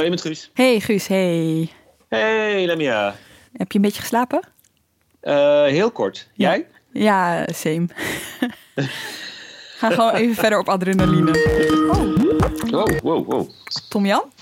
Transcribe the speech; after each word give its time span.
Hoi, 0.00 0.12
met 0.12 0.20
Guus. 0.20 0.50
Hey 0.54 0.80
Guus, 0.80 1.06
hey. 1.06 1.68
Hey, 2.08 2.66
Lemia. 2.66 3.14
Heb 3.52 3.72
je 3.72 3.78
een 3.78 3.84
beetje 3.84 4.00
geslapen? 4.00 4.40
Uh, 5.22 5.62
heel 5.64 5.90
kort. 5.90 6.28
Jij? 6.32 6.66
Ja, 6.92 7.46
same. 7.52 7.86
Ga 9.78 9.90
gewoon 9.90 10.14
even 10.14 10.34
verder 10.34 10.58
op 10.58 10.68
adrenaline. 10.68 11.30
Oh. 11.90 12.16
Wow, 12.70 13.00
wow, 13.02 13.26
wow. 13.26 13.50
Tom 13.88 14.06
Jan? 14.06 14.32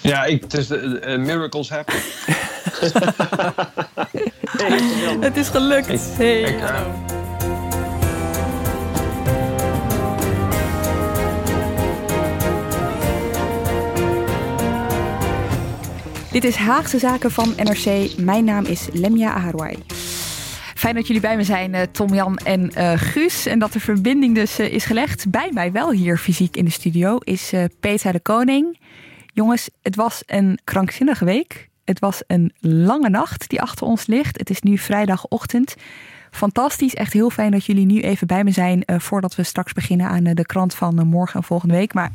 Ja, 0.00 0.24
ik, 0.24 0.42
het 0.42 0.54
is 0.54 0.70
uh, 0.70 1.16
miracles 1.16 1.70
happen. 1.70 1.94
hey, 4.62 5.16
het 5.20 5.36
is 5.36 5.48
gelukt. 5.48 5.88
Ik, 5.88 6.00
hey. 6.00 7.25
Dit 16.36 16.44
is 16.44 16.56
Haagse 16.56 16.98
Zaken 16.98 17.30
van 17.30 17.52
NRC. 17.56 18.16
Mijn 18.18 18.44
naam 18.44 18.64
is 18.64 18.88
Lemia 18.92 19.32
Aharwai. 19.32 19.76
Fijn 20.74 20.94
dat 20.94 21.06
jullie 21.06 21.22
bij 21.22 21.36
me 21.36 21.44
zijn, 21.44 21.74
uh, 21.74 21.80
Tom 21.82 22.14
Jan 22.14 22.36
en 22.36 22.70
uh, 22.78 22.92
Guus. 22.96 23.46
En 23.46 23.58
dat 23.58 23.72
de 23.72 23.80
verbinding 23.80 24.34
dus 24.34 24.60
uh, 24.60 24.72
is 24.72 24.84
gelegd. 24.84 25.30
Bij 25.30 25.50
mij 25.52 25.72
wel 25.72 25.90
hier 25.90 26.18
fysiek 26.18 26.56
in 26.56 26.64
de 26.64 26.70
studio 26.70 27.18
is 27.18 27.52
Petra 27.80 28.12
de 28.12 28.20
Koning. 28.20 28.78
Jongens, 29.26 29.70
het 29.82 29.96
was 29.96 30.22
een 30.26 30.58
krankzinnige 30.64 31.24
week. 31.24 31.68
Het 31.84 31.98
was 31.98 32.22
een 32.26 32.52
lange 32.60 33.08
nacht 33.08 33.48
die 33.48 33.60
achter 33.60 33.86
ons 33.86 34.06
ligt. 34.06 34.38
Het 34.38 34.50
is 34.50 34.60
nu 34.60 34.78
vrijdagochtend. 34.78 35.74
Fantastisch, 36.30 36.94
echt 36.94 37.12
heel 37.12 37.30
fijn 37.30 37.50
dat 37.50 37.64
jullie 37.64 37.86
nu 37.86 38.00
even 38.00 38.26
bij 38.26 38.44
me 38.44 38.50
zijn... 38.50 38.82
voordat 38.86 39.34
we 39.34 39.42
straks 39.42 39.72
beginnen 39.72 40.08
aan 40.08 40.24
de 40.24 40.46
krant 40.46 40.74
van 40.74 41.06
morgen 41.06 41.40
en 41.40 41.46
volgende 41.46 41.74
week. 41.74 41.94
Maar 41.94 42.12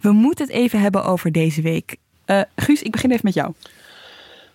we 0.00 0.12
moeten 0.12 0.46
het 0.46 0.54
even 0.54 0.80
hebben 0.80 1.04
over 1.04 1.32
deze 1.32 1.62
week. 1.62 1.96
Uh, 2.32 2.40
Guus, 2.56 2.82
ik 2.82 2.90
begin 2.90 3.10
even 3.10 3.24
met 3.24 3.34
jou. 3.34 3.52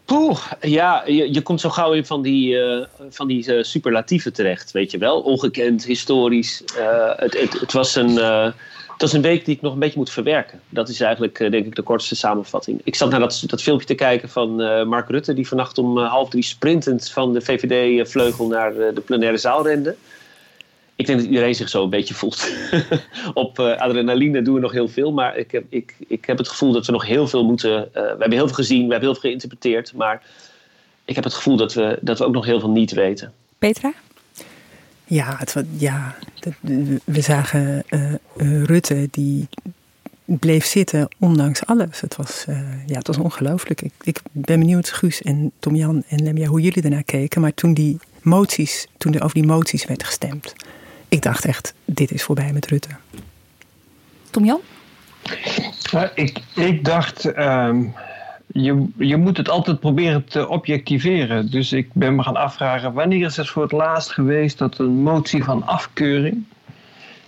Poeh, 0.05 0.39
ja, 0.61 1.03
je, 1.05 1.33
je 1.33 1.41
komt 1.41 1.61
zo 1.61 1.69
gauw 1.69 1.93
in 1.93 2.05
van 2.05 2.21
die, 2.21 2.55
uh, 2.55 2.85
van 3.09 3.27
die 3.27 3.53
uh, 3.53 3.63
superlatieven 3.63 4.33
terecht, 4.33 4.71
weet 4.71 4.91
je 4.91 4.97
wel. 4.97 5.21
Ongekend, 5.21 5.85
historisch. 5.85 6.63
Het, 7.15 7.39
het, 7.39 7.59
het, 7.59 7.73
was 7.73 7.95
een, 7.95 8.15
het 8.15 9.01
was 9.01 9.13
een 9.13 9.21
week 9.21 9.45
die 9.45 9.55
ik 9.55 9.61
nog 9.61 9.73
een 9.73 9.79
beetje 9.79 9.97
moet 9.97 10.09
verwerken. 10.09 10.61
Dat 10.69 10.89
is 10.89 11.01
eigenlijk, 11.01 11.37
denk 11.37 11.65
ik, 11.65 11.75
de 11.75 11.81
kortste 11.81 12.15
samenvatting. 12.15 12.81
Ik 12.83 12.95
zat 12.95 13.09
naar 13.09 13.19
dat, 13.19 13.43
dat 13.45 13.61
filmpje 13.61 13.87
te 13.87 13.95
kijken 13.95 14.29
van 14.29 14.55
Mark 14.87 15.09
Rutte... 15.09 15.33
die 15.33 15.47
vannacht 15.47 15.77
om 15.77 15.97
half 15.97 16.29
drie 16.29 16.43
sprintend 16.43 17.09
van 17.09 17.33
de 17.33 17.41
VVD-vleugel 17.41 18.47
naar 18.47 18.73
de 18.73 19.01
plenaire 19.05 19.37
zaal 19.37 19.67
rende 19.67 19.95
ik 20.97 21.05
denk 21.05 21.19
dat 21.19 21.27
iedereen 21.27 21.55
zich 21.55 21.69
zo 21.69 21.83
een 21.83 21.89
beetje 21.89 22.13
voelt. 22.13 22.51
Op 23.33 23.59
uh, 23.59 23.77
adrenaline 23.77 24.41
doen 24.41 24.53
we 24.53 24.59
nog 24.59 24.71
heel 24.71 24.87
veel, 24.87 25.11
maar 25.13 25.37
ik 25.37 25.51
heb, 25.51 25.63
ik, 25.69 25.95
ik 26.07 26.25
heb 26.25 26.37
het 26.37 26.47
gevoel 26.47 26.71
dat 26.71 26.85
we 26.85 26.91
nog 26.91 27.05
heel 27.05 27.27
veel 27.27 27.45
moeten. 27.45 27.69
Uh, 27.69 27.93
we 27.93 27.99
hebben 27.99 28.31
heel 28.31 28.47
veel 28.47 28.55
gezien, 28.55 28.85
we 28.85 28.91
hebben 28.91 29.09
heel 29.09 29.19
veel 29.19 29.29
geïnterpreteerd, 29.29 29.93
maar 29.93 30.23
ik 31.05 31.15
heb 31.15 31.23
het 31.23 31.33
gevoel 31.33 31.57
dat 31.57 31.73
we, 31.73 31.99
dat 32.01 32.17
we 32.17 32.25
ook 32.25 32.33
nog 32.33 32.45
heel 32.45 32.59
veel 32.59 32.69
niet 32.69 32.91
weten. 32.91 33.33
Petra? 33.57 33.93
Ja, 35.05 35.35
het, 35.37 35.55
ja 35.77 36.15
we 37.03 37.21
zagen 37.21 37.83
uh, 37.89 38.63
Rutte 38.63 39.07
die 39.11 39.47
bleef 40.25 40.65
zitten 40.65 41.07
ondanks 41.19 41.65
alles. 41.65 42.01
Het 42.01 42.15
was, 42.15 42.45
ja, 42.85 42.97
het 42.97 43.07
was 43.07 43.17
ongelooflijk. 43.17 43.81
Ik, 43.81 43.91
ik 44.01 44.21
ben 44.31 44.59
benieuwd, 44.59 44.89
Guus 44.89 45.21
en 45.21 45.51
Tom 45.59 45.75
Jan 45.75 46.03
en 46.07 46.23
Lemia, 46.23 46.47
hoe 46.47 46.61
jullie 46.61 46.83
ernaar 46.83 47.03
keken. 47.03 47.41
Maar 47.41 47.53
toen, 47.53 47.73
die 47.73 47.99
moties, 48.21 48.87
toen 48.97 49.13
er 49.13 49.23
over 49.23 49.35
die 49.35 49.47
moties 49.47 49.85
werd 49.85 50.03
gestemd, 50.03 50.53
ik 51.07 51.21
dacht 51.21 51.45
echt, 51.45 51.73
dit 51.85 52.11
is 52.11 52.23
voorbij 52.23 52.53
met 52.53 52.67
Rutte. 52.67 52.89
Tom 54.29 54.45
Jan? 54.45 54.59
Ja, 55.91 56.11
ik, 56.15 56.39
ik 56.55 56.85
dacht, 56.85 57.37
um, 57.37 57.93
je, 58.47 58.87
je 58.97 59.17
moet 59.17 59.37
het 59.37 59.49
altijd 59.49 59.79
proberen 59.79 60.25
te 60.25 60.47
objectiveren. 60.47 61.51
Dus 61.51 61.73
ik 61.73 61.93
ben 61.93 62.15
me 62.15 62.23
gaan 62.23 62.35
afvragen, 62.35 62.93
wanneer 62.93 63.25
is 63.25 63.37
het 63.37 63.49
voor 63.49 63.63
het 63.63 63.71
laatst 63.71 64.11
geweest 64.11 64.57
dat 64.57 64.79
een 64.79 65.01
motie 65.03 65.43
van 65.43 65.65
afkeuring 65.65 66.43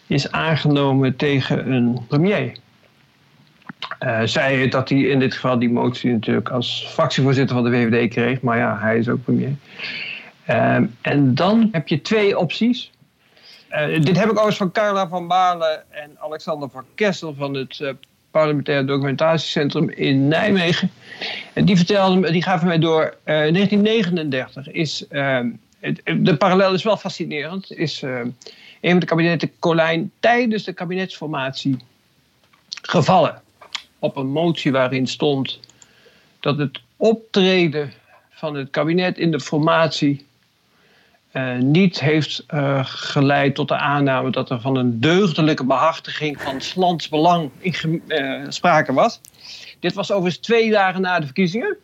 is 0.07 0.31
aangenomen 0.31 1.15
tegen 1.15 1.71
een 1.71 1.99
premier? 2.07 2.57
Uh, 4.03 4.21
zei 4.23 4.69
dat 4.69 4.89
hij 4.89 4.99
in 4.99 5.19
dit 5.19 5.33
geval 5.33 5.59
die 5.59 5.69
motie 5.69 6.11
natuurlijk 6.11 6.49
als 6.49 6.87
fractievoorzitter 6.89 7.55
van 7.55 7.65
de 7.65 7.71
VVD 7.71 8.09
kreeg, 8.13 8.41
maar 8.41 8.57
ja, 8.57 8.77
hij 8.79 8.97
is 8.97 9.09
ook 9.09 9.23
premier. 9.23 9.55
Um, 10.49 10.95
en 11.01 11.35
dan 11.35 11.69
heb 11.71 11.87
je 11.87 12.01
twee 12.01 12.37
opties. 12.37 12.91
Uh, 13.71 14.01
dit 14.01 14.17
heb 14.17 14.25
ik 14.25 14.31
overigens 14.31 14.57
van 14.57 14.71
Carla 14.71 15.07
van 15.07 15.27
Baarle 15.27 15.83
en 15.89 16.17
Alexander 16.19 16.69
van 16.69 16.85
Kessel 16.95 17.33
van 17.33 17.53
het 17.53 17.79
uh, 17.79 17.89
Parlementair 18.31 18.85
Documentatiecentrum 18.85 19.89
in 19.89 20.27
Nijmegen. 20.27 20.91
En 21.53 21.65
die 21.65 21.75
vertelden, 21.75 22.31
die 22.31 22.43
gaven 22.43 22.67
mij 22.67 22.79
door, 22.79 23.01
uh, 23.01 23.45
in 23.45 23.53
1939 23.53 24.67
is, 24.67 25.05
het, 25.79 26.01
de 26.17 26.35
parallel 26.37 26.73
is 26.73 26.83
wel 26.83 26.97
fascinerend, 26.97 27.71
is 27.71 28.01
een 28.01 28.35
van 28.81 28.99
de 28.99 29.05
kabinetten 29.05 29.51
Colijn 29.59 30.11
tijdens 30.19 30.63
de 30.63 30.73
kabinetsformatie 30.73 31.77
gevallen. 32.81 33.41
Op 33.99 34.15
een 34.15 34.31
motie 34.31 34.71
waarin 34.71 35.07
stond 35.07 35.59
dat 36.39 36.57
het 36.57 36.79
optreden 36.97 37.93
van 38.29 38.55
het 38.55 38.69
kabinet 38.69 39.17
in 39.17 39.31
de 39.31 39.39
formatie 39.39 40.27
uh, 41.33 41.57
niet 41.57 41.99
heeft 41.99 42.43
uh, 42.53 42.79
geleid 42.83 43.55
tot 43.55 43.67
de 43.67 43.77
aanname 43.77 44.31
dat 44.31 44.49
er 44.49 44.61
van 44.61 44.75
een 44.75 44.99
deugdelijke 44.99 45.65
behartiging 45.65 46.41
van 46.41 46.53
het 46.53 46.75
lands 46.75 47.09
belang 47.09 47.49
in 47.59 48.03
uh, 48.07 48.45
sprake 48.47 48.93
was. 48.93 49.21
Dit 49.79 49.93
was 49.93 50.11
overigens 50.11 50.45
twee 50.45 50.71
dagen 50.71 51.01
na 51.01 51.19
de 51.19 51.25
verkiezingen. 51.25 51.77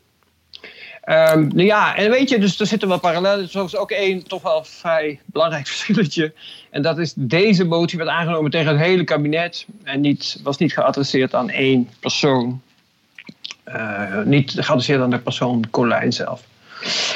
Um, 1.10 1.48
nou 1.48 1.64
ja, 1.64 1.96
en 1.96 2.10
weet 2.10 2.30
je, 2.30 2.40
dus 2.40 2.60
er 2.60 2.66
zitten 2.66 2.88
wel 2.88 3.00
parallellen. 3.00 3.50
Er 3.54 3.64
is 3.64 3.76
ook 3.76 3.92
één 3.92 4.28
toch 4.28 4.42
wel 4.42 4.64
vrij 4.64 5.20
belangrijk 5.26 5.68
verschilletje. 5.76 6.34
En 6.70 6.82
dat 6.82 6.98
is 6.98 7.14
deze 7.16 7.66
motie 7.66 7.98
werd 7.98 8.10
aangenomen 8.10 8.52
tegen 8.52 8.72
het 8.72 8.86
hele 8.86 9.04
kabinet. 9.04 9.66
En 9.84 10.02
niet, 10.02 10.40
was 10.44 10.58
niet 10.58 10.74
geadresseerd 10.74 11.34
aan 11.34 11.50
één 11.50 11.90
persoon. 12.00 12.62
niet 14.24 14.52
geadresseerd 14.52 15.02
aan 15.02 15.10
de 15.10 15.20
persoon 15.20 15.70
Colijn 15.70 16.14
zelf. 16.14 16.44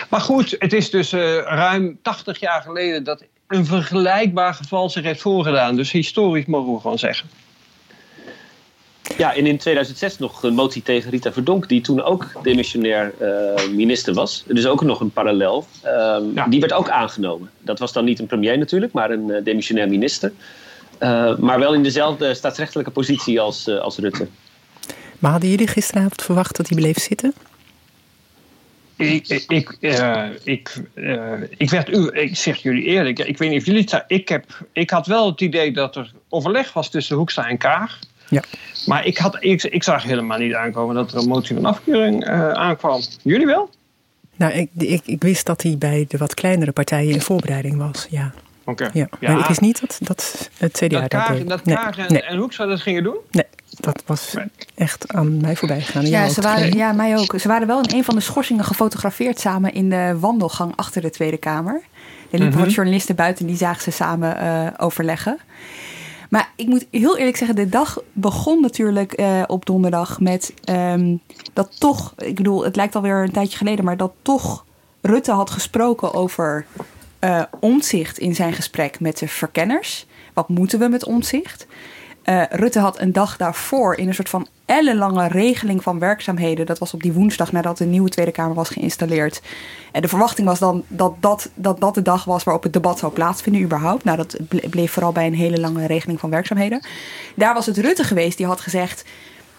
Maar 0.09 0.21
goed, 0.21 0.55
het 0.59 0.73
is 0.73 0.89
dus 0.89 1.13
uh, 1.13 1.37
ruim 1.37 1.99
80 2.01 2.39
jaar 2.39 2.61
geleden 2.61 3.03
dat 3.03 3.23
een 3.47 3.65
vergelijkbaar 3.65 4.53
geval 4.53 4.89
zich 4.89 5.03
heeft 5.03 5.21
voorgedaan. 5.21 5.75
Dus 5.75 5.91
historisch 5.91 6.45
mogen 6.45 6.73
we 6.73 6.79
gewoon 6.79 6.99
zeggen. 6.99 7.29
Ja, 9.17 9.35
en 9.35 9.45
in 9.45 9.57
2006 9.57 10.17
nog 10.17 10.43
een 10.43 10.53
motie 10.53 10.81
tegen 10.81 11.11
Rita 11.11 11.31
Verdonk, 11.31 11.69
die 11.69 11.81
toen 11.81 12.01
ook 12.01 12.31
demissionair 12.43 13.13
uh, 13.21 13.67
minister 13.75 14.13
was. 14.13 14.43
Dus 14.47 14.65
ook 14.65 14.83
nog 14.83 14.99
een 14.99 15.11
parallel. 15.11 15.65
Um, 15.85 16.31
ja. 16.35 16.47
Die 16.47 16.59
werd 16.59 16.73
ook 16.73 16.89
aangenomen. 16.89 17.49
Dat 17.61 17.79
was 17.79 17.93
dan 17.93 18.05
niet 18.05 18.19
een 18.19 18.25
premier 18.25 18.57
natuurlijk, 18.57 18.91
maar 18.91 19.11
een 19.11 19.27
uh, 19.27 19.43
demissionair 19.43 19.89
minister. 19.89 20.31
Uh, 20.99 21.37
maar 21.37 21.59
wel 21.59 21.73
in 21.73 21.83
dezelfde 21.83 22.33
staatsrechtelijke 22.33 22.91
positie 22.91 23.39
als, 23.39 23.67
als 23.67 23.97
Rutte. 23.97 24.27
Maar 25.19 25.31
hadden 25.31 25.49
jullie 25.49 25.67
gisteravond 25.67 26.21
verwacht 26.21 26.55
dat 26.55 26.67
hij 26.67 26.77
bleef 26.77 26.99
zitten? 26.99 27.33
Ik, 28.99 29.27
ik, 29.47 29.77
uh, 29.79 30.25
ik, 30.43 30.81
uh, 30.95 31.33
ik 31.57 31.69
werd 31.69 31.89
u, 31.89 32.09
ik 32.11 32.35
zeg 32.35 32.57
jullie 32.57 32.83
eerlijk, 32.83 33.19
ik 33.19 33.37
weet 33.37 33.49
niet 33.49 33.59
of 33.59 33.65
jullie 33.65 33.87
het 33.89 34.03
ik, 34.07 34.29
heb, 34.29 34.45
ik 34.73 34.89
had 34.89 35.07
wel 35.07 35.25
het 35.25 35.41
idee 35.41 35.71
dat 35.71 35.95
er 35.95 36.13
overleg 36.29 36.73
was 36.73 36.89
tussen 36.89 37.15
Hoekstra 37.15 37.47
en 37.47 37.57
Kaag. 37.57 37.99
Ja. 38.29 38.43
Maar 38.85 39.05
ik, 39.05 39.17
had, 39.17 39.37
ik, 39.39 39.63
ik 39.63 39.83
zag 39.83 40.03
helemaal 40.03 40.37
niet 40.37 40.53
aankomen 40.53 40.95
dat 40.95 41.11
er 41.11 41.17
een 41.17 41.27
motie 41.27 41.55
van 41.55 41.65
afkeuring 41.65 42.27
uh, 42.27 42.51
aankwam. 42.51 43.01
Jullie 43.21 43.45
wel? 43.45 43.69
Nou, 44.35 44.53
ik, 44.53 44.69
ik, 44.77 45.01
ik 45.05 45.21
wist 45.21 45.45
dat 45.45 45.61
hij 45.61 45.75
bij 45.77 46.05
de 46.07 46.17
wat 46.17 46.33
kleinere 46.33 46.71
partijen 46.71 47.13
in 47.13 47.21
voorbereiding 47.21 47.77
was, 47.77 48.07
ja. 48.09 48.33
Oké. 48.63 48.89
Ja. 48.93 49.07
Maar 49.19 49.39
ik 49.39 49.45
wist 49.45 49.61
niet 49.61 49.79
dat, 49.79 49.99
dat 50.03 50.49
het 50.57 50.71
CDA 50.71 50.99
dat 50.99 51.11
dat 51.47 51.61
Kaag 51.61 51.97
en, 51.97 52.13
nee, 52.13 52.21
en 52.21 52.37
Hoekstra 52.37 52.65
dat 52.65 52.81
gingen 52.81 53.03
doen? 53.03 53.17
nee, 53.31 53.45
dat 53.79 54.03
was 54.05 54.35
echt 54.75 55.13
aan 55.13 55.41
mij 55.41 55.55
voorbij 55.55 55.81
gegaan. 55.81 56.05
Ja, 56.05 56.29
ze 56.29 56.41
waren, 56.41 56.73
ja, 56.73 56.91
mij 56.91 57.17
ook. 57.17 57.39
Ze 57.39 57.47
waren 57.47 57.67
wel 57.67 57.81
in 57.81 57.95
een 57.95 58.03
van 58.03 58.15
de 58.15 58.21
schorsingen 58.21 58.63
gefotografeerd 58.63 59.39
samen 59.39 59.73
in 59.73 59.89
de 59.89 60.17
wandelgang 60.19 60.73
achter 60.75 61.01
de 61.01 61.09
Tweede 61.09 61.37
Kamer. 61.37 61.81
Er 62.31 62.39
liepen 62.39 62.59
wat 62.59 62.73
journalisten 62.73 63.15
buiten 63.15 63.45
die 63.45 63.57
zagen 63.57 63.81
ze 63.81 63.91
samen 63.91 64.37
eh, 64.37 64.67
overleggen. 64.77 65.37
Maar 66.29 66.51
ik 66.55 66.67
moet 66.67 66.85
heel 66.91 67.17
eerlijk 67.17 67.37
zeggen, 67.37 67.55
de 67.55 67.69
dag 67.69 68.01
begon 68.13 68.61
natuurlijk 68.61 69.13
eh, 69.13 69.43
op 69.47 69.65
donderdag 69.65 70.19
met 70.19 70.53
ehm, 70.63 71.15
dat 71.53 71.79
toch, 71.79 72.13
ik 72.17 72.35
bedoel, 72.35 72.63
het 72.63 72.75
lijkt 72.75 72.95
alweer 72.95 73.23
een 73.23 73.31
tijdje 73.31 73.57
geleden, 73.57 73.85
maar 73.85 73.97
dat 73.97 74.13
toch 74.21 74.65
Rutte 75.01 75.31
had 75.31 75.49
gesproken 75.49 76.13
over 76.13 76.65
omzicht 77.59 78.17
in 78.17 78.35
zijn 78.35 78.53
gesprek 78.53 78.99
met 78.99 79.17
de 79.17 79.27
verkenners. 79.27 80.05
Wat 80.33 80.49
moeten 80.49 80.79
we 80.79 80.87
met 80.87 81.05
omzicht? 81.05 81.67
Eh, 82.29 82.41
Rutte 82.49 82.79
had 82.79 82.99
een 82.99 83.13
dag 83.13 83.37
daarvoor 83.37 83.95
in 83.95 84.07
een 84.07 84.13
soort 84.13 84.29
van 84.29 84.47
ellenlange 84.65 85.27
regeling 85.27 85.83
van 85.83 85.99
werkzaamheden. 85.99 86.65
Dat 86.65 86.79
was 86.79 86.93
op 86.93 87.01
die 87.01 87.13
woensdag 87.13 87.51
nadat 87.51 87.77
de 87.77 87.85
nieuwe 87.85 88.09
Tweede 88.09 88.31
Kamer 88.31 88.55
was 88.55 88.69
geïnstalleerd. 88.69 89.41
En 89.91 90.01
de 90.01 90.07
verwachting 90.07 90.47
was 90.47 90.59
dan 90.59 90.83
dat 90.87 91.13
dat, 91.19 91.49
dat, 91.53 91.79
dat 91.79 91.93
de 91.93 92.01
dag 92.01 92.23
was 92.23 92.43
waarop 92.43 92.63
het 92.63 92.73
debat 92.73 92.99
zou 92.99 93.13
plaatsvinden 93.13 93.61
überhaupt. 93.61 94.03
Nou, 94.03 94.17
dat 94.17 94.37
ble- 94.39 94.69
bleef 94.69 94.91
vooral 94.91 95.11
bij 95.11 95.27
een 95.27 95.35
hele 95.35 95.59
lange 95.59 95.85
regeling 95.85 96.19
van 96.19 96.29
werkzaamheden. 96.29 96.81
Daar 97.35 97.53
was 97.53 97.65
het 97.65 97.77
Rutte 97.77 98.03
geweest 98.03 98.37
die 98.37 98.45
had 98.45 98.61
gezegd... 98.61 99.05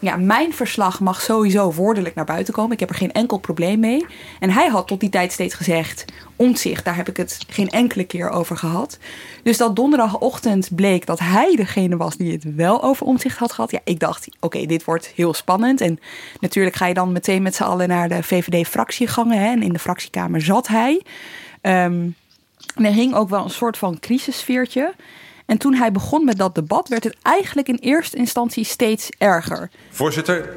Ja, 0.03 0.17
mijn 0.17 0.55
verslag 0.55 1.01
mag 1.01 1.21
sowieso 1.21 1.73
woordelijk 1.73 2.15
naar 2.15 2.25
buiten 2.25 2.55
komen. 2.55 2.73
Ik 2.73 2.81
heb 2.81 2.89
er 2.89 2.95
geen 2.95 3.13
enkel 3.13 3.39
probleem 3.39 3.81
mee. 3.81 4.07
En 4.39 4.51
hij 4.51 4.69
had 4.69 4.87
tot 4.87 5.01
die 5.01 5.09
tijd 5.09 5.33
steeds 5.33 5.55
gezegd... 5.55 6.05
omzicht, 6.37 6.85
daar 6.85 6.97
heb 6.97 7.09
ik 7.09 7.17
het 7.17 7.39
geen 7.49 7.69
enkele 7.69 8.05
keer 8.05 8.31
over 8.31 8.57
gehad. 8.57 8.99
Dus 9.43 9.57
dat 9.57 9.77
donderdagochtend 9.77 10.75
bleek 10.75 11.07
dat 11.07 11.19
hij 11.19 11.57
degene 11.57 11.97
was... 11.97 12.17
die 12.17 12.33
het 12.33 12.55
wel 12.55 12.83
over 12.83 13.07
omzicht 13.07 13.39
had 13.39 13.53
gehad. 13.53 13.71
Ja, 13.71 13.81
ik 13.85 13.99
dacht, 13.99 14.29
oké, 14.41 14.67
dit 14.67 14.85
wordt 14.85 15.13
heel 15.15 15.35
spannend. 15.35 15.81
En 15.81 15.99
natuurlijk 16.41 16.77
ga 16.77 16.87
je 16.87 16.95
dan 16.95 17.13
meteen 17.13 17.43
met 17.43 17.55
z'n 17.55 17.63
allen 17.63 17.89
naar 17.89 18.09
de 18.09 18.23
VVD-fractiegangen. 18.23 19.39
Hè, 19.39 19.51
en 19.51 19.63
in 19.63 19.73
de 19.73 19.79
fractiekamer 19.79 20.43
zat 20.43 20.69
hij. 20.69 21.03
Ehm, 21.61 22.09
en 22.75 22.85
er 22.85 22.93
hing 22.93 23.15
ook 23.15 23.29
wel 23.29 23.45
een 23.45 23.51
soort 23.51 23.79
van 23.79 23.99
crisissfeertje... 23.99 24.95
En 25.51 25.59
toen 25.59 25.75
hij 25.75 25.93
begon 25.93 26.25
met 26.25 26.39
dat 26.39 26.55
debat, 26.55 26.89
werd 26.89 27.05
het 27.05 27.17
eigenlijk 27.23 27.69
in 27.69 27.79
eerste 27.81 28.17
instantie 28.17 28.65
steeds 28.65 29.09
erger. 29.19 29.71
Voorzitter, 29.91 30.49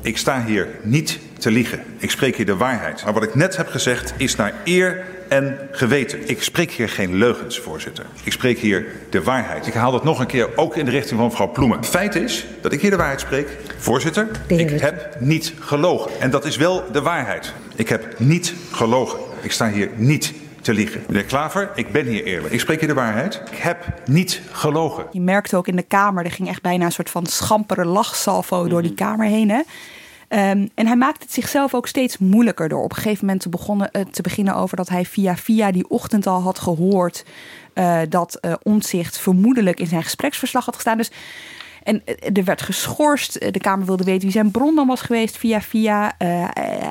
ik 0.00 0.18
sta 0.18 0.44
hier 0.44 0.68
niet 0.82 1.18
te 1.38 1.50
liegen. 1.50 1.82
Ik 1.98 2.10
spreek 2.10 2.36
hier 2.36 2.46
de 2.46 2.56
waarheid. 2.56 3.04
Maar 3.04 3.12
wat 3.12 3.22
ik 3.22 3.34
net 3.34 3.56
heb 3.56 3.68
gezegd 3.68 4.14
is 4.16 4.36
naar 4.36 4.54
eer 4.64 5.06
en 5.28 5.58
geweten. 5.72 6.28
Ik 6.28 6.42
spreek 6.42 6.70
hier 6.70 6.88
geen 6.88 7.14
leugens, 7.14 7.58
voorzitter. 7.58 8.06
Ik 8.24 8.32
spreek 8.32 8.58
hier 8.58 8.86
de 9.10 9.22
waarheid. 9.22 9.66
Ik 9.66 9.74
haal 9.74 9.92
dat 9.92 10.04
nog 10.04 10.18
een 10.20 10.26
keer 10.26 10.56
ook 10.56 10.76
in 10.76 10.84
de 10.84 10.90
richting 10.90 11.18
van 11.18 11.28
mevrouw 11.28 11.52
Ploemen. 11.52 11.84
Feit 11.84 12.14
is 12.14 12.46
dat 12.60 12.72
ik 12.72 12.80
hier 12.80 12.90
de 12.90 12.96
waarheid 12.96 13.20
spreek. 13.20 13.48
Voorzitter, 13.78 14.28
ik 14.46 14.80
heb 14.80 15.16
niet 15.20 15.52
gelogen. 15.58 16.20
En 16.20 16.30
dat 16.30 16.44
is 16.44 16.56
wel 16.56 16.92
de 16.92 17.02
waarheid. 17.02 17.52
Ik 17.76 17.88
heb 17.88 18.18
niet 18.18 18.54
gelogen. 18.70 19.18
Ik 19.40 19.52
sta 19.52 19.70
hier 19.70 19.90
niet 19.96 20.32
te 20.62 20.72
liegen. 20.72 21.04
Meneer 21.06 21.24
Klaver, 21.24 21.70
ik 21.74 21.92
ben 21.92 22.06
hier 22.06 22.24
eerlijk. 22.24 22.54
Ik 22.54 22.60
spreek 22.60 22.78
hier 22.78 22.88
de 22.88 22.94
waarheid. 22.94 23.42
Ik 23.50 23.56
heb 23.56 23.94
niet 24.04 24.42
gelogen. 24.50 25.06
Je 25.12 25.20
merkte 25.20 25.56
ook 25.56 25.68
in 25.68 25.76
de 25.76 25.82
Kamer, 25.82 26.24
er 26.24 26.30
ging 26.30 26.48
echt 26.48 26.62
bijna 26.62 26.84
een 26.84 26.92
soort 26.92 27.10
van 27.10 27.26
schampere 27.26 27.84
lachsalvo 27.84 28.68
door 28.68 28.82
die 28.82 28.94
Kamer 28.94 29.26
heen. 29.26 29.50
Hè? 29.50 29.60
Ehm, 30.28 30.66
en 30.74 30.86
hij 30.86 30.96
maakte 30.96 31.24
het 31.24 31.32
zichzelf 31.32 31.74
ook 31.74 31.88
steeds 31.88 32.18
moeilijker 32.18 32.68
door 32.68 32.82
op 32.82 32.90
een 32.90 32.96
gegeven 32.96 33.24
moment 33.24 33.42
te, 33.42 33.48
begonnen, 33.48 33.90
eh, 33.90 34.04
te 34.10 34.22
beginnen 34.22 34.54
over 34.54 34.76
dat 34.76 34.88
hij 34.88 35.04
via 35.04 35.36
via 35.36 35.72
die 35.72 35.88
ochtend 35.88 36.26
al 36.26 36.40
had 36.40 36.58
gehoord 36.58 37.24
eh, 37.74 38.00
dat 38.08 38.40
Omtzigt 38.62 39.18
vermoedelijk 39.18 39.80
in 39.80 39.86
zijn 39.86 40.02
gespreksverslag 40.02 40.64
had 40.64 40.74
gestaan. 40.74 40.96
Dus 40.96 41.10
en 41.84 42.02
eh, 42.04 42.36
er 42.36 42.44
werd 42.44 42.62
geschorst. 42.62 43.36
Eh, 43.36 43.52
De 43.52 43.58
Kamer 43.58 43.86
wilde 43.86 44.04
weten 44.04 44.22
wie 44.22 44.30
zijn 44.30 44.50
bron 44.50 44.74
dan 44.74 44.86
was 44.86 45.00
geweest 45.00 45.36
via 45.36 45.60
via. 45.60 46.14
Eh, 46.18 46.48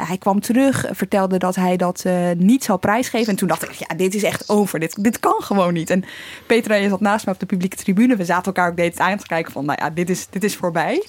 hij 0.07 0.17
kwam 0.17 0.39
terug, 0.39 0.85
vertelde 0.91 1.37
dat 1.37 1.55
hij 1.55 1.77
dat 1.77 2.05
niet 2.37 2.63
zou 2.63 2.79
prijsgeven. 2.79 3.27
En 3.27 3.35
toen 3.35 3.47
dacht 3.47 3.63
ik, 3.63 3.71
ja, 3.71 3.95
dit 3.95 4.15
is 4.15 4.23
echt 4.23 4.49
over. 4.49 4.79
Dit, 4.79 5.03
dit 5.03 5.19
kan 5.19 5.41
gewoon 5.41 5.73
niet. 5.73 5.89
En 5.89 6.03
Petra 6.47 6.89
zat 6.89 6.99
naast 6.99 7.25
me 7.25 7.31
op 7.31 7.39
de 7.39 7.45
publieke 7.45 7.75
tribune. 7.75 8.15
We 8.15 8.25
zaten 8.25 8.45
elkaar 8.45 8.69
ook 8.69 8.75
de 8.75 8.81
hele 8.81 8.93
tijd 8.93 9.09
aan 9.09 9.17
te 9.17 9.27
kijken 9.27 9.51
van, 9.51 9.65
nou 9.65 9.79
ja, 9.81 9.89
dit 9.89 10.09
is, 10.09 10.27
dit 10.29 10.43
is 10.43 10.55
voorbij. 10.55 11.05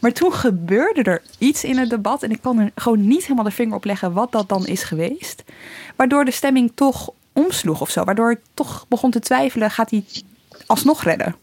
Maar 0.00 0.12
toen 0.12 0.32
gebeurde 0.32 1.02
er 1.02 1.22
iets 1.38 1.64
in 1.64 1.78
het 1.78 1.90
debat. 1.90 2.22
En 2.22 2.30
ik 2.30 2.40
kan 2.42 2.58
er 2.58 2.70
gewoon 2.74 3.08
niet 3.08 3.22
helemaal 3.22 3.44
de 3.44 3.50
vinger 3.50 3.76
op 3.76 3.84
leggen 3.84 4.12
wat 4.12 4.32
dat 4.32 4.48
dan 4.48 4.66
is 4.66 4.82
geweest. 4.82 5.44
Waardoor 5.96 6.24
de 6.24 6.30
stemming 6.30 6.72
toch 6.74 7.10
omsloeg 7.32 7.80
of 7.80 7.90
zo. 7.90 8.04
Waardoor 8.04 8.30
ik 8.30 8.40
toch 8.54 8.86
begon 8.88 9.10
te 9.10 9.20
twijfelen, 9.20 9.70
gaat 9.70 9.90
hij 9.90 10.04
alsnog 10.66 11.04
redden? 11.04 11.36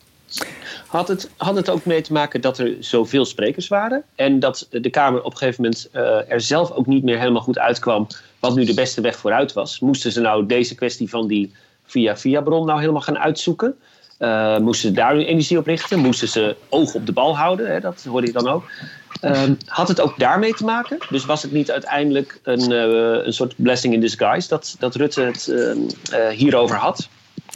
Had 0.87 1.07
het, 1.07 1.29
had 1.37 1.55
het 1.55 1.69
ook 1.69 1.85
mee 1.85 2.01
te 2.01 2.13
maken 2.13 2.41
dat 2.41 2.57
er 2.57 2.75
zoveel 2.79 3.25
sprekers 3.25 3.67
waren 3.67 4.03
en 4.15 4.39
dat 4.39 4.67
de 4.69 4.89
Kamer 4.89 5.23
op 5.23 5.31
een 5.31 5.37
gegeven 5.37 5.63
moment 5.63 5.89
eh, 5.91 6.31
er 6.31 6.41
zelf 6.41 6.71
ook 6.71 6.85
niet 6.85 7.03
meer 7.03 7.19
helemaal 7.19 7.41
goed 7.41 7.59
uitkwam 7.59 8.07
wat 8.39 8.55
nu 8.55 8.65
de 8.65 8.73
beste 8.73 9.01
weg 9.01 9.15
vooruit 9.15 9.53
was? 9.53 9.79
Moesten 9.79 10.11
ze 10.11 10.21
nou 10.21 10.45
deze 10.45 10.75
kwestie 10.75 11.09
van 11.09 11.27
die 11.27 11.53
via-via-bron 11.85 12.65
nou 12.65 12.79
helemaal 12.79 13.01
gaan 13.01 13.17
uitzoeken? 13.17 13.75
Eh, 14.17 14.57
moesten 14.57 14.89
ze 14.89 14.95
daar 14.95 15.13
hun 15.13 15.25
energie 15.25 15.57
op 15.57 15.65
richten? 15.65 15.99
Moesten 15.99 16.27
ze 16.27 16.55
oog 16.69 16.93
op 16.93 17.05
de 17.05 17.11
bal 17.11 17.37
houden? 17.37 17.71
Hè? 17.71 17.79
Dat 17.79 18.03
hoorde 18.03 18.27
ik 18.27 18.33
dan 18.33 18.47
ook. 18.47 18.63
Ehm, 19.21 19.53
had 19.65 19.87
het 19.87 20.01
ook 20.01 20.19
daarmee 20.19 20.53
te 20.53 20.63
maken? 20.63 20.97
Dus 21.09 21.25
was 21.25 21.41
het 21.41 21.51
niet 21.51 21.71
uiteindelijk 21.71 22.39
een, 22.43 22.71
eh, 22.71 23.25
een 23.25 23.33
soort 23.33 23.53
blessing 23.57 23.93
in 23.93 23.99
disguise 23.99 24.47
dat, 24.47 24.75
dat 24.79 24.95
Rutte 24.95 25.21
het 25.21 25.47
ehm, 25.47 25.77
eh, 26.11 26.29
hierover 26.29 26.75
had? 26.75 27.07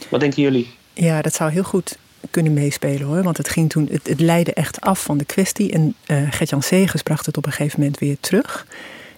Wat 0.08 0.20
denken 0.20 0.42
jullie? 0.42 0.74
Ja, 0.92 1.22
dat 1.22 1.34
zou 1.34 1.50
heel 1.50 1.62
goed 1.62 1.96
kunnen 2.30 2.52
meespelen 2.52 3.06
hoor. 3.06 3.22
Want 3.22 3.36
het 3.36 3.48
ging 3.48 3.70
toen, 3.70 3.88
het, 3.92 4.20
leidde 4.20 4.52
echt 4.52 4.80
af 4.80 5.02
van 5.02 5.18
de 5.18 5.24
kwestie. 5.24 5.72
En 5.72 5.94
eh 6.06 6.22
Gert-Jan 6.30 6.62
Segers 6.62 7.02
bracht 7.02 7.26
het 7.26 7.36
op 7.36 7.46
een 7.46 7.52
gegeven 7.52 7.80
moment 7.80 7.98
weer 7.98 8.16
terug. 8.20 8.66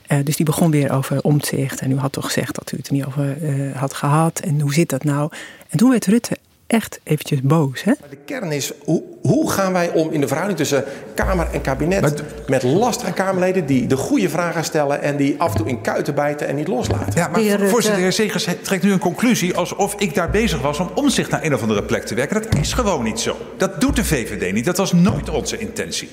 Eh, 0.07 0.19
dus 0.25 0.37
die 0.37 0.47
begon 0.47 0.71
weer 0.71 0.93
over 0.93 1.23
omzicht. 1.23 1.81
En 1.81 1.91
u 1.91 1.97
had 1.99 2.13
toch 2.13 2.25
gezegd 2.25 2.55
dat 2.55 2.73
u 2.73 2.77
het 2.77 2.87
er 2.87 2.93
niet 2.93 3.05
over 3.05 3.43
eh, 3.43 3.77
had 3.77 3.95
gehad. 3.95 4.41
En 4.41 4.61
hoe 4.61 4.75
zit 4.75 4.89
dat 4.89 5.05
nou? 5.05 5.31
En 5.69 5.79
toen 5.79 5.91
werd 5.91 6.07
Rutte 6.07 6.37
echt 6.73 7.01
eventjes 7.03 7.41
boos. 7.43 7.83
Hè? 7.83 7.93
Maar 8.01 8.09
de 8.11 8.19
kern 8.25 8.53
is, 8.53 8.73
hoe, 8.85 9.03
hoe 9.23 9.51
gaan 9.51 9.73
wij 9.73 9.91
om 9.91 10.11
in 10.11 10.21
de 10.21 10.27
verhouding 10.27 10.59
tussen 10.59 10.85
Kamer 11.15 11.47
en 11.53 11.61
kabinet... 11.61 12.23
met 12.47 12.63
lastige 12.63 13.13
Kamerleden 13.13 13.67
die 13.67 13.87
de 13.87 13.97
goede 13.97 14.29
vragen 14.29 14.65
stellen... 14.65 15.03
en 15.03 15.17
die 15.17 15.35
af 15.39 15.51
en 15.51 15.57
toe 15.57 15.69
in 15.69 15.81
kuiten 15.81 16.15
bijten 16.15 16.49
en 16.49 16.55
niet 16.55 16.69
loslaten? 16.69 17.13
Ja, 17.15 17.29
maar 17.29 17.41
De 17.41 17.47
heer 17.47 17.59
voorzitter, 17.59 17.95
de 17.95 18.01
heer 18.01 18.13
Segers 18.13 18.47
trekt 18.63 18.83
nu 18.83 18.93
een 18.93 18.99
conclusie 18.99 19.57
alsof 19.57 19.95
ik 19.99 20.15
daar 20.15 20.31
bezig 20.31 20.61
was 20.61 20.79
om 20.79 20.91
omzicht 20.95 21.31
naar 21.31 21.45
een 21.45 21.55
of 21.55 21.63
andere 21.63 21.83
plek 21.83 22.05
te 22.05 22.15
werken. 22.15 22.43
Dat 22.43 22.55
is 22.61 22.73
gewoon 22.73 23.05
niet 23.05 23.21
zo. 23.21 23.37
Dat 23.57 23.81
doet 23.81 23.97
de 23.97 24.05
VVD 24.05 24.53
niet. 24.53 24.65
Dat 24.65 24.77
was 24.77 24.93
nooit 24.93 25.29
onze 25.29 25.59
intentie. 25.59 26.09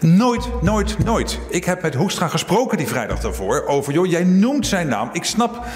Nooit, 0.00 0.62
nooit, 0.62 1.04
nooit. 1.04 1.38
Ik 1.50 1.64
heb 1.64 1.82
met 1.82 1.94
Hoekstra 1.94 2.28
gesproken 2.28 2.78
die 2.78 2.86
vrijdag 2.86 3.20
daarvoor 3.20 3.66
over, 3.66 3.92
joh, 3.92 4.06
jij 4.06 4.24
noemt 4.24 4.66
zijn 4.66 4.88
naam. 4.88 5.10
Ik 5.12 5.24
snap 5.24 5.66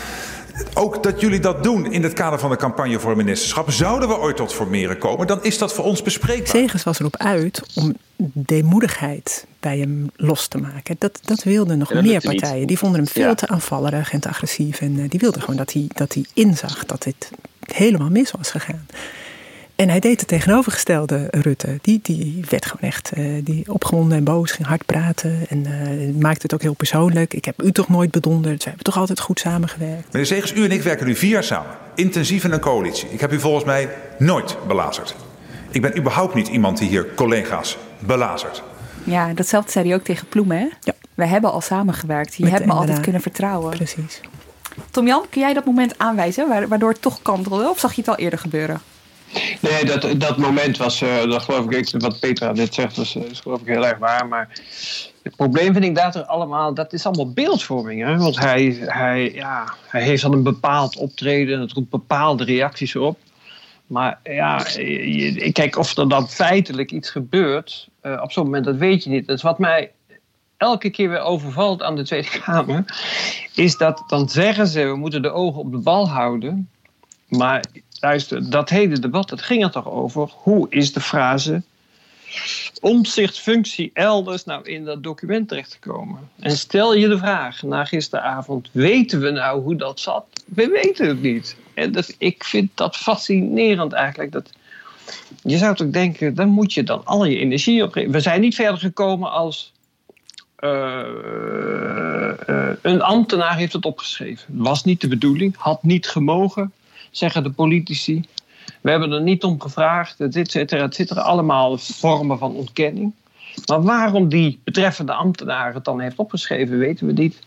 ook 0.75 1.03
dat 1.03 1.21
jullie 1.21 1.41
dat 1.41 1.63
doen 1.63 1.93
in 1.93 2.03
het 2.03 2.13
kader 2.13 2.39
van 2.39 2.51
de 2.51 2.57
campagne 2.57 2.99
voor 3.01 3.17
ministerschap. 3.17 3.71
Zouden 3.71 4.09
we 4.09 4.19
ooit 4.19 4.37
tot 4.37 4.53
formeren 4.53 4.99
komen, 4.99 5.27
dan 5.27 5.45
is 5.45 5.59
dat 5.59 5.73
voor 5.75 5.85
ons 5.85 6.03
bespreekbaar. 6.03 6.47
Segers 6.57 6.83
was 6.83 6.99
erop 7.01 7.17
uit 7.17 7.63
om 7.75 7.95
deemoedigheid 8.17 9.47
bij 9.61 9.79
hem 9.79 10.11
los 10.17 10.47
te 10.47 10.59
maken. 10.59 10.97
Dat, 10.99 11.19
dat 11.23 11.43
wilden 11.43 11.79
nog 11.79 11.89
dat 11.89 12.03
meer 12.03 12.13
niet. 12.13 12.23
partijen. 12.41 12.67
Die 12.67 12.79
vonden 12.79 13.01
hem 13.01 13.09
veel 13.09 13.23
Ja. 13.29 13.35
te 13.35 13.49
aanvallerig 13.49 14.13
en 14.13 14.21
te 14.21 14.29
agressief. 14.29 14.81
En 14.81 14.99
eh, 14.99 15.09
die 15.11 15.21
wilden 15.21 15.41
gewoon 15.41 15.57
dat 15.57 15.73
hij, 15.73 15.87
dat 15.95 16.15
hij 16.15 16.25
inzag 16.35 16.87
dat 16.87 17.03
dit 17.03 17.31
helemaal 17.73 18.11
mis 18.11 18.31
was 18.31 18.51
gegaan. 18.51 18.87
En 19.83 19.89
hij 19.89 20.01
deed 20.01 20.19
het 20.21 20.29
tegenovergestelde, 20.29 21.29
Rutte. 21.31 21.79
Die, 21.81 22.01
die 22.03 22.45
werd 22.49 22.67
gewoon 22.67 22.91
echt 22.91 23.13
eh, 23.13 23.25
die 23.45 23.73
opgewonden 23.73 24.19
en 24.19 24.25
boos, 24.25 24.51
ging 24.53 24.69
hard 24.69 24.87
praten. 24.87 25.39
En 25.49 25.67
eh, 25.67 26.23
maakte 26.23 26.43
het 26.43 26.55
ook 26.55 26.63
heel 26.63 26.75
persoonlijk. 26.75 27.35
Ik 27.35 27.45
heb 27.45 27.63
u 27.63 27.73
toch 27.73 27.89
nooit 27.89 28.11
bedonderd. 28.11 28.59
We 28.63 28.69
hebben 28.69 28.85
toch 28.85 28.97
altijd 28.97 29.21
goed 29.21 29.41
samengewerkt. 29.41 30.13
Meneer 30.13 30.27
Segers, 30.27 30.53
u 30.55 30.65
en 30.65 30.71
ik 30.71 30.83
werken 30.83 31.07
nu 31.07 31.15
vier 31.17 31.31
jaar 31.31 31.45
samen. 31.45 31.71
Intensief 31.95 32.45
in 32.45 32.53
een 32.53 32.61
coalitie. 32.61 33.09
Ik 33.11 33.21
heb 33.21 33.33
u 33.33 33.41
volgens 33.41 33.65
mij 33.65 33.89
nooit 34.19 34.57
belazerd. 34.67 35.15
Ik 35.71 35.83
ben 35.83 35.99
überhaupt 35.99 36.35
niet 36.35 36.49
iemand 36.49 36.79
die 36.79 36.89
hier 36.89 37.15
collega's 37.15 37.79
belazert. 37.99 38.63
Ja, 39.05 39.33
datzelfde 39.35 39.71
zei 39.71 39.87
hij 39.87 39.95
ook 39.95 40.05
tegen 40.05 40.27
Ploemen. 40.29 40.57
Hè? 40.59 40.69
Ja. 40.81 40.93
We 41.15 41.27
hebben 41.27 41.53
al 41.53 41.61
samengewerkt. 41.61 42.35
Je 42.35 42.43
Met- 42.43 42.53
hebt 42.53 42.67
me 42.67 42.73
altijd 42.73 43.01
kunnen 43.01 43.21
vertrouwen. 43.21 43.71
Precies. 43.77 44.21
Tom 44.91 45.07
Jan, 45.07 45.25
kun 45.31 45.41
jij 45.41 45.53
dat 45.55 45.65
moment 45.65 45.99
aanwijzen 45.99 46.49
wa- 46.49 46.67
waardoor 46.67 46.91
het 46.91 47.03
toch 47.03 47.23
kantelde? 47.23 47.69
Of 47.71 47.79
zag 47.79 47.93
je 47.93 48.01
het 48.01 48.11
al 48.11 48.17
eerder 48.17 48.39
gebeuren? 48.39 48.81
Nee, 49.61 49.85
dat, 49.85 50.21
dat 50.21 50.37
moment 50.37 50.77
was, 50.77 51.03
eh, 51.03 51.23
dat 51.23 51.43
geloof 51.43 51.71
ik, 51.71 51.91
wat 51.99 52.21
Petra 52.21 52.53
net 52.53 52.75
zegt, 52.75 52.97
was, 52.97 53.17
eh, 53.17 53.23
is 53.23 53.41
geloof 53.41 53.61
ik 53.61 53.67
heel 53.67 53.87
erg 53.87 53.99
waar. 53.99 54.29
Maar 54.29 54.49
het 55.23 55.37
probleem 55.37 55.73
vind 55.73 55.85
ik 55.85 55.95
dat 55.95 56.15
er 56.15 56.25
allemaal, 56.25 56.75
dat 56.75 56.93
is 56.93 57.07
allemaal 57.07 57.33
beeldvorming. 57.33 58.03
Hè? 58.03 58.17
Want 58.17 58.39
hij, 58.39 58.77
hij, 58.81 59.33
ja, 59.33 59.75
hij 59.87 60.03
heeft 60.03 60.23
dan 60.23 60.33
een 60.33 60.43
bepaald 60.43 60.97
optreden 60.97 61.55
en 61.55 61.61
het 61.61 61.73
roept 61.73 61.91
bepaalde 61.91 62.45
reacties 62.45 62.97
op. 62.97 63.19
Maar 63.87 64.19
ja, 64.23 64.63
kijk, 65.53 65.79
of 65.79 65.97
er 65.97 66.09
dan 66.09 66.29
feitelijk 66.29 66.91
iets 66.91 67.11
gebeurt 67.11 67.89
uh, 68.03 68.21
op 68.23 68.33
zo'n 68.33 68.45
moment, 68.45 68.65
dat 68.65 68.77
weet 68.77 69.05
je 69.05 69.11
niet. 69.11 69.27
Dus 69.27 69.43
wat 69.43 69.59
mij 69.59 69.91
elke 70.57 70.91
keer 70.91 71.09
weer 71.09 71.21
overvalt 71.21 71.83
aan 71.83 71.97
de 71.97 72.03
Tweede 72.03 72.29
Kamer, 72.45 72.85
is 73.55 73.77
dat 73.77 74.05
dan 74.07 74.29
zeggen 74.29 74.67
ze, 74.67 74.85
we 74.85 74.97
moeten 74.97 75.23
de 75.23 75.31
ogen 75.31 75.61
op 75.61 75.73
de 75.73 75.79
bal 75.79 76.09
houden. 76.09 76.71
Maar 77.37 77.65
luister, 78.01 78.51
dat 78.51 78.69
hele 78.69 78.99
debat, 78.99 79.29
dat 79.29 79.43
ging 79.43 79.65
er 79.65 79.71
toch 79.71 79.91
over, 79.91 80.31
hoe 80.35 80.67
is 80.71 80.93
de 80.93 81.01
frase 81.01 81.63
omzichtfunctie 82.81 83.91
elders 83.95 84.45
nou 84.45 84.69
in 84.69 84.85
dat 84.85 85.03
document 85.03 85.49
terechtgekomen? 85.49 86.31
En 86.39 86.57
stel 86.57 86.95
je 86.95 87.09
de 87.09 87.19
vraag 87.19 87.63
na 87.63 87.85
gisteravond, 87.85 88.69
weten 88.73 89.21
we 89.21 89.31
nou 89.31 89.63
hoe 89.63 89.77
dat 89.77 90.01
zat? 90.01 90.25
We 90.45 90.69
weten 90.69 91.09
het 91.09 91.23
niet. 91.23 91.57
En 91.75 91.93
dat, 91.93 92.15
ik 92.19 92.45
vind 92.45 92.71
dat 92.75 92.97
fascinerend 92.97 93.93
eigenlijk. 93.93 94.33
Dat, 94.33 94.51
je 95.43 95.57
zou 95.57 95.75
toch 95.75 95.91
denken, 95.91 96.35
dan 96.35 96.49
moet 96.49 96.73
je 96.73 96.83
dan 96.83 97.05
al 97.05 97.25
je 97.25 97.39
energie 97.39 97.83
op. 97.83 97.95
We 97.95 98.21
zijn 98.21 98.41
niet 98.41 98.55
verder 98.55 98.81
gekomen 98.81 99.31
als. 99.31 99.73
Uh, 100.61 101.03
uh, 102.49 102.73
een 102.83 103.03
ambtenaar 103.03 103.57
heeft 103.57 103.73
het 103.73 103.85
opgeschreven. 103.85 104.45
Was 104.59 104.85
niet 104.85 105.01
de 105.01 105.09
bedoeling, 105.09 105.55
had 105.57 105.83
niet 105.83 106.09
gemogen, 106.09 106.73
zeggen 107.13 107.43
de 107.43 107.51
politici. 107.51 108.25
We 108.81 108.91
hebben 108.91 109.13
er 109.13 109.23
niet 109.23 109.45
om 109.45 109.61
gevraagd, 109.61 110.21
et 110.21 110.51
cetera, 110.51 110.83
et 110.83 110.95
cetera. 110.95 111.21
Allemaal 111.21 111.79
vormen 111.79 112.39
van 112.39 112.55
ontkenning. 112.55 113.13
Maar 113.67 113.83
waarom 113.83 114.29
die 114.29 114.61
betreffende 114.65 115.13
ambtenaar 115.13 115.75
het 115.75 115.85
dan 115.85 116.01
heeft 116.01 116.17
opgeschreven, 116.17 116.79
weten 116.79 117.07
we 117.07 117.13
niet. 117.13 117.39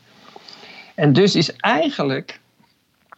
En 0.96 1.14
dus 1.14 1.36
is 1.36 1.56
eigenlijk, 1.56 2.40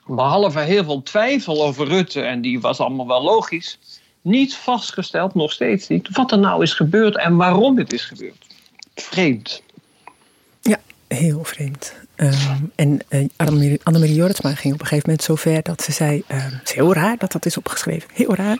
behalve 0.06 0.60
heel 0.60 0.84
veel 0.84 1.04
twijfel 1.04 1.63
over 1.66 1.88
Rutte, 1.88 2.22
en 2.22 2.42
die 2.42 2.60
was 2.60 2.80
allemaal 2.80 3.08
wel 3.08 3.24
logisch, 3.24 3.80
niet 4.22 4.56
vastgesteld, 4.56 5.34
nog 5.34 5.51
steeds 5.51 5.88
niet, 5.88 6.10
wat 6.12 6.32
er 6.32 6.39
nou 6.39 6.63
is 6.63 6.74
gebeurd 6.74 7.18
en 7.18 7.36
waarom 7.36 7.75
dit 7.75 7.94
is 7.94 8.06
gebeurd. 8.06 8.46
Vreemd. 8.96 9.62
Ja, 10.62 10.80
heel 11.08 11.44
vreemd. 11.44 12.07
Ehm, 12.18 12.64
en 12.76 13.00
uh, 13.10 13.28
Annemarie 13.84 14.16
Jortsma 14.16 14.56
ging 14.56 14.74
op 14.74 14.80
een 14.80 14.88
gegeven 14.88 15.10
moment 15.10 15.26
zo 15.26 15.36
ver 15.36 15.64
dat 15.64 15.82
ze 15.82 15.92
zei: 15.92 16.24
uh, 16.32 16.44
Het 16.44 16.62
is 16.64 16.74
heel 16.74 16.94
raar 16.94 17.18
dat 17.18 17.32
dat 17.32 17.46
is 17.46 17.58
opgeschreven. 17.58 18.10
Heel 18.14 18.36
raar. 18.36 18.58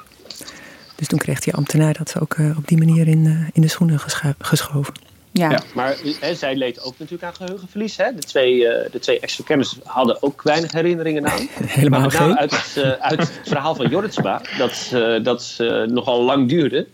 Dus 0.96 1.08
toen 1.08 1.20
kreeg 1.20 1.40
die 1.40 1.54
ambtenaar 1.54 1.94
dat 1.94 2.20
ook 2.20 2.38
uh, 2.38 2.58
op 2.58 2.68
die 2.68 2.78
manier 2.78 3.08
in, 3.08 3.26
uh, 3.26 3.48
in 3.54 3.62
de 3.62 3.68
schoenen 3.68 4.00
geschoven. 4.40 4.94
Ja. 5.38 5.62
maar 5.74 5.96
hè, 6.20 6.36
zij 6.36 6.56
leed 6.56 6.82
ook 6.82 6.94
natuurlijk 6.98 7.24
aan 7.24 7.36
geheugenverlies. 7.36 7.98
Hè? 7.98 8.14
De 8.14 8.22
twee, 8.22 8.56
uh, 8.56 8.92
de 8.92 9.00
twee 9.00 9.20
ex-verkenners 9.20 9.78
hadden 9.84 10.24
ook 10.24 10.42
weinig 10.42 10.72
herinneringen 10.72 11.28
aan. 11.28 11.48
Helemaal 11.80 12.00
maar 12.00 12.12
geen. 12.12 12.38
Uit 12.38 12.52
het, 12.52 12.76
uh, 12.78 12.92
uit 12.92 13.20
het 13.20 13.40
verhaal 13.44 13.76
van 13.76 13.90
Jorritsma, 13.90 14.42
dat, 14.58 14.92
uh, 14.94 15.24
dat 15.24 15.56
nogal 15.88 16.24
lang 16.24 16.50
duurde 16.50 16.88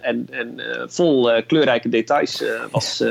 en, 0.00 0.26
en 0.30 0.60
vol 0.88 1.42
kleurrijke 1.46 1.88
details 1.88 2.42
was 2.70 3.04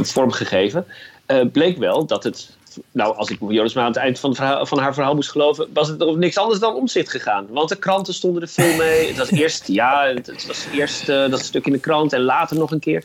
vormgegeven, 0.00 0.86
bleek 1.52 1.78
wel 1.78 2.06
dat 2.06 2.24
het 2.24 2.57
nou, 2.90 3.16
als 3.16 3.30
ik 3.30 3.38
Joris 3.48 3.74
maar 3.74 3.84
aan 3.84 3.90
het 3.90 4.00
eind 4.00 4.18
van, 4.18 4.34
verhaal, 4.34 4.66
van, 4.66 4.78
haar 4.78 4.94
verhaal 4.94 5.14
moest 5.14 5.30
geloven, 5.30 5.68
was 5.72 5.88
het 5.88 5.98
nog 5.98 6.16
niks 6.16 6.36
anders 6.36 6.60
dan 6.60 6.74
omzicht 6.74 7.10
gegaan. 7.10 7.46
Want 7.48 7.68
de 7.68 7.76
kranten 7.76 8.14
stonden 8.14 8.42
er 8.42 8.48
vol 8.48 8.76
mee. 8.76 9.06
Het 9.06 9.16
was 9.16 9.30
eerst, 9.30 9.66
ja, 9.80 10.12
het, 10.14 10.46
was 10.46 10.66
eerst 10.72 11.08
uh, 11.08 11.30
dat 11.30 11.40
stuk 11.40 11.66
in 11.66 11.72
de 11.72 11.78
krant 11.78 12.12
en 12.12 12.20
later 12.20 12.56
nog 12.56 12.70
een 12.70 12.80
keer. 12.80 13.04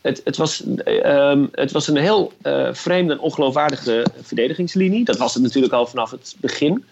Het, 0.00 0.20
het, 0.24 0.36
was, 0.36 0.62
uh, 0.86 1.42
het 1.52 1.72
was 1.72 1.88
een 1.88 1.96
heel 1.96 2.32
uh, 2.42 2.68
vreemde 2.72 3.12
en 3.12 3.18
ongeloofwaardige 3.18 4.06
verdedigingslinie. 4.22 5.04
Dat 5.04 5.16
was 5.16 5.34
het 5.34 5.42
natuurlijk 5.42 5.72
al 5.72 5.86
vanaf 5.86 6.10
het 6.10 6.34
begin. 6.40 6.84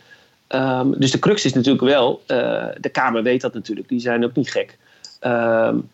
Um, 0.48 0.98
dus 0.98 1.10
de 1.10 1.18
crux 1.18 1.44
is 1.44 1.52
natuurlijk 1.52 1.84
wel, 1.84 2.22
uh, 2.26 2.66
de 2.80 2.88
Kamer 2.88 3.22
weet 3.22 3.40
dat 3.40 3.54
natuurlijk, 3.54 3.88
die 3.88 4.00
zijn 4.00 4.24
ook 4.24 4.34
niet 4.34 4.50
gek. 4.50 4.78
Um, 5.20 5.90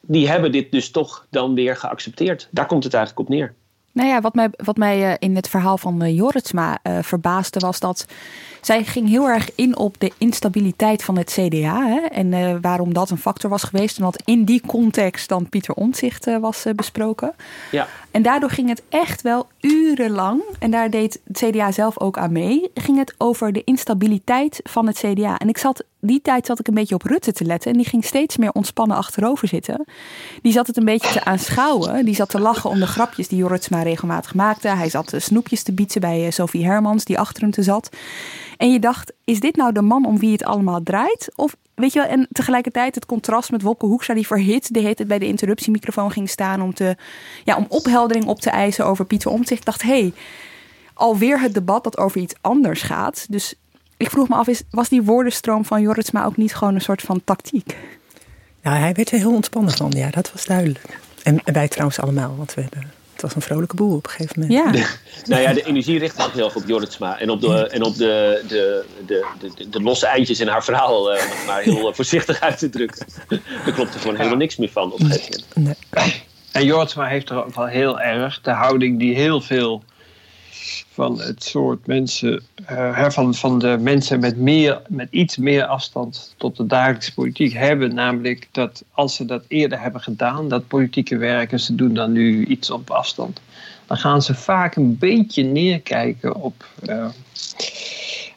die 0.00 0.28
hebben 0.28 0.52
dit 0.52 0.72
dus 0.72 0.90
toch 0.90 1.26
dan 1.30 1.54
weer 1.54 1.76
geaccepteerd. 1.76 2.48
Daar 2.50 2.66
komt 2.66 2.84
het 2.84 2.94
eigenlijk 2.94 3.28
op 3.28 3.34
neer. 3.34 3.54
Nou 3.96 4.08
ja, 4.08 4.20
wat 4.20 4.34
mij, 4.34 4.48
wat 4.56 4.76
mij 4.76 5.10
eh, 5.10 5.14
in 5.18 5.36
het 5.36 5.48
verhaal 5.48 5.78
van 5.78 6.02
uh, 6.02 6.16
Jorritsma 6.16 6.78
uh, 6.82 6.98
verbaasde 7.02 7.60
was 7.60 7.80
dat 7.80 8.06
zij 8.60 8.84
ging 8.84 9.08
heel 9.08 9.28
erg 9.28 9.54
in 9.54 9.76
op 9.76 9.94
de 9.98 10.12
instabiliteit 10.18 11.04
van 11.04 11.18
het 11.18 11.30
CDA. 11.30 11.86
Hè, 11.86 12.00
en 12.00 12.60
waarom 12.60 12.94
dat 12.94 13.10
een 13.10 13.18
factor 13.18 13.50
was 13.50 13.62
geweest. 13.62 13.96
En 13.96 14.04
dat 14.04 14.22
in 14.24 14.44
die 14.44 14.62
context 14.66 15.28
dan 15.28 15.48
Pieter 15.48 15.74
Omtzigt 15.74 16.26
was 16.40 16.64
besproken. 16.74 17.34
Ja. 17.70 17.88
En 18.16 18.22
daardoor 18.22 18.50
ging 18.50 18.68
het 18.68 18.82
echt 18.88 19.22
wel 19.22 19.48
urenlang, 19.60 20.42
en 20.58 20.70
daar 20.70 20.90
deed 20.90 21.20
het 21.26 21.38
CDA 21.38 21.72
zelf 21.72 22.00
ook 22.00 22.18
aan 22.18 22.32
mee, 22.32 22.70
ging 22.74 22.98
het 22.98 23.14
over 23.18 23.52
de 23.52 23.64
instabiliteit 23.64 24.60
van 24.62 24.86
het 24.86 24.96
CDA. 24.98 25.38
En 25.38 25.48
ik 25.48 25.58
zat, 25.58 25.84
die 26.00 26.20
tijd 26.22 26.46
zat 26.46 26.58
ik 26.58 26.68
een 26.68 26.74
beetje 26.74 26.94
op 26.94 27.02
Rutte 27.02 27.32
te 27.32 27.44
letten 27.44 27.70
en 27.70 27.76
die 27.76 27.86
ging 27.86 28.04
steeds 28.04 28.36
meer 28.36 28.52
ontspannen 28.52 28.96
achterover 28.96 29.48
zitten. 29.48 29.84
Die 30.42 30.52
zat 30.52 30.66
het 30.66 30.76
een 30.76 30.84
beetje 30.84 31.12
te 31.12 31.24
aanschouwen. 31.24 32.04
Die 32.04 32.14
zat 32.14 32.28
te 32.28 32.40
lachen 32.40 32.70
om 32.70 32.78
de 32.78 32.86
grapjes 32.86 33.28
die 33.28 33.38
Jorritsma 33.38 33.82
regelmatig 33.82 34.34
maakte. 34.34 34.68
Hij 34.68 34.88
zat 34.88 35.12
snoepjes 35.16 35.62
te 35.62 35.72
bietsen 35.72 36.00
bij 36.00 36.30
Sophie 36.30 36.64
Hermans, 36.64 37.04
die 37.04 37.18
achter 37.18 37.42
hem 37.42 37.50
te 37.50 37.62
zat. 37.62 37.96
En 38.56 38.72
je 38.72 38.78
dacht, 38.78 39.12
is 39.24 39.40
dit 39.40 39.56
nou 39.56 39.72
de 39.72 39.82
man 39.82 40.06
om 40.06 40.18
wie 40.18 40.32
het 40.32 40.44
allemaal 40.44 40.82
draait? 40.82 41.28
Of 41.34 41.56
weet 41.74 41.92
je 41.92 42.00
wel, 42.00 42.08
en 42.08 42.28
tegelijkertijd 42.32 42.94
het 42.94 43.06
contrast 43.06 43.50
met 43.50 43.62
Wopke 43.62 43.86
Hoekstra 43.86 44.14
die 44.14 44.26
verhit 44.26 44.74
de 44.74 44.80
het 44.80 45.06
bij 45.06 45.18
de 45.18 45.26
interruptiemicrofoon 45.26 46.10
ging 46.10 46.28
staan 46.28 46.62
om, 46.62 46.74
te, 46.74 46.96
ja, 47.44 47.56
om 47.56 47.66
opheldering 47.68 48.24
op 48.26 48.40
te 48.40 48.50
eisen 48.50 48.86
over 48.86 49.04
Pieter 49.04 49.30
Omtzigt. 49.30 49.60
Ik 49.60 49.66
dacht, 49.66 49.82
hé, 49.82 49.88
hey, 49.88 50.12
alweer 50.94 51.40
het 51.40 51.54
debat 51.54 51.84
dat 51.84 51.98
over 51.98 52.20
iets 52.20 52.34
anders 52.40 52.82
gaat. 52.82 53.26
Dus 53.28 53.54
ik 53.96 54.10
vroeg 54.10 54.28
me 54.28 54.34
af, 54.34 54.48
was 54.70 54.88
die 54.88 55.02
woordenstroom 55.02 55.64
van 55.64 55.82
Jorritsma 55.82 56.24
ook 56.24 56.36
niet 56.36 56.54
gewoon 56.54 56.74
een 56.74 56.80
soort 56.80 57.02
van 57.02 57.20
tactiek? 57.24 57.76
Ja, 58.62 58.76
hij 58.76 58.92
werd 58.92 59.10
er 59.10 59.18
heel 59.18 59.34
ontspannen 59.34 59.72
van, 59.72 59.90
ja, 59.90 60.10
dat 60.10 60.32
was 60.32 60.44
duidelijk. 60.44 60.98
En 61.22 61.40
wij 61.44 61.68
trouwens 61.68 62.00
allemaal, 62.00 62.36
want 62.36 62.54
we 62.54 62.60
hebben 62.60 62.92
het 63.16 63.24
was 63.24 63.34
een 63.34 63.42
vrolijke 63.42 63.76
boel 63.76 63.96
op 63.96 64.04
een 64.04 64.10
gegeven 64.10 64.40
moment. 64.40 64.76
Ja. 64.76 64.84
nou 65.30 65.42
ja, 65.42 65.52
de 65.52 65.64
energie 65.64 65.98
richt 65.98 66.16
zich 66.16 66.32
heel 66.32 66.44
erg 66.44 66.56
op 66.56 66.66
Jorritsma. 66.66 67.18
En 67.18 67.30
op 67.30 67.40
de, 67.40 67.68
en 67.68 67.82
op 67.82 67.96
de, 67.96 68.42
de, 68.48 68.84
de, 69.06 69.26
de, 69.38 69.68
de 69.68 69.82
losse 69.82 70.06
eindjes 70.06 70.40
in 70.40 70.48
haar 70.48 70.64
verhaal, 70.64 71.14
uh, 71.14 71.20
maar 71.46 71.62
heel 71.62 71.94
voorzichtig 71.94 72.40
uit 72.40 72.58
te 72.58 72.68
drukken. 72.68 73.06
Daar 73.64 73.74
klopt 73.74 73.94
er 73.94 74.00
gewoon 74.00 74.16
helemaal 74.16 74.38
niks 74.38 74.56
meer 74.56 74.70
van 74.70 74.92
op 74.92 75.00
een 75.00 75.06
gegeven 75.06 75.42
moment. 75.54 75.78
Nee. 75.90 76.22
En 76.52 76.64
Jorritsma 76.64 77.06
heeft 77.06 77.30
er 77.30 77.44
ook 77.44 77.54
wel 77.54 77.66
heel 77.66 78.00
erg 78.00 78.40
de 78.40 78.50
houding 78.50 78.98
die 78.98 79.14
heel 79.14 79.40
veel 79.40 79.82
van 80.96 81.20
het 81.20 81.44
soort 81.44 81.86
mensen, 81.86 82.42
uh, 82.70 83.08
van, 83.08 83.34
van 83.34 83.58
de 83.58 83.76
mensen 83.80 84.20
met, 84.20 84.36
meer, 84.36 84.82
met 84.88 85.08
iets 85.10 85.36
meer 85.36 85.64
afstand 85.64 86.34
tot 86.36 86.56
de 86.56 86.66
dagelijkse 86.66 87.14
politiek 87.14 87.52
hebben. 87.52 87.94
Namelijk 87.94 88.48
dat 88.52 88.84
als 88.92 89.14
ze 89.14 89.24
dat 89.24 89.44
eerder 89.48 89.80
hebben 89.80 90.00
gedaan, 90.00 90.48
dat 90.48 90.68
politieke 90.68 91.16
werk, 91.16 91.52
en 91.52 91.60
ze 91.60 91.74
doen 91.74 91.94
dan 91.94 92.12
nu 92.12 92.44
iets 92.44 92.70
op 92.70 92.90
afstand, 92.90 93.40
dan 93.86 93.96
gaan 93.96 94.22
ze 94.22 94.34
vaak 94.34 94.76
een 94.76 94.98
beetje 94.98 95.42
neerkijken 95.42 96.34
op. 96.34 96.64
Uh, 96.82 97.06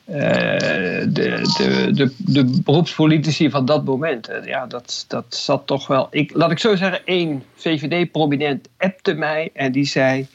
de, 0.06 1.42
de, 1.58 1.92
de, 1.94 2.14
de 2.18 2.62
beroepspolitici 2.64 3.50
van 3.50 3.66
dat 3.66 3.86
moment. 3.86 4.30
Ja, 4.46 4.66
dat, 4.66 5.06
dat 5.08 5.26
zat 5.30 5.68
toch 5.68 5.88
wel. 5.88 6.08
Ik, 6.12 6.34
laat 6.34 6.52
ik 6.52 6.60
zo 6.60 6.76
zeggen, 6.76 7.06
één 7.06 7.44
VVD-prominent 7.56 8.68
appte 8.78 9.14
mij 9.14 9.50
en 9.54 9.72
die 9.72 9.86
zei 9.86 10.28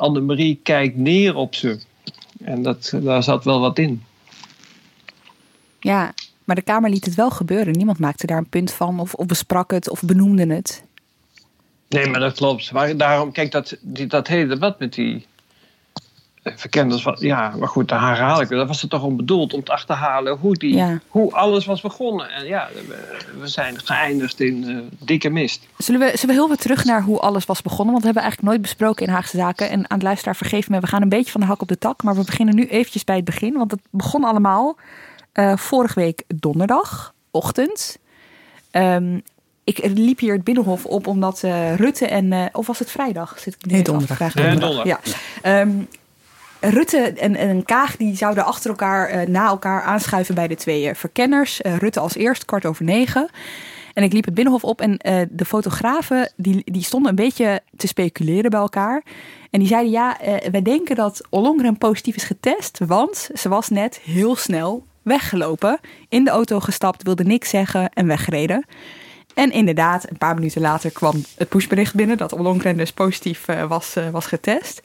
Annemarie 0.00 0.60
kijkt 0.62 0.96
neer 0.96 1.34
op 1.34 1.54
ze. 1.54 1.78
En 2.44 2.62
dat, 2.62 2.92
daar 3.02 3.22
zat 3.22 3.44
wel 3.44 3.60
wat 3.60 3.78
in. 3.78 4.02
Ja, 5.80 6.14
maar 6.44 6.56
de 6.56 6.62
Kamer 6.62 6.90
liet 6.90 7.04
het 7.04 7.14
wel 7.14 7.30
gebeuren. 7.30 7.72
Niemand 7.72 7.98
maakte 7.98 8.26
daar 8.26 8.38
een 8.38 8.48
punt 8.48 8.72
van 8.72 9.00
of, 9.00 9.14
of 9.14 9.26
besprak 9.26 9.70
het 9.70 9.90
of 9.90 10.02
benoemde 10.02 10.54
het. 10.54 10.84
Nee, 11.88 12.06
maar 12.06 12.20
dat 12.20 12.36
klopt. 12.36 12.72
Maar 12.72 12.96
daarom, 12.96 13.32
kijk, 13.32 13.50
dat, 13.50 13.76
die, 13.80 14.06
dat 14.06 14.26
hele 14.26 14.46
debat 14.46 14.78
met 14.78 14.94
die 14.94 15.26
verkenders 16.42 17.02
van, 17.02 17.16
ja, 17.18 17.54
maar 17.58 17.68
goed, 17.68 17.88
daar 17.88 18.00
herhaal 18.00 18.40
ik. 18.40 18.48
Dat 18.48 18.66
was 18.66 18.82
er 18.82 18.88
toch 18.88 19.02
om 19.02 19.16
bedoeld, 19.16 19.52
om 19.54 19.64
te 19.64 19.72
achterhalen 19.72 20.36
hoe, 20.36 20.54
die, 20.54 20.84
hoe 21.08 21.32
alles 21.32 21.66
was 21.66 21.80
begonnen. 21.80 22.30
En 22.30 22.46
ja, 22.46 22.68
we, 23.38 23.48
zijn 23.48 23.78
geëindigd 23.78 24.40
in 24.40 24.62
uh, 24.62 24.78
dikke 24.98 25.30
mist. 25.30 25.66
Zullen 25.76 26.00
we, 26.00 26.06
zullen 26.06 26.34
we 26.34 26.40
heel 26.40 26.48
wat 26.48 26.60
terug 26.60 26.84
naar 26.84 27.02
hoe 27.02 27.18
alles 27.18 27.44
was 27.44 27.62
begonnen? 27.62 27.86
Want 27.86 27.98
we 27.98 28.04
hebben 28.04 28.22
eigenlijk 28.22 28.52
nooit 28.52 28.62
besproken 28.62 29.06
in 29.06 29.12
Haagse 29.12 29.36
Zaken. 29.36 29.70
En 29.70 29.78
aan 29.78 29.96
het 29.96 30.02
luisteraar, 30.02 30.36
vergeef 30.36 30.68
me, 30.68 30.80
we 30.80 30.86
gaan 30.86 31.02
een 31.02 31.08
beetje 31.08 31.32
van 31.32 31.40
de 31.40 31.46
hak 31.46 31.62
op 31.62 31.68
de 31.68 31.78
tak. 31.78 32.02
Maar 32.02 32.14
we 32.14 32.24
beginnen 32.24 32.54
nu 32.54 32.66
eventjes 32.66 33.04
bij 33.04 33.16
het 33.16 33.24
begin. 33.24 33.54
Want 33.54 33.70
het 33.70 33.80
begon 33.90 34.24
allemaal 34.24 34.76
uh, 35.34 35.56
vorige 35.56 36.00
week 36.00 36.22
donderdag, 36.26 37.14
ochtend. 37.30 37.98
Um, 38.72 39.22
ik 39.64 39.90
liep 39.94 40.18
hier 40.18 40.32
het 40.32 40.44
Binnenhof 40.44 40.84
op 40.86 41.06
omdat 41.06 41.42
uh, 41.44 41.74
Rutte 41.74 42.06
en... 42.06 42.32
Uh, 42.32 42.44
of 42.52 42.66
was 42.66 42.78
het 42.78 42.90
vrijdag? 42.90 43.38
Zit 43.38 43.54
ik 43.54 43.70
nee, 43.70 43.82
donderdag. 43.82 44.34
Nee, 44.34 44.56
donderdag. 44.56 45.00
Ja. 45.42 45.60
Um, 45.60 45.88
Rutte 46.60 46.98
en, 46.98 47.36
en 47.36 47.64
Kaag 47.64 47.96
die 47.96 48.16
zouden 48.16 48.44
achter 48.44 48.70
elkaar, 48.70 49.14
uh, 49.14 49.26
na 49.26 49.46
elkaar 49.46 49.82
aanschuiven 49.82 50.34
bij 50.34 50.48
de 50.48 50.54
twee 50.54 50.88
uh, 50.88 50.94
verkenners. 50.94 51.60
Uh, 51.60 51.76
Rutte 51.76 52.00
als 52.00 52.14
eerst, 52.14 52.44
kwart 52.44 52.66
over 52.66 52.84
negen. 52.84 53.28
En 53.94 54.02
ik 54.02 54.12
liep 54.12 54.24
het 54.24 54.34
binnenhof 54.34 54.64
op 54.64 54.80
en 54.80 54.96
de 55.30 55.44
fotografen 55.44 56.32
die, 56.36 56.62
die 56.64 56.82
stonden 56.82 57.10
een 57.10 57.16
beetje 57.16 57.60
te 57.76 57.86
speculeren 57.86 58.50
bij 58.50 58.60
elkaar. 58.60 59.02
En 59.50 59.58
die 59.58 59.68
zeiden 59.68 59.90
ja, 59.90 60.16
wij 60.50 60.62
denken 60.62 60.96
dat 60.96 61.26
Ollongren 61.30 61.78
positief 61.78 62.16
is 62.16 62.24
getest, 62.24 62.78
want 62.86 63.30
ze 63.34 63.48
was 63.48 63.68
net 63.68 64.00
heel 64.04 64.36
snel 64.36 64.86
weggelopen, 65.02 65.80
in 66.08 66.24
de 66.24 66.30
auto 66.30 66.60
gestapt, 66.60 67.02
wilde 67.02 67.24
niks 67.24 67.48
zeggen 67.48 67.90
en 67.92 68.06
weggereden. 68.06 68.64
En 69.34 69.52
inderdaad, 69.52 70.10
een 70.10 70.18
paar 70.18 70.34
minuten 70.34 70.60
later 70.60 70.90
kwam 70.90 71.24
het 71.36 71.48
pushbericht 71.48 71.94
binnen 71.94 72.16
dat 72.16 72.32
Ollongren 72.32 72.76
dus 72.76 72.92
positief 72.92 73.46
was, 73.68 73.96
was 74.12 74.26
getest. 74.26 74.80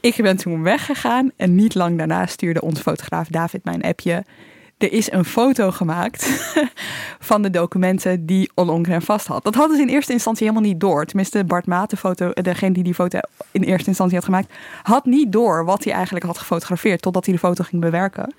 Ik 0.00 0.16
ben 0.16 0.36
toen 0.36 0.62
weggegaan 0.62 1.30
en 1.36 1.54
niet 1.54 1.74
lang 1.74 1.98
daarna 1.98 2.26
stuurde 2.26 2.60
onze 2.60 2.82
fotograaf 2.82 3.28
David 3.28 3.64
mijn 3.64 3.82
appje 3.82 4.24
er 4.80 4.92
is 4.92 5.12
een 5.12 5.24
foto 5.24 5.70
gemaakt 5.70 6.24
van 7.30 7.42
de 7.42 7.50
documenten 7.50 8.26
die 8.26 8.50
Ollongren 8.54 9.02
vast 9.02 9.26
had. 9.26 9.44
Dat 9.44 9.54
hadden 9.54 9.76
ze 9.76 9.82
in 9.82 9.88
eerste 9.88 10.12
instantie 10.12 10.46
helemaal 10.46 10.68
niet 10.68 10.80
door. 10.80 11.04
Tenminste, 11.04 11.44
Bart 11.44 11.66
Maat, 11.66 11.90
de 11.90 11.96
foto, 11.96 12.30
degene 12.32 12.74
die 12.74 12.82
die 12.82 12.94
foto 12.94 13.18
in 13.50 13.62
eerste 13.62 13.88
instantie 13.88 14.16
had 14.16 14.24
gemaakt, 14.24 14.52
had 14.82 15.04
niet 15.04 15.32
door 15.32 15.64
wat 15.64 15.84
hij 15.84 15.92
eigenlijk 15.92 16.24
had 16.24 16.38
gefotografeerd 16.38 17.02
totdat 17.02 17.24
hij 17.24 17.34
de 17.34 17.40
foto 17.40 17.64
ging 17.64 17.82
bewerken. 17.82 18.34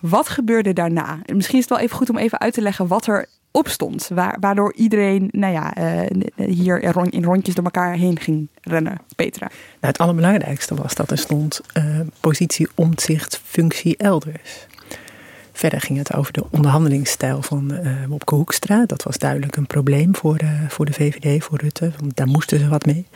Wat 0.00 0.28
gebeurde 0.28 0.72
daarna? 0.72 1.18
Misschien 1.32 1.58
is 1.58 1.64
het 1.64 1.74
wel 1.74 1.78
even 1.78 1.96
goed 1.96 2.10
om 2.10 2.16
even 2.16 2.40
uit 2.40 2.54
te 2.54 2.62
leggen 2.62 2.86
wat 2.86 3.06
er 3.06 3.26
op 3.50 3.68
stond. 3.68 4.10
Waardoor 4.40 4.74
iedereen 4.74 5.28
nou 5.32 5.52
ja, 5.52 5.78
uh, 5.78 6.46
hier 6.46 6.82
in 7.12 7.24
rondjes 7.24 7.54
door 7.54 7.64
elkaar 7.64 7.94
heen 7.94 8.18
ging 8.18 8.48
rennen. 8.60 9.00
Petra. 9.16 9.46
Nou, 9.46 9.56
het 9.80 9.98
allerbelangrijkste 9.98 10.74
was 10.74 10.94
dat 10.94 11.10
er 11.10 11.18
stond 11.18 11.60
uh, 11.76 12.00
positie, 12.20 12.68
omzicht, 12.74 13.40
functie 13.44 13.96
elders. 13.96 14.66
Verder 15.52 15.80
ging 15.80 15.98
het 15.98 16.14
over 16.14 16.32
de 16.32 16.44
onderhandelingsstijl 16.50 17.42
van 17.42 17.72
uh, 17.72 18.04
Wopke. 18.08 18.84
Dat 18.86 19.02
was 19.02 19.18
duidelijk 19.18 19.56
een 19.56 19.66
probleem 19.66 20.16
voor 20.16 20.38
de, 20.38 20.56
voor 20.68 20.84
de 20.84 20.92
VVD, 20.92 21.44
voor 21.44 21.58
Rutte. 21.58 21.92
Want 21.98 22.16
daar 22.16 22.26
moesten 22.26 22.58
ze 22.58 22.68
wat 22.68 22.86
mee. 22.86 23.06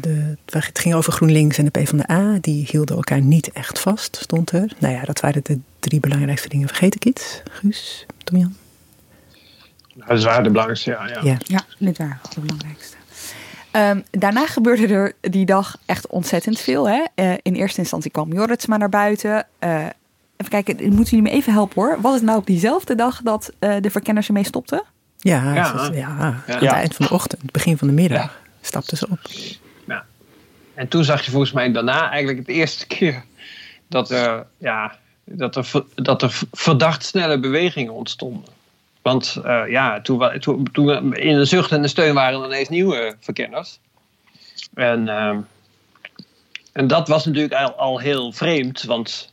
De, 0.00 0.36
het 0.44 0.78
ging 0.78 0.94
over 0.94 1.12
GroenLinks 1.12 1.58
en 1.58 1.64
de 1.64 1.70
PvdA. 1.70 2.38
Die 2.40 2.66
hielden 2.70 2.96
elkaar 2.96 3.20
niet 3.20 3.52
echt 3.52 3.78
vast, 3.78 4.16
stond 4.16 4.50
er. 4.50 4.72
Nou 4.78 4.94
ja, 4.94 5.02
dat 5.02 5.20
waren 5.20 5.40
de 5.44 5.58
drie 5.78 6.00
belangrijkste 6.00 6.48
dingen. 6.48 6.68
Vergeet 6.68 6.94
ik 6.94 7.04
iets? 7.04 7.42
Guus, 7.50 8.06
Tom-Jan? 8.24 8.54
Nou, 9.94 10.08
dat 10.10 10.22
waren 10.22 10.42
de 10.42 10.50
belangrijkste, 10.50 10.90
ja. 10.90 11.06
Ja, 11.08 11.20
ja. 11.22 11.36
ja 11.38 11.60
dit 11.78 11.98
waren 11.98 12.20
de 12.34 12.40
belangrijkste. 12.40 12.96
Um, 13.72 14.04
daarna 14.10 14.46
gebeurde 14.46 14.86
er 14.86 15.12
die 15.20 15.46
dag 15.46 15.76
echt 15.86 16.06
ontzettend 16.06 16.60
veel. 16.60 16.88
Hè? 16.88 17.04
Uh, 17.14 17.32
in 17.42 17.54
eerste 17.54 17.80
instantie 17.80 18.10
kwam 18.10 18.32
Jorritsma 18.32 18.76
naar 18.76 18.88
buiten. 18.88 19.46
Uh, 19.60 19.86
Even 20.36 20.50
kijken, 20.50 20.94
moeten 20.94 21.16
jullie 21.16 21.30
me 21.30 21.36
even 21.36 21.52
helpen 21.52 21.82
hoor. 21.82 22.00
Was 22.00 22.14
het 22.14 22.22
nou 22.22 22.38
op 22.38 22.46
diezelfde 22.46 22.94
dag 22.94 23.22
dat 23.22 23.52
uh, 23.60 23.76
de 23.80 23.90
verkenners 23.90 24.26
ermee 24.26 24.44
stopten? 24.44 24.82
Ja, 25.18 25.54
ja. 25.54 25.90
ja, 25.92 26.06
aan 26.06 26.42
het 26.46 26.62
eind 26.64 26.94
van 26.94 27.06
de 27.06 27.12
ochtend, 27.12 27.52
begin 27.52 27.78
van 27.78 27.88
de 27.88 27.94
middag, 27.94 28.40
stapten 28.60 28.96
ze 28.96 29.06
op. 29.10 29.18
Ja. 29.86 30.04
En 30.74 30.88
toen 30.88 31.04
zag 31.04 31.24
je 31.24 31.30
volgens 31.30 31.52
mij 31.52 31.72
daarna 31.72 32.10
eigenlijk 32.10 32.38
het 32.38 32.56
eerste 32.56 32.86
keer 32.86 33.24
dat 33.88 34.10
er, 34.10 34.46
ja, 34.58 34.98
dat 35.24 35.56
er, 35.56 35.70
dat 35.94 36.22
er 36.22 36.40
verdacht 36.52 37.04
snelle 37.04 37.40
bewegingen 37.40 37.92
ontstonden. 37.92 38.52
Want 39.04 39.40
uh, 39.44 39.62
ja, 39.68 40.00
toen, 40.00 40.38
toen, 40.40 40.68
toen 40.72 41.14
in 41.14 41.36
de 41.36 41.44
zucht 41.44 41.72
en 41.72 41.82
de 41.82 41.88
steun 41.88 42.14
waren 42.14 42.40
er 42.40 42.46
ineens 42.46 42.68
nieuwe 42.68 43.16
verkenners. 43.20 43.78
En, 44.74 45.06
uh, 45.06 45.36
en 46.72 46.86
dat 46.86 47.08
was 47.08 47.24
natuurlijk 47.24 47.54
al, 47.54 47.72
al 47.72 47.98
heel 47.98 48.32
vreemd, 48.32 48.82
want 48.82 49.30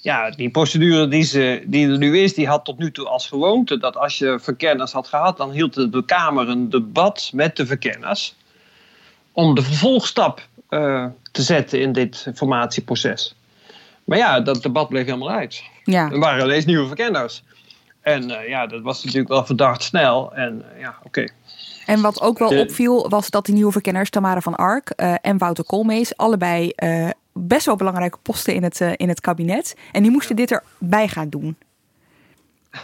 ja, 0.00 0.30
die 0.30 0.50
procedure 0.50 1.08
die, 1.08 1.22
ze, 1.22 1.62
die 1.66 1.88
er 1.88 1.98
nu 1.98 2.18
is, 2.18 2.34
die 2.34 2.46
had 2.46 2.64
tot 2.64 2.78
nu 2.78 2.92
toe 2.92 3.06
als 3.06 3.28
gewoonte 3.28 3.78
dat 3.78 3.96
als 3.96 4.18
je 4.18 4.38
verkenners 4.40 4.92
had 4.92 5.08
gehad, 5.08 5.36
dan 5.36 5.50
hield 5.50 5.74
de 5.74 6.02
Kamer 6.06 6.48
een 6.48 6.70
debat 6.70 7.30
met 7.34 7.56
de 7.56 7.66
verkenners 7.66 8.34
om 9.32 9.54
de 9.54 9.62
vervolgstap 9.62 10.46
uh, 10.70 11.06
te 11.32 11.42
zetten 11.42 11.80
in 11.80 11.92
dit 11.92 12.26
formatieproces. 12.34 13.34
Maar 14.04 14.18
ja, 14.18 14.40
dat 14.40 14.62
debat 14.62 14.88
bleef 14.88 15.04
helemaal 15.04 15.30
uit. 15.30 15.62
Ja. 15.84 16.10
Er 16.10 16.18
waren 16.18 16.44
ineens 16.44 16.64
nieuwe 16.64 16.86
verkenners. 16.86 17.42
En 18.02 18.30
uh, 18.30 18.48
ja, 18.48 18.66
dat 18.66 18.82
was 18.82 19.04
natuurlijk 19.04 19.30
wel 19.30 19.44
verdacht 19.44 19.82
snel. 19.82 20.34
En 20.34 20.64
uh, 20.74 20.80
ja, 20.80 20.96
oké. 20.98 21.06
Okay. 21.06 21.30
En 21.86 22.00
wat 22.00 22.20
ook 22.20 22.38
wel 22.38 22.58
opviel, 22.58 23.08
was 23.08 23.30
dat 23.30 23.44
die 23.44 23.54
nieuwe 23.54 23.72
verkenners, 23.72 24.10
Tamara 24.10 24.40
van 24.40 24.54
Ark 24.54 24.90
en 25.20 25.38
Wouter 25.38 25.64
Koolmees, 25.64 26.16
allebei 26.16 26.72
best 27.32 27.66
wel 27.66 27.76
belangrijke 27.76 28.18
posten 28.22 28.54
in 28.54 28.62
het, 28.62 28.80
uh, 28.80 28.92
in 28.96 29.08
het 29.08 29.20
kabinet. 29.20 29.76
En 29.92 30.02
die 30.02 30.10
moesten 30.10 30.36
dit 30.36 30.50
erbij 30.50 31.08
gaan 31.08 31.28
doen. 31.28 31.56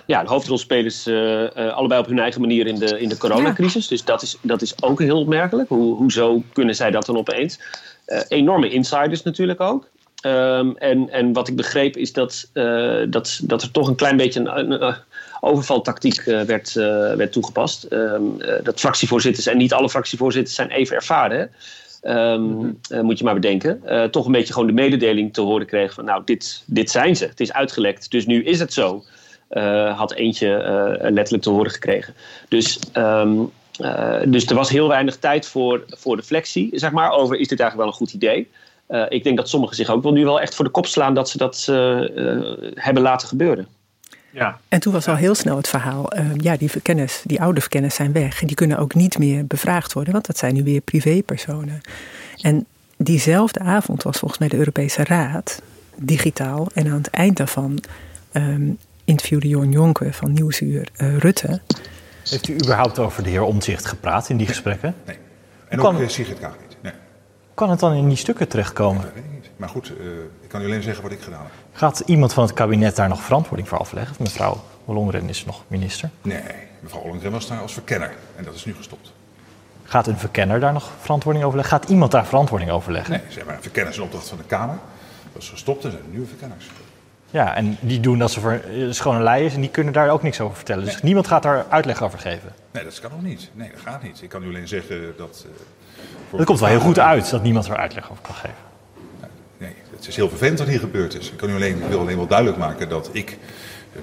Ja, 0.06 0.22
de 0.22 0.28
hoofdrolspelers 0.28 1.06
uh, 1.06 1.42
uh, 1.42 1.72
allebei 1.72 2.00
op 2.00 2.06
hun 2.06 2.18
eigen 2.18 2.40
manier 2.40 2.66
in 2.66 2.78
de, 2.78 3.00
in 3.00 3.08
de 3.08 3.16
coronacrisis. 3.16 3.82
Ja. 3.82 3.88
Dus 3.88 4.04
dat 4.04 4.22
is, 4.22 4.38
dat 4.42 4.62
is 4.62 4.82
ook 4.82 5.00
heel 5.00 5.20
opmerkelijk. 5.20 5.68
Hoe, 5.68 5.96
hoezo 5.96 6.42
kunnen 6.52 6.74
zij 6.74 6.90
dat 6.90 7.06
dan 7.06 7.16
opeens? 7.16 7.60
enorme 8.28 8.70
insiders 8.70 9.22
natuurlijk 9.22 9.60
ook. 9.60 9.88
Um, 10.26 10.76
en, 10.76 11.10
en 11.10 11.32
wat 11.32 11.48
ik 11.48 11.56
begreep 11.56 11.96
is 11.96 12.12
dat, 12.12 12.50
dat, 13.08 13.40
dat 13.42 13.62
er 13.62 13.70
toch 13.70 13.88
een 13.88 13.94
klein 13.94 14.16
beetje 14.16 14.40
een, 14.40 14.82
een 14.82 14.96
overvaltactiek 15.40 16.22
werd, 16.22 16.72
werd 17.16 17.32
toegepast. 17.32 17.86
Um, 17.90 18.38
dat 18.62 18.80
fractievoorzitters 18.80 19.46
en 19.46 19.56
niet 19.56 19.72
alle 19.72 19.90
fractievoorzitters 19.90 20.56
zijn 20.56 20.70
even 20.70 20.96
ervaren. 20.96 21.38
Hè? 21.38 21.46
Um, 22.32 22.78
uh, 22.90 23.00
moet 23.00 23.18
je 23.18 23.24
maar 23.24 23.34
bedenken. 23.34 23.82
Toch 24.10 24.26
een 24.26 24.32
beetje 24.32 24.52
gewoon 24.52 24.68
de 24.68 24.74
mededeling 24.74 25.32
te 25.32 25.40
horen 25.40 25.66
kregen 25.66 25.94
van 25.94 26.04
nou, 26.04 26.22
dit, 26.24 26.62
dit 26.66 26.90
zijn 26.90 27.16
ze. 27.16 27.24
Het 27.26 27.40
is 27.40 27.52
uitgelekt, 27.52 28.10
dus 28.10 28.26
nu 28.26 28.44
is 28.44 28.58
het 28.58 28.72
zo. 28.72 29.04
Had 29.94 30.12
eentje 30.12 30.48
letterlijk 31.00 31.42
te 31.42 31.50
horen 31.50 31.70
gekregen. 31.70 32.14
Dus, 32.48 32.78
um, 32.96 33.50
dus 34.26 34.46
er 34.46 34.54
was 34.54 34.70
heel 34.70 34.88
weinig 34.88 35.16
tijd 35.16 35.46
voor, 35.46 35.84
voor 35.88 36.16
reflectie, 36.16 36.68
zeg 36.72 36.90
maar, 36.90 37.10
over 37.10 37.36
is 37.36 37.48
dit 37.48 37.60
eigenlijk 37.60 37.76
wel 37.76 37.86
een 37.86 38.08
goed 38.08 38.12
idee. 38.12 38.48
ik 39.08 39.24
denk 39.24 39.36
dat 39.36 39.48
sommigen 39.48 39.76
zich 39.76 39.90
ook 39.90 40.02
wel 40.02 40.12
nu 40.12 40.24
wel 40.24 40.40
echt 40.40 40.54
voor 40.54 40.64
de 40.64 40.70
kop 40.70 40.86
slaan 40.86 41.14
dat 41.14 41.28
ze 41.28 41.38
dat 41.38 41.64
hebben 42.74 43.02
laten 43.02 43.28
gebeuren. 43.28 43.77
Ja. 44.30 44.58
En 44.68 44.80
toen 44.80 44.92
was 44.92 45.08
al 45.08 45.16
heel 45.16 45.34
snel 45.34 45.56
het 45.56 45.68
verhaal, 45.68 46.16
uh, 46.16 46.20
ja, 46.36 46.56
die 46.56 46.70
verkennis, 46.70 47.22
die 47.24 47.40
oude 47.40 47.60
verkennis 47.60 47.94
zijn 47.94 48.12
weg. 48.12 48.40
En 48.40 48.46
die 48.46 48.56
kunnen 48.56 48.78
ook 48.78 48.94
niet 48.94 49.18
meer 49.18 49.46
bevraagd 49.46 49.92
worden, 49.92 50.12
want 50.12 50.26
dat 50.26 50.38
zijn 50.38 50.54
nu 50.54 50.62
weer 50.62 50.80
privépersonen. 50.80 51.80
En 52.40 52.66
diezelfde 52.96 53.60
avond 53.60 54.02
was 54.02 54.18
volgens 54.18 54.40
mij 54.40 54.48
de 54.48 54.56
Europese 54.56 55.04
Raad, 55.04 55.62
digitaal. 55.96 56.68
En 56.74 56.86
aan 56.86 56.96
het 56.96 57.10
eind 57.10 57.36
daarvan 57.36 57.78
um, 58.32 58.78
interviewde 59.04 59.48
Jorn 59.48 59.70
Jonker 59.70 60.12
van 60.12 60.32
Nieuwsuur 60.32 60.88
uh, 60.96 61.16
Rutte. 61.16 61.60
Heeft 62.28 62.48
u 62.48 62.54
überhaupt 62.54 62.98
over 62.98 63.22
de 63.22 63.30
heer 63.30 63.42
Omtzigt 63.42 63.86
gepraat 63.86 64.28
in 64.28 64.36
die 64.36 64.46
gesprekken? 64.46 64.94
Nee. 65.06 65.16
En 65.68 65.80
ook 65.80 66.10
Sigrid 66.10 66.38
Kaag 66.38 66.50
niet. 66.50 66.60
Nee. 66.60 66.67
Kan 67.58 67.70
het 67.70 67.80
dan 67.80 67.92
in 67.92 68.08
die 68.08 68.16
stukken 68.16 68.48
terechtkomen? 68.48 69.02
Dat 69.02 69.12
weet 69.14 69.24
ik 69.24 69.30
niet. 69.30 69.50
Maar 69.56 69.68
goed, 69.68 69.90
uh, 69.90 70.06
ik 70.40 70.48
kan 70.48 70.62
u 70.62 70.64
alleen 70.64 70.82
zeggen 70.82 71.02
wat 71.02 71.12
ik 71.12 71.20
gedaan 71.20 71.42
heb. 71.42 71.50
Gaat 71.72 72.02
iemand 72.06 72.32
van 72.32 72.42
het 72.44 72.52
kabinet 72.52 72.96
daar 72.96 73.08
nog 73.08 73.22
verantwoording 73.22 73.68
voor 73.68 73.78
afleggen? 73.78 74.16
Mevrouw 74.18 74.60
Ollongren 74.84 75.28
is 75.28 75.44
nog 75.44 75.64
minister. 75.68 76.10
Nee, 76.22 76.42
mevrouw 76.80 77.00
Ollongren 77.00 77.30
was 77.32 77.48
daar 77.48 77.60
als 77.60 77.72
verkenner 77.72 78.14
en 78.36 78.44
dat 78.44 78.54
is 78.54 78.64
nu 78.64 78.74
gestopt. 78.74 79.12
Gaat 79.84 80.06
een 80.06 80.18
verkenner 80.18 80.60
daar 80.60 80.72
nog 80.72 80.90
verantwoording 81.00 81.44
over 81.44 81.58
leggen? 81.58 81.78
Gaat 81.78 81.90
iemand 81.90 82.10
daar 82.10 82.26
verantwoording 82.26 82.70
over 82.70 82.92
leggen? 82.92 83.12
Nee, 83.12 83.22
zeg 83.28 83.44
maar, 83.44 83.58
verkenners 83.60 83.96
in 83.96 84.02
opdracht 84.02 84.28
van 84.28 84.38
de 84.38 84.44
Kamer. 84.44 84.78
Dat 85.32 85.42
is 85.42 85.48
gestopt 85.48 85.84
en 85.84 85.90
zijn 85.90 86.02
nieuwe 86.10 86.26
verkenners. 86.26 86.70
Ja, 87.30 87.54
en 87.54 87.76
die 87.80 88.00
doen 88.00 88.18
dat 88.18 88.30
ze 88.30 88.40
voor 88.40 88.60
schone 88.90 89.22
lei 89.22 89.44
is 89.44 89.54
en 89.54 89.60
die 89.60 89.70
kunnen 89.70 89.92
daar 89.92 90.10
ook 90.10 90.22
niks 90.22 90.40
over 90.40 90.56
vertellen. 90.56 90.84
Nee. 90.84 90.92
Dus 90.92 91.02
niemand 91.02 91.26
gaat 91.26 91.42
daar 91.42 91.66
uitleg 91.68 92.02
over 92.02 92.18
geven. 92.18 92.52
Nee, 92.70 92.84
dat 92.84 93.00
kan 93.00 93.12
ook 93.12 93.22
niet. 93.22 93.50
Nee, 93.52 93.70
dat 93.70 93.80
gaat 93.80 94.02
niet. 94.02 94.22
Ik 94.22 94.28
kan 94.28 94.42
u 94.42 94.46
alleen 94.46 94.68
zeggen 94.68 95.14
dat. 95.16 95.46
Uh, 95.46 95.52
het 96.36 96.46
komt 96.46 96.60
wel 96.60 96.68
heel 96.68 96.80
goed 96.80 96.98
uit 96.98 97.30
dat 97.30 97.42
niemand 97.42 97.66
er 97.66 97.76
uitleg 97.76 98.10
over 98.10 98.22
kan 98.22 98.34
geven. 98.34 98.66
Nee, 99.58 99.72
het 99.96 100.06
is 100.06 100.16
heel 100.16 100.28
vervelend 100.28 100.58
wat 100.58 100.68
hier 100.68 100.78
gebeurd 100.78 101.18
is. 101.18 101.30
Ik 101.30 101.36
kan 101.36 101.50
u 101.50 101.54
alleen, 101.54 101.88
wil 101.88 102.00
alleen 102.00 102.16
wel 102.16 102.26
duidelijk 102.26 102.58
maken 102.58 102.88
dat 102.88 103.10
ik, 103.12 103.38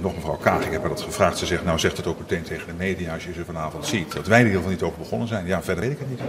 nog 0.02 0.16
mevrouw 0.16 0.38
Kaag, 0.38 0.66
ik 0.66 0.72
heb 0.72 0.82
haar 0.82 0.90
dat 0.90 1.02
gevraagd. 1.02 1.38
Ze 1.38 1.46
zegt, 1.46 1.66
nou 1.66 1.80
zegt 1.80 1.98
het 1.98 2.08
ook 2.08 2.20
meteen 2.20 2.44
tegen 2.44 2.68
de 2.68 2.74
media 2.74 3.14
als 3.14 3.24
je 3.24 3.34
ze 3.34 3.46
vanavond 3.46 3.86
ziet. 3.86 4.14
Dat 4.14 4.28
wij 4.28 4.40
er 4.40 4.46
in 4.46 4.52
ieder 4.52 4.62
geval 4.62 4.72
niet 4.72 4.84
over 4.84 5.00
begonnen 5.00 5.28
zijn. 5.28 5.46
Ja, 5.46 5.64
verder 5.64 5.84
weet 5.84 5.94
ik 5.94 6.00
het 6.00 6.10
niet. 6.10 6.20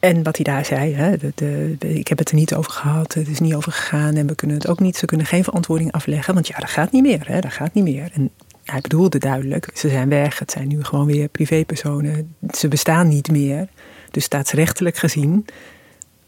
En 0.00 0.22
wat 0.22 0.36
hij 0.36 0.44
daar 0.44 0.64
zei, 0.64 0.94
hè, 0.94 1.16
de, 1.16 1.32
de, 1.34 1.76
de, 1.78 1.98
ik 1.98 2.08
heb 2.08 2.18
het 2.18 2.28
er 2.28 2.34
niet 2.34 2.54
over 2.54 2.72
gehad, 2.72 3.14
het 3.14 3.28
is 3.28 3.40
niet 3.40 3.54
over 3.54 3.72
gegaan 3.72 4.14
en 4.14 4.26
we 4.26 4.34
kunnen 4.34 4.56
het 4.56 4.68
ook 4.68 4.80
niet, 4.80 4.96
ze 4.96 5.06
kunnen 5.06 5.26
geen 5.26 5.44
verantwoording 5.44 5.92
afleggen, 5.92 6.34
want 6.34 6.46
ja, 6.46 6.58
dat 6.58 6.70
gaat 6.70 6.92
niet 6.92 7.02
meer, 7.02 7.22
hè, 7.26 7.40
dat 7.40 7.52
gaat 7.52 7.74
niet 7.74 7.84
meer. 7.84 8.10
En 8.12 8.30
hij 8.64 8.80
bedoelde 8.80 9.18
duidelijk, 9.18 9.70
ze 9.74 9.88
zijn 9.88 10.08
weg, 10.08 10.38
het 10.38 10.50
zijn 10.50 10.68
nu 10.68 10.84
gewoon 10.84 11.06
weer 11.06 11.28
privépersonen, 11.28 12.34
ze 12.50 12.68
bestaan 12.68 13.08
niet 13.08 13.30
meer. 13.30 13.68
Dus 14.10 14.24
staatsrechtelijk 14.24 14.96
gezien 14.96 15.46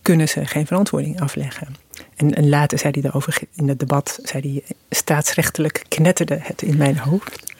kunnen 0.02 0.28
ze 0.28 0.46
geen 0.46 0.66
verantwoording 0.66 1.20
afleggen. 1.20 1.76
En, 2.16 2.48
later 2.48 2.78
zei 2.78 2.92
hij 2.92 3.02
daarover 3.02 3.38
in 3.54 3.68
het 3.68 3.78
debat, 3.78 4.18
zei 4.22 4.42
hij, 4.52 4.76
staatsrechtelijk 4.90 5.84
knetterde 5.88 6.38
het 6.40 6.62
in 6.62 6.76
mijn 6.76 6.98
hoofd. 6.98 7.52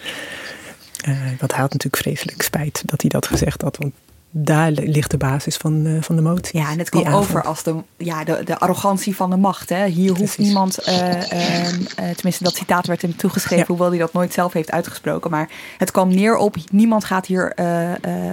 Uh, 1.09 1.39
had 1.39 1.73
natuurlijk 1.73 1.97
vreselijk 1.97 2.43
spijt 2.43 2.83
dat 2.87 3.01
hij 3.01 3.11
dat 3.11 3.27
gezegd 3.27 3.63
had. 3.63 3.77
Want 3.77 3.95
daar 4.35 4.71
ligt 4.71 5.11
de 5.11 5.17
basis 5.17 5.57
van, 5.57 5.87
uh, 5.87 6.03
van 6.03 6.17
de 6.17 6.23
motie. 6.23 6.59
Ja, 6.61 6.71
en 6.71 6.79
het 6.79 6.89
kwam 6.89 7.07
over 7.07 7.43
als 7.43 7.63
de, 7.63 7.75
ja, 7.97 8.25
de, 8.25 8.43
de 8.45 8.59
arrogantie 8.59 9.17
van 9.17 9.31
de 9.31 9.37
macht. 9.37 9.69
Hè. 9.69 9.87
Hier 9.87 10.17
hoeft 10.17 10.39
niemand, 10.39 10.89
uh, 10.89 10.95
tenminste 12.15 12.45
dat 12.45 12.57
citaat 12.57 12.87
werd 12.87 13.03
hem 13.03 13.17
toegeschreven, 13.17 13.67
hoewel 13.67 13.89
hij 13.89 13.99
dat 13.99 14.13
nooit 14.13 14.33
zelf 14.33 14.53
heeft 14.53 14.71
uitgesproken. 14.71 15.31
Maar 15.31 15.51
het 15.79 15.91
kwam 15.91 16.09
neer 16.09 16.37
op, 16.37 16.57
niemand 16.71 17.05
gaat 17.05 17.27
hier 17.27 17.53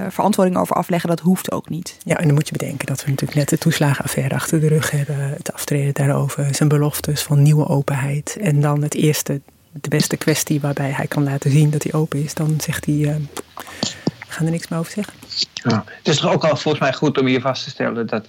verantwoording 0.09 0.57
over 0.57 0.75
afleggen, 0.75 1.09
dat 1.09 1.19
hoeft 1.19 1.51
ook 1.51 1.69
niet. 1.69 1.97
Ja, 2.03 2.17
en 2.17 2.25
dan 2.25 2.33
moet 2.33 2.47
je 2.47 2.57
bedenken 2.57 2.88
dat 2.88 3.03
we 3.03 3.09
natuurlijk 3.09 3.39
net 3.39 3.49
de 3.49 3.57
toeslagenaffaire 3.57 4.35
achter 4.35 4.59
de 4.59 4.67
rug 4.67 4.91
hebben. 4.91 5.29
Het 5.29 5.53
aftreden 5.53 5.93
daarover, 5.93 6.55
zijn 6.55 6.69
beloftes 6.69 7.23
van 7.23 7.41
nieuwe 7.41 7.67
openheid. 7.67 8.38
En 8.41 8.62
dan 8.62 8.81
het 8.81 8.95
eerste, 8.95 9.41
de 9.71 9.89
beste 9.89 10.17
kwestie 10.17 10.62
waarbij 10.62 10.89
hij 10.89 11.07
kan 11.07 11.23
laten 11.23 11.51
zien 11.51 11.69
dat 11.69 11.83
hij 11.83 11.93
open 11.93 12.23
is. 12.23 12.33
Dan 12.33 12.55
zegt 12.62 12.85
hij, 12.85 12.95
we 12.95 13.19
gaan 14.27 14.45
er 14.45 14.51
niks 14.51 14.67
meer 14.67 14.79
over 14.79 14.91
zeggen. 14.91 15.13
Ja. 15.54 15.84
Het 15.88 16.08
is 16.08 16.19
toch 16.19 16.34
ook 16.34 16.43
al 16.43 16.56
volgens 16.56 16.84
mij 16.84 16.93
goed 16.93 17.17
om 17.17 17.25
hier 17.25 17.41
vast 17.41 17.63
te 17.63 17.69
stellen 17.69 18.08
dat. 18.08 18.28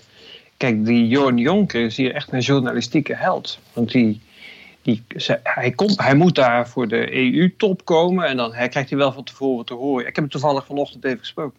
Kijk, 0.56 0.84
die 0.84 1.08
Jorn 1.08 1.36
Jonker 1.36 1.84
is 1.84 1.96
hier 1.96 2.14
echt 2.14 2.32
een 2.32 2.40
journalistieke 2.40 3.14
held. 3.16 3.58
Want 3.72 3.90
die, 3.90 4.20
die, 4.82 5.02
hij, 5.42 5.70
komt, 5.70 6.00
hij 6.02 6.14
moet 6.14 6.34
daar 6.34 6.68
voor 6.68 6.88
de 6.88 7.14
EU-top 7.14 7.84
komen 7.84 8.26
en 8.26 8.36
dan 8.36 8.54
hij 8.54 8.68
krijgt 8.68 8.90
hij 8.90 8.98
wel 8.98 9.12
van 9.12 9.24
tevoren 9.24 9.64
te 9.64 9.74
horen. 9.74 10.00
Ik 10.00 10.14
heb 10.14 10.16
hem 10.16 10.28
toevallig 10.28 10.66
vanochtend 10.66 11.04
even 11.04 11.18
gesproken. 11.18 11.58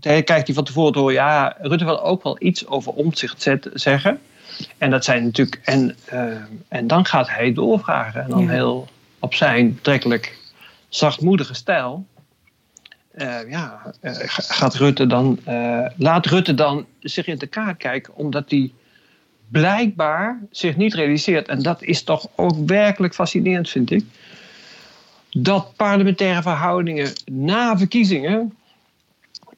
Hij 0.00 0.22
krijgt 0.22 0.46
hij 0.46 0.54
van 0.54 0.64
tevoren 0.64 0.92
te 0.92 0.98
horen, 0.98 1.14
ja, 1.14 1.56
Rutte 1.60 1.84
wil 1.84 2.02
ook 2.02 2.22
wel 2.22 2.36
iets 2.38 2.66
over 2.66 2.92
omzicht 2.92 3.50
zeggen. 3.74 4.20
En 4.78 4.90
dat 4.90 5.04
zijn 5.04 5.24
natuurlijk. 5.24 5.60
En, 5.64 5.96
uh, 6.12 6.36
en 6.68 6.86
dan 6.86 7.06
gaat 7.06 7.30
hij 7.30 7.52
doorvragen. 7.52 8.22
En 8.22 8.30
dan 8.30 8.48
heel 8.48 8.88
op 9.18 9.34
zijn 9.34 9.78
trekkelijk 9.82 10.38
zachtmoedige 10.88 11.54
stijl. 11.54 12.06
Uh, 13.16 13.50
ja, 13.50 13.92
uh, 14.02 14.12
gaat 14.26 14.74
Rutte 14.74 15.06
dan, 15.06 15.38
uh, 15.48 15.86
laat 15.96 16.26
Rutte 16.26 16.54
dan 16.54 16.86
zich 17.00 17.26
in 17.26 17.38
de 17.38 17.46
kaart 17.46 17.76
kijken, 17.76 18.14
omdat 18.16 18.50
hij 18.50 18.72
blijkbaar 19.48 20.40
zich 20.50 20.76
niet 20.76 20.94
realiseert, 20.94 21.48
en 21.48 21.62
dat 21.62 21.82
is 21.82 22.02
toch 22.02 22.28
ook 22.34 22.56
werkelijk 22.66 23.14
fascinerend, 23.14 23.68
vind 23.68 23.90
ik, 23.90 24.04
dat 25.30 25.72
parlementaire 25.76 26.42
verhoudingen 26.42 27.12
na 27.24 27.78
verkiezingen 27.78 28.54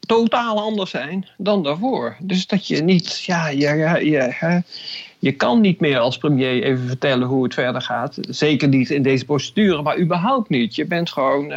totaal 0.01 0.61
anders 0.61 0.91
zijn 0.91 1.29
dan 1.37 1.63
daarvoor. 1.63 2.17
Dus 2.21 2.47
dat 2.47 2.67
je 2.67 2.83
niet, 2.83 3.25
ja, 3.25 3.49
je, 3.49 4.01
je, 4.05 4.63
je 5.19 5.33
kan 5.33 5.61
niet 5.61 5.81
meer 5.81 5.99
als 5.99 6.19
premier 6.19 6.63
even 6.63 6.87
vertellen 6.87 7.29
hoe 7.29 7.45
het 7.45 7.55
verder 7.55 7.83
gaat. 7.83 8.19
Zeker 8.21 8.69
niet 8.69 8.91
in 8.91 9.03
deze 9.03 9.25
procedure, 9.25 9.83
maar 9.83 9.99
überhaupt 9.99 10.49
niet. 10.49 10.75
Je 10.75 10.85
bent 10.85 11.11
gewoon 11.11 11.53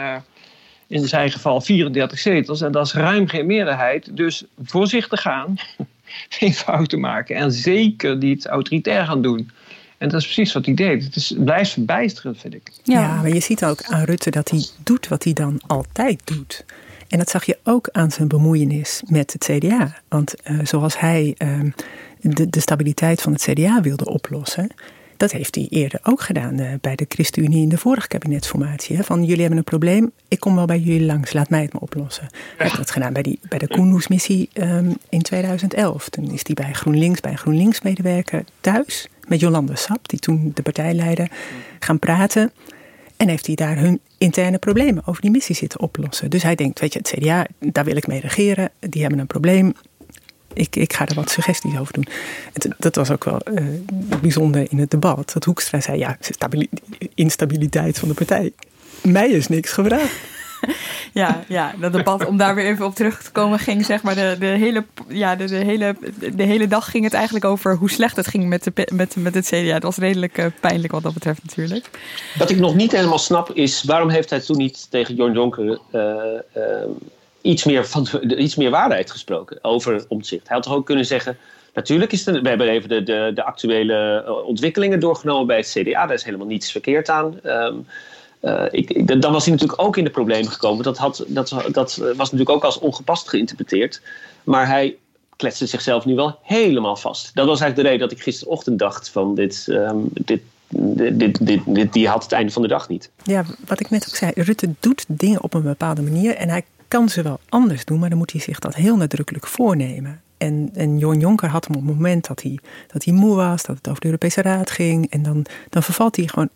in 0.91 1.07
zijn 1.07 1.31
geval 1.31 1.61
34 1.61 2.19
zetels. 2.19 2.61
En 2.61 2.71
dat 2.71 2.85
is 2.85 2.93
ruim 2.93 3.27
geen 3.27 3.45
meerderheid. 3.45 4.17
Dus 4.17 4.43
voorzichtig 4.63 5.21
gaan, 5.21 5.55
geen 6.39 6.53
fouten 6.53 6.99
maken. 6.99 7.35
En 7.35 7.51
zeker 7.51 8.17
niet 8.17 8.47
autoritair 8.47 9.05
gaan 9.05 9.21
doen. 9.21 9.49
En 9.97 10.09
dat 10.09 10.19
is 10.19 10.25
precies 10.25 10.53
wat 10.53 10.65
hij 10.65 10.73
deed. 10.73 11.03
Het, 11.03 11.15
is, 11.15 11.29
het 11.29 11.43
blijft 11.43 11.71
verbijsterend, 11.71 12.39
vind 12.39 12.53
ik. 12.53 12.71
Ja. 12.83 13.15
maar 13.15 13.33
je 13.33 13.39
ziet 13.39 13.65
ook 13.65 13.83
aan 13.83 14.03
Rutte 14.03 14.29
dat 14.29 14.49
hij 14.49 14.65
doet 14.83 15.07
wat 15.07 15.23
hij 15.23 15.33
dan 15.33 15.61
altijd 15.67 16.21
doet. 16.23 16.65
En 17.07 17.17
dat 17.17 17.29
zag 17.29 17.45
je 17.45 17.57
ook 17.63 17.89
aan 17.91 18.11
zijn 18.11 18.27
bemoeienis 18.27 19.03
met 19.07 19.33
het 19.33 19.43
CDA. 19.43 20.01
Want 20.07 20.33
uh, 20.43 20.59
zoals 20.63 20.99
hij 20.99 21.35
uh, 21.37 21.59
de, 22.21 22.49
de 22.49 22.59
stabiliteit 22.59 23.21
van 23.21 23.33
het 23.33 23.41
CDA 23.41 23.81
wilde 23.81 24.05
oplossen, 24.05 24.69
dat 25.21 25.31
heeft 25.31 25.55
hij 25.55 25.67
eerder 25.69 25.99
ook 26.03 26.21
gedaan 26.21 26.59
uh, 26.59 26.73
bij 26.81 26.95
de 26.95 27.05
ChristenUnie 27.07 27.61
in 27.61 27.69
de 27.69 27.77
vorige 27.77 28.07
kabinetsformatie. 28.07 28.95
Hè? 28.95 29.03
Van 29.03 29.23
jullie 29.23 29.39
hebben 29.39 29.57
een 29.57 29.63
probleem, 29.63 30.11
ik 30.27 30.39
kom 30.39 30.55
wel 30.55 30.65
bij 30.65 30.79
jullie 30.79 31.05
langs, 31.05 31.33
laat 31.33 31.49
mij 31.49 31.61
het 31.61 31.73
maar 31.73 31.81
oplossen. 31.81 32.27
Hij 32.31 32.65
heeft 32.65 32.77
dat 32.77 32.91
gedaan 32.91 33.13
bij, 33.13 33.21
die, 33.21 33.39
bij 33.49 33.57
de 33.57 33.67
Koenhoes-missie 33.67 34.49
um, 34.53 34.97
in 35.09 35.21
2011. 35.21 36.09
Toen 36.09 36.31
is 36.31 36.41
hij 36.43 36.53
bij 36.53 36.73
GroenLinks, 36.73 37.19
bij 37.19 37.31
een 37.31 37.37
GroenLinks-medewerker 37.37 38.43
thuis 38.61 39.07
met 39.27 39.39
Jolande 39.39 39.75
Sap, 39.75 40.09
die 40.09 40.19
toen 40.19 40.51
de 40.53 40.61
partij 40.61 40.93
leidde, 40.93 41.27
gaan 41.79 41.99
praten. 41.99 42.51
En 43.17 43.27
heeft 43.27 43.45
hij 43.45 43.55
daar 43.55 43.77
hun 43.77 43.99
interne 44.17 44.57
problemen 44.57 45.07
over 45.07 45.21
die 45.21 45.31
missie 45.31 45.55
zitten 45.55 45.79
oplossen. 45.79 46.29
Dus 46.29 46.43
hij 46.43 46.55
denkt, 46.55 46.79
weet 46.79 46.93
je, 46.93 46.99
het 46.99 47.13
CDA, 47.17 47.45
daar 47.59 47.85
wil 47.85 47.95
ik 47.95 48.07
mee 48.07 48.19
regeren. 48.19 48.69
Die 48.79 49.01
hebben 49.01 49.19
een 49.19 49.27
probleem 49.27 49.73
ik, 50.53 50.75
ik 50.75 50.93
ga 50.93 51.07
er 51.07 51.15
wat 51.15 51.29
suggesties 51.29 51.77
over 51.77 51.93
doen. 51.93 52.07
dat 52.77 52.95
was 52.95 53.11
ook 53.11 53.23
wel 53.23 53.41
uh, 53.53 53.65
bijzonder 54.21 54.67
in 54.69 54.79
het 54.79 54.91
debat. 54.91 55.33
Dat 55.33 55.43
Hoekstra 55.43 55.81
zei, 55.81 55.97
ja, 55.97 56.17
instabiliteit 57.15 57.99
van 57.99 58.07
de 58.07 58.13
partij. 58.13 58.51
Mij 59.01 59.29
is 59.29 59.47
niks 59.47 59.71
gevraagd. 59.71 60.13
Ja, 61.13 61.43
ja, 61.47 61.73
dat 61.79 61.93
debat, 61.93 62.25
om 62.25 62.37
daar 62.37 62.55
weer 62.55 62.65
even 62.65 62.85
op 62.85 62.95
terug 62.95 63.23
te 63.23 63.31
komen, 63.31 63.59
ging 63.59 63.85
zeg 63.85 64.01
maar 64.01 64.15
de, 64.15 64.35
de, 64.39 64.45
hele, 64.45 64.85
ja, 65.07 65.35
de, 65.35 65.45
de, 65.45 65.55
hele, 65.55 65.95
de 66.35 66.43
hele 66.43 66.67
dag 66.67 66.91
ging 66.91 67.03
het 67.03 67.13
eigenlijk 67.13 67.45
over 67.45 67.75
hoe 67.75 67.89
slecht 67.89 68.15
het 68.15 68.27
ging 68.27 68.47
met, 68.47 68.63
de, 68.63 68.87
met, 68.93 69.15
met 69.15 69.33
het 69.33 69.45
CDA. 69.45 69.73
Het 69.73 69.83
was 69.83 69.97
redelijk 69.97 70.37
uh, 70.37 70.45
pijnlijk 70.59 70.93
wat 70.93 71.03
dat 71.03 71.13
betreft 71.13 71.43
natuurlijk. 71.43 71.89
Wat 72.37 72.49
ik 72.49 72.59
nog 72.59 72.75
niet 72.75 72.91
helemaal 72.91 73.19
snap 73.19 73.51
is, 73.51 73.83
waarom 73.83 74.09
heeft 74.09 74.29
hij 74.29 74.39
toen 74.39 74.57
niet 74.57 74.87
tegen 74.89 75.15
John 75.15 75.33
Jonker 75.33 75.79
uh, 75.91 76.03
iets 77.41 77.63
meer, 77.63 77.85
van, 77.85 78.07
iets 78.37 78.55
meer 78.55 78.69
waarheid 78.69 79.11
gesproken 79.11 79.59
over 79.61 80.05
omzicht. 80.07 80.47
Hij 80.47 80.55
had 80.55 80.65
toch 80.65 80.75
ook 80.75 80.85
kunnen 80.85 81.05
zeggen. 81.05 81.37
Natuurlijk 81.73 82.11
is 82.11 82.25
het, 82.25 82.41
we 82.41 82.49
hebben 82.49 82.67
even 82.67 82.89
de, 82.89 83.03
de, 83.03 83.31
de 83.35 83.43
actuele 83.43 84.23
eh, 84.25 84.47
ontwikkelingen 84.47 84.99
doorgenomen 84.99 85.47
bij 85.47 85.57
het 85.57 85.71
CDA. 85.71 86.05
Daar 86.05 86.13
is 86.13 86.23
helemaal 86.23 86.47
niets 86.47 86.71
verkeerd 86.71 87.09
aan. 87.09 87.39
Um, 87.43 87.85
uh, 88.41 88.63
ik, 88.71 89.21
dan 89.21 89.31
was 89.31 89.45
hij 89.45 89.53
natuurlijk 89.53 89.81
ook 89.81 89.97
in 89.97 90.03
de 90.03 90.09
problemen 90.09 90.51
gekomen. 90.51 90.83
Dat, 90.83 90.97
had, 90.97 91.25
dat, 91.27 91.49
dat 91.71 91.95
was 91.95 92.31
natuurlijk 92.31 92.49
ook 92.49 92.63
als 92.63 92.79
ongepast 92.79 93.29
geïnterpreteerd. 93.29 94.01
Maar 94.43 94.67
hij 94.67 94.95
kletste 95.35 95.65
zichzelf 95.65 96.05
nu 96.05 96.15
wel 96.15 96.39
helemaal 96.41 96.95
vast. 96.95 97.31
Dat 97.33 97.47
was 97.47 97.59
eigenlijk 97.61 97.75
de 97.75 97.81
reden 97.81 98.09
dat 98.09 98.17
ik 98.17 98.23
gisterochtend 98.23 98.79
dacht 98.79 99.09
van 99.09 99.35
dit, 99.35 99.65
um, 99.69 100.09
dit, 100.11 100.41
dit, 100.67 101.45
dit, 101.45 101.59
dit, 101.65 101.93
die 101.93 102.07
had 102.07 102.23
het 102.23 102.31
einde 102.31 102.51
van 102.51 102.61
de 102.61 102.67
dag 102.67 102.89
niet. 102.89 103.09
Ja, 103.23 103.45
wat 103.65 103.79
ik 103.79 103.89
net 103.89 104.05
ook 104.09 104.15
zei. 104.15 104.31
Rutte 104.35 104.69
doet 104.79 105.05
dingen 105.07 105.43
op 105.43 105.53
een 105.53 105.61
bepaalde 105.61 106.01
manier. 106.01 106.35
En 106.35 106.49
hij 106.49 106.63
kan 106.91 107.09
ze 107.09 107.21
wel 107.21 107.39
anders 107.49 107.85
doen, 107.85 107.99
maar 107.99 108.09
dan 108.09 108.17
moet 108.17 108.31
hij 108.31 108.41
zich 108.41 108.59
dat 108.59 108.75
heel 108.75 108.97
nadrukkelijk 108.97 109.47
voornemen. 109.47 110.21
En, 110.37 110.69
en 110.73 110.97
Jon 110.97 111.19
Jonker 111.19 111.49
had 111.49 111.65
hem 111.67 111.75
op 111.75 111.85
het 111.85 111.95
moment 111.95 112.27
dat 112.27 112.41
hij, 112.41 112.59
dat 112.87 113.03
hij 113.03 113.13
moe 113.13 113.35
was, 113.35 113.63
dat 113.63 113.75
het 113.75 113.87
over 113.87 113.99
de 113.99 114.05
Europese 114.05 114.41
Raad 114.41 114.71
ging. 114.71 115.09
En 115.09 115.23
dan, 115.23 115.45
dan 115.69 115.83
vervalt 115.83 116.15
hij 116.15 116.27
gewoon, 116.27 116.49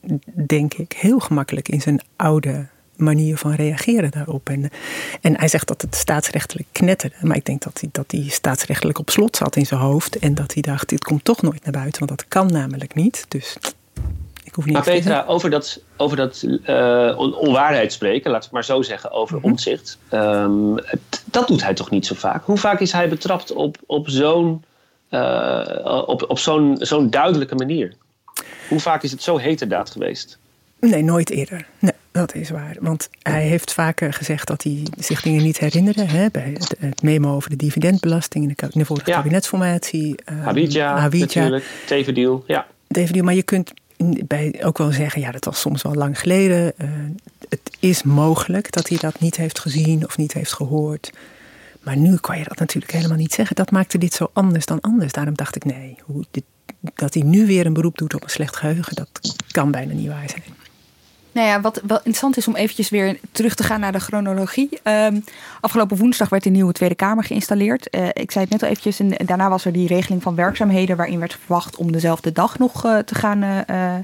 denk 0.47 0.73
ik, 0.73 0.93
heel 0.93 1.19
gemakkelijk 1.19 1.69
in 1.69 1.81
zijn 1.81 2.01
oude 2.15 2.67
manier 2.95 3.37
van 3.37 3.53
reageren 3.53 4.11
daarop. 4.11 4.49
En, 4.49 4.69
en 5.21 5.37
hij 5.37 5.47
zegt 5.47 5.67
dat 5.67 5.81
het 5.81 5.95
staatsrechtelijk 5.95 6.67
knetterde. 6.71 7.15
Maar 7.21 7.35
ik 7.35 7.45
denk 7.45 7.61
dat 7.61 7.79
hij, 7.79 7.89
dat 7.91 8.11
hij 8.11 8.25
staatsrechtelijk 8.27 8.99
op 8.99 9.09
slot 9.09 9.35
zat 9.35 9.55
in 9.55 9.65
zijn 9.65 9.79
hoofd. 9.79 10.19
En 10.19 10.35
dat 10.35 10.53
hij 10.53 10.61
dacht, 10.61 10.89
dit 10.89 11.03
komt 11.03 11.23
toch 11.23 11.41
nooit 11.41 11.63
naar 11.63 11.73
buiten, 11.73 12.05
want 12.05 12.19
dat 12.19 12.27
kan 12.27 12.51
namelijk 12.51 12.93
niet. 12.93 13.25
Dus 13.27 13.57
maar 14.65 14.83
Petra, 14.83 15.25
over 15.27 15.49
dat, 15.49 15.81
over 15.97 16.17
dat 16.17 16.43
uh, 16.43 17.13
onwaarheid 17.17 17.93
spreken, 17.93 18.31
laat 18.31 18.45
ik 18.45 18.51
maar 18.51 18.65
zo 18.65 18.81
zeggen, 18.81 19.11
over 19.11 19.37
mm 19.37 19.43
omzicht. 19.43 19.97
Um, 20.11 20.75
dat 21.25 21.47
doet 21.47 21.63
hij 21.63 21.73
toch 21.73 21.89
niet 21.89 22.05
zo 22.05 22.15
vaak? 22.15 22.45
Hoe 22.45 22.57
vaak 22.57 22.79
is 22.79 22.91
hij 22.91 23.09
betrapt 23.09 23.53
op, 23.53 23.77
op 23.85 24.09
zo'n 24.09 24.63
uh, 25.09 26.03
op, 26.05 26.25
op 26.27 26.39
zo'n 26.39 26.77
zo'n 26.79 27.09
duidelijke 27.09 27.55
manier? 27.55 27.93
Hoe 28.69 28.79
vaak 28.79 29.03
is 29.03 29.11
het 29.11 29.23
zo 29.23 29.37
heterdaad 29.37 29.89
geweest? 29.89 30.37
Nee, 30.79 31.03
nooit 31.03 31.29
eerder. 31.29 31.65
Nee, 31.79 31.91
dat 32.11 32.35
is 32.35 32.49
waar. 32.49 32.75
Want 32.79 33.09
hij 33.21 33.43
heeft 33.43 33.73
vaker 33.73 34.13
gezegd 34.13 34.47
dat 34.47 34.63
hij 34.63 34.83
zich 34.97 35.21
dingen 35.21 35.43
niet 35.43 35.57
herinnerde. 35.57 36.03
Hè, 36.03 36.27
bij 36.31 36.55
het, 36.57 36.75
het 36.79 37.01
memo 37.01 37.35
over 37.35 37.49
de 37.49 37.55
dividendbelasting 37.55 38.43
in 38.43 38.53
de, 38.55 38.67
in 38.71 38.79
de 38.79 38.85
vorige 38.85 39.09
ja. 39.09 39.15
kabinetsformatie. 39.15 40.15
Uh, 40.31 40.43
Habidja, 40.43 41.07
natuurlijk. 41.09 41.65
Ja. 42.47 42.67
Tevendeal, 42.87 43.25
maar 43.25 43.33
je 43.33 43.43
kunt 43.43 43.73
bij 44.25 44.63
ook 44.63 44.77
wel 44.77 44.91
zeggen, 44.91 45.21
ja, 45.21 45.31
dat 45.31 45.45
was 45.45 45.59
soms 45.59 45.81
wel 45.81 45.93
lang 45.93 46.19
geleden. 46.19 46.73
Uh, 46.77 46.89
het 47.49 47.77
is 47.79 48.03
mogelijk 48.03 48.71
dat 48.71 48.89
hij 48.89 48.97
dat 48.97 49.19
niet 49.19 49.35
heeft 49.35 49.59
gezien 49.59 50.05
of 50.05 50.17
niet 50.17 50.33
heeft 50.33 50.53
gehoord. 50.53 51.11
Maar 51.83 51.97
nu 51.97 52.17
kan 52.17 52.37
je 52.37 52.43
dat 52.43 52.59
natuurlijk 52.59 52.93
helemaal 52.93 53.17
niet 53.17 53.33
zeggen. 53.33 53.55
Dat 53.55 53.71
maakte 53.71 53.97
dit 53.97 54.13
zo 54.13 54.29
anders 54.33 54.65
dan 54.65 54.81
anders. 54.81 55.11
Daarom 55.11 55.35
dacht 55.35 55.55
ik, 55.55 55.65
nee, 55.65 55.97
hoe 56.03 56.25
dat 56.95 57.13
hij 57.13 57.23
nu 57.23 57.45
weer 57.45 57.65
een 57.65 57.73
beroep 57.73 57.97
doet 57.97 58.13
op 58.13 58.23
een 58.23 58.29
slecht 58.29 58.55
geheugen, 58.55 58.95
dat 58.95 59.35
kan 59.51 59.71
bijna 59.71 59.93
niet 59.93 60.07
waar 60.07 60.29
zijn. 60.29 60.43
Nou 61.35 61.47
ja, 61.47 61.61
wat 61.61 61.81
wel 61.87 61.97
interessant 61.97 62.37
is 62.37 62.47
om 62.47 62.55
eventjes 62.55 62.89
weer 62.89 63.19
terug 63.31 63.55
te 63.55 63.63
gaan 63.63 63.79
naar 63.79 63.91
de 63.91 63.99
chronologie. 63.99 64.79
Um, 64.83 65.23
afgelopen 65.61 65.97
woensdag 65.97 66.29
werd 66.29 66.43
de 66.43 66.49
nieuwe 66.49 66.73
Tweede 66.73 66.95
Kamer 66.95 67.23
geïnstalleerd. 67.23 67.87
Uh, 67.95 68.07
ik 68.13 68.31
zei 68.31 68.43
het 68.43 68.53
net 68.53 68.63
al 68.63 68.69
eventjes. 68.69 68.99
En 68.99 69.25
daarna 69.25 69.49
was 69.49 69.65
er 69.65 69.71
die 69.71 69.87
regeling 69.87 70.23
van 70.23 70.35
werkzaamheden... 70.35 70.97
waarin 70.97 71.19
werd 71.19 71.37
verwacht 71.43 71.75
om 71.75 71.91
dezelfde 71.91 72.31
dag 72.31 72.59
nog 72.59 72.85
uh, 72.85 72.97
te 72.97 73.15
gaan 73.15 73.43
uh, 73.43 73.95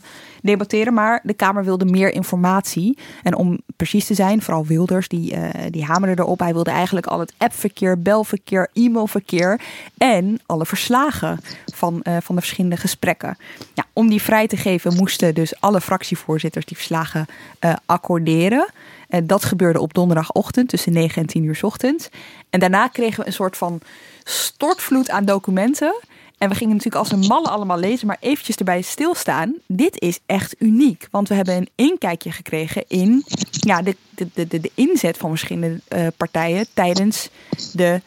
debatteren. 0.42 0.94
Maar 0.94 1.20
de 1.24 1.34
Kamer 1.34 1.64
wilde 1.64 1.86
meer 1.86 2.14
informatie. 2.14 2.98
En 3.24 3.36
om 3.36 3.60
precies 3.76 4.06
te 4.06 4.14
zijn. 4.14 4.42
Vooral 4.42 4.66
Wilders, 4.66 5.08
die, 5.08 5.34
uh, 5.34 5.50
die 5.70 5.86
hamerde 5.86 6.22
erop. 6.22 6.40
Hij 6.40 6.54
wilde 6.54 6.72
eigenlijk 6.72 7.06
al 7.06 7.20
het 7.20 7.34
appverkeer, 7.38 8.02
belverkeer, 8.02 8.70
e-mailverkeer 8.74 9.62
en 9.98 10.40
alle 10.46 10.66
verslagen 10.66 11.40
van, 11.74 12.00
uh, 12.04 12.18
van 12.22 12.36
de 12.36 12.42
verschillende 12.42 12.78
gesprekken. 12.78 13.38
Ja, 13.74 13.86
om 13.94 14.10
die 14.10 14.22
vrij 14.22 14.48
te 14.48 14.58
geven 14.58 14.96
moesten 14.96 15.34
dus 15.34 15.60
alle 15.60 15.82
fractievoorzitters 15.82 16.66
die 16.66 16.78
verslagen 16.78 17.26
uh, 17.60 17.74
accorderen. 17.86 18.70
En 19.08 19.28
dat 19.28 19.46
gebeurde 19.46 19.80
op 19.80 19.94
donderdagochtend 19.94 20.70
tussen 20.70 20.94
9 20.94 21.22
en 21.22 21.28
10 21.28 21.44
uur 21.44 21.60
ochtends. 21.62 22.10
En 22.50 22.60
daarna 22.60 22.88
kregen 22.88 23.20
we 23.20 23.26
een 23.26 23.34
soort 23.34 23.58
van 23.58 23.82
stortvloed 24.24 25.10
aan 25.10 25.26
documenten. 25.26 25.96
En 26.42 26.50
we 26.50 26.56
gingen 26.56 26.76
natuurlijk 26.76 27.04
als 27.04 27.12
een 27.12 27.28
malle 27.28 27.48
allemaal 27.48 27.80
lezen, 27.80 28.08
maar 28.08 28.18
eventjes 28.20 28.56
erbij 28.56 28.82
stilstaan. 28.82 29.56
Dit 29.68 30.02
is 30.02 30.20
echt 30.26 30.56
uniek, 30.60 31.08
want 31.12 31.28
we 31.28 31.36
hebben 31.36 31.56
een 31.56 31.70
inkijkje 31.76 32.32
gekregen 32.32 32.84
in 32.88 33.24
ja, 33.50 33.82
de, 33.82 33.96
de, 34.10 34.28
de, 34.34 34.60
de 34.60 34.72
inzet 34.74 35.18
van 35.18 35.30
verschillende 35.30 35.80
uh, 35.90 36.08
partijen 36.18 36.66
tijdens 36.74 37.30
de 37.74 38.02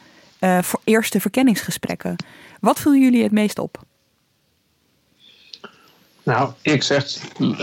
voor 0.61 0.81
eerste 0.83 1.19
verkenningsgesprekken. 1.19 2.15
Wat 2.59 2.79
viel 2.79 2.95
jullie 2.95 3.23
het 3.23 3.31
meest 3.31 3.59
op? 3.59 3.83
Nou, 6.23 6.51
ik 6.61 6.83
zeg, 6.83 7.19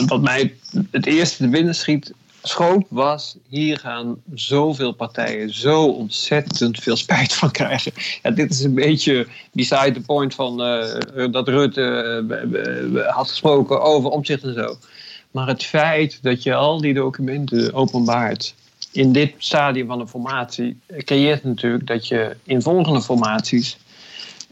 wat 0.06 0.22
mij 0.22 0.54
het 0.90 1.06
eerste 1.06 1.36
te 1.36 1.48
binnen 1.48 1.74
schiet, 1.74 2.12
schoot 2.42 2.84
was, 2.88 3.36
hier 3.48 3.78
gaan 3.78 4.16
zoveel 4.34 4.92
partijen 4.92 5.54
zo 5.54 5.84
ontzettend 5.84 6.78
veel 6.78 6.96
spijt 6.96 7.34
van 7.34 7.50
krijgen. 7.50 7.92
Ja, 8.22 8.30
dit 8.30 8.50
is 8.50 8.60
een 8.60 8.74
beetje 8.74 9.26
beside 9.52 9.92
the 9.92 10.00
point 10.00 10.34
van 10.34 10.60
uh, 10.60 11.32
dat 11.32 11.48
Rutte 11.48 12.24
uh, 12.52 13.08
had 13.08 13.28
gesproken 13.28 13.82
over 13.82 14.10
omzicht 14.10 14.42
en 14.42 14.54
zo. 14.54 14.76
Maar 15.30 15.46
het 15.46 15.64
feit 15.64 16.18
dat 16.22 16.42
je 16.42 16.54
al 16.54 16.80
die 16.80 16.94
documenten 16.94 17.74
openbaart 17.74 18.54
in 18.92 19.12
dit 19.12 19.34
stadium 19.38 19.86
van 19.86 19.98
de 19.98 20.06
formatie, 20.06 20.80
creëert 20.96 21.44
natuurlijk 21.44 21.86
dat 21.86 22.08
je 22.08 22.36
in 22.44 22.62
volgende 22.62 23.02
formaties 23.02 23.78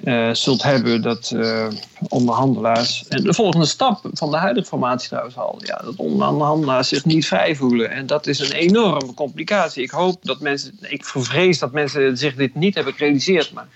uh, 0.05 0.35
zult 0.35 0.63
hebben 0.63 1.03
dat 1.03 1.33
uh, 1.35 1.67
onderhandelaars. 2.09 3.09
En 3.09 3.23
de 3.23 3.35
volgende 3.35 3.67
stap 3.67 4.11
van 4.13 4.31
de 4.31 4.37
huidige 4.37 4.67
formatie 4.67 5.09
trouwens 5.09 5.37
al. 5.37 5.61
Ja, 5.65 5.81
dat 5.85 5.97
onderhandelaars 5.97 6.89
zich 6.89 7.05
niet 7.05 7.27
vrij 7.27 7.57
voelen. 7.57 7.91
En 7.91 8.07
dat 8.07 8.27
is 8.27 8.39
een 8.39 8.53
enorme 8.53 9.15
complicatie. 9.15 9.83
Ik 9.83 9.91
hoop 9.91 10.25
dat 10.25 10.41
mensen. 10.41 10.79
Ik 10.81 11.05
vrees 11.05 11.59
dat 11.59 11.73
mensen 11.73 12.17
zich 12.17 12.35
dit 12.35 12.55
niet 12.55 12.75
hebben 12.75 12.95
gerealiseerd. 12.95 13.53
Maar 13.53 13.67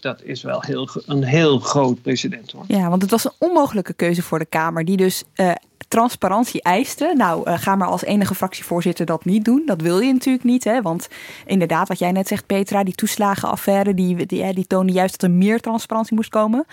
dat 0.00 0.22
is 0.22 0.42
wel 0.42 0.62
heel, 0.66 0.88
een 1.06 1.24
heel 1.24 1.58
groot 1.58 2.02
precedent 2.02 2.52
hoor. 2.52 2.64
Ja, 2.68 2.88
want 2.88 3.02
het 3.02 3.10
was 3.10 3.24
een 3.24 3.32
onmogelijke 3.38 3.92
keuze 3.92 4.22
voor 4.22 4.38
de 4.38 4.46
Kamer, 4.46 4.84
die 4.84 4.96
dus 4.96 5.24
uh, 5.34 5.52
transparantie 5.94 6.62
eiste. 6.62 7.14
Nou, 7.16 7.50
uh, 7.50 7.58
ga 7.58 7.76
maar 7.76 7.88
als 7.88 8.04
enige 8.04 8.34
fractievoorzitter 8.34 9.06
dat 9.06 9.24
niet 9.24 9.44
doen. 9.44 9.62
Dat 9.66 9.80
wil 9.80 10.00
je 10.00 10.12
natuurlijk 10.12 10.44
niet, 10.44 10.64
hè? 10.64 10.82
Want 10.82 11.08
inderdaad, 11.46 11.88
wat 11.88 11.98
jij 11.98 12.12
net 12.12 12.28
zegt, 12.28 12.46
Petra, 12.46 12.84
die 12.84 12.94
toeslagenaffaire, 12.94 13.94
die, 13.94 14.26
die, 14.26 14.54
die 14.54 14.66
toonde 14.66 14.92
juist 14.92 15.20
dat 15.20 15.30
er 15.30 15.36
meer 15.36 15.60
transparantie 15.60 16.14
moest 16.14 16.30
komen. 16.30 16.66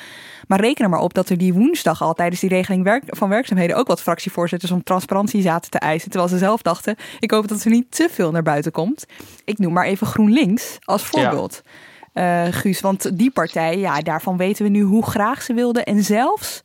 Maar 0.48 0.60
reken 0.60 0.84
er 0.84 0.90
maar 0.90 1.00
op 1.00 1.14
dat 1.14 1.30
er 1.30 1.38
die 1.38 1.54
woensdag 1.54 2.02
al 2.02 2.14
tijdens 2.14 2.42
die 2.42 2.50
regeling 2.50 2.84
werk, 2.84 3.04
van 3.08 3.30
werkzaamheden 3.30 3.78
ook 3.78 3.88
wat 3.88 4.02
fractievoorzitters 4.02 4.72
om 4.72 4.84
transparantie 4.84 5.42
zaten 5.42 5.72
te 5.72 5.80
eisen. 5.80 6.10
Terwijl 6.10 6.32
ze 6.32 6.38
zelf 6.38 6.62
dachten, 6.62 6.96
ik 7.20 7.32
hoop 7.32 7.48
dat 7.48 7.64
er 7.64 7.72
niet 7.72 7.92
te 7.92 8.08
veel 8.12 8.32
naar 8.32 8.44
buiten 8.44 8.72
komt. 8.72 9.06
Ik 9.46 9.58
noem 9.58 9.74
maar 9.74 9.86
even 9.86 10.08
GroenLinks 10.08 10.78
als 10.84 11.04
voorbeeld. 11.04 11.62
Ja. 12.14 12.46
Uh, 12.46 12.54
Guus. 12.54 12.82
Want 12.82 13.18
die 13.18 13.32
partij, 13.32 13.78
ja, 13.78 14.00
daarvan 14.00 14.38
weten 14.38 14.64
we 14.64 14.70
nu 14.70 14.82
hoe 14.82 15.06
graag 15.06 15.42
ze 15.42 15.54
wilden. 15.54 15.86
En 15.86 16.04
zelfs, 16.04 16.62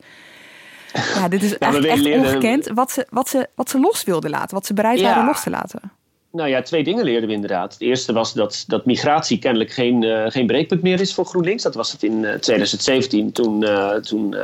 ja, 0.93 1.27
dit 1.27 1.43
is 1.43 1.57
echt, 1.57 1.85
echt 1.85 2.05
ongekend, 2.05 2.67
wat 2.73 2.91
ze, 2.91 3.05
wat, 3.09 3.29
ze, 3.29 3.47
wat 3.55 3.69
ze 3.69 3.79
los 3.79 4.03
wilden 4.03 4.29
laten. 4.29 4.55
Wat 4.55 4.65
ze 4.65 4.73
bereid 4.73 4.99
ja. 4.99 5.05
waren 5.05 5.25
los 5.25 5.43
te 5.43 5.49
laten. 5.49 5.91
Nou 6.31 6.49
ja, 6.49 6.61
twee 6.61 6.83
dingen 6.83 7.03
leerden 7.03 7.29
we 7.29 7.35
inderdaad. 7.35 7.73
Het 7.73 7.81
eerste 7.81 8.13
was 8.13 8.33
dat, 8.33 8.63
dat 8.67 8.85
migratie 8.85 9.39
kennelijk 9.39 9.71
geen, 9.71 10.01
uh, 10.01 10.25
geen 10.27 10.47
breekpunt 10.47 10.81
meer 10.81 10.99
is 10.99 11.13
voor 11.13 11.25
GroenLinks. 11.25 11.63
Dat 11.63 11.75
was 11.75 11.91
het 11.91 12.03
in 12.03 12.23
uh, 12.23 12.33
2017, 12.33 13.31
toen, 13.31 13.63
uh, 13.63 13.95
toen 13.95 14.35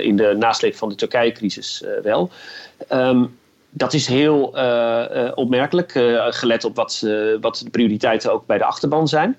in 0.00 0.16
de 0.16 0.34
nasleep 0.38 0.76
van 0.76 0.88
de 0.88 0.94
Turkije-crisis 0.94 1.84
wel. 2.02 2.30
Um, 2.92 3.38
dat 3.70 3.92
is 3.92 4.06
heel 4.06 4.44
opmerkelijk, 5.34 5.90
gelet 6.34 6.64
op 6.64 6.76
wat, 6.76 7.06
wat 7.40 7.60
de 7.64 7.70
prioriteiten 7.70 8.32
ook 8.32 8.46
bij 8.46 8.58
de 8.58 8.64
achterban 8.64 9.08
zijn. 9.08 9.36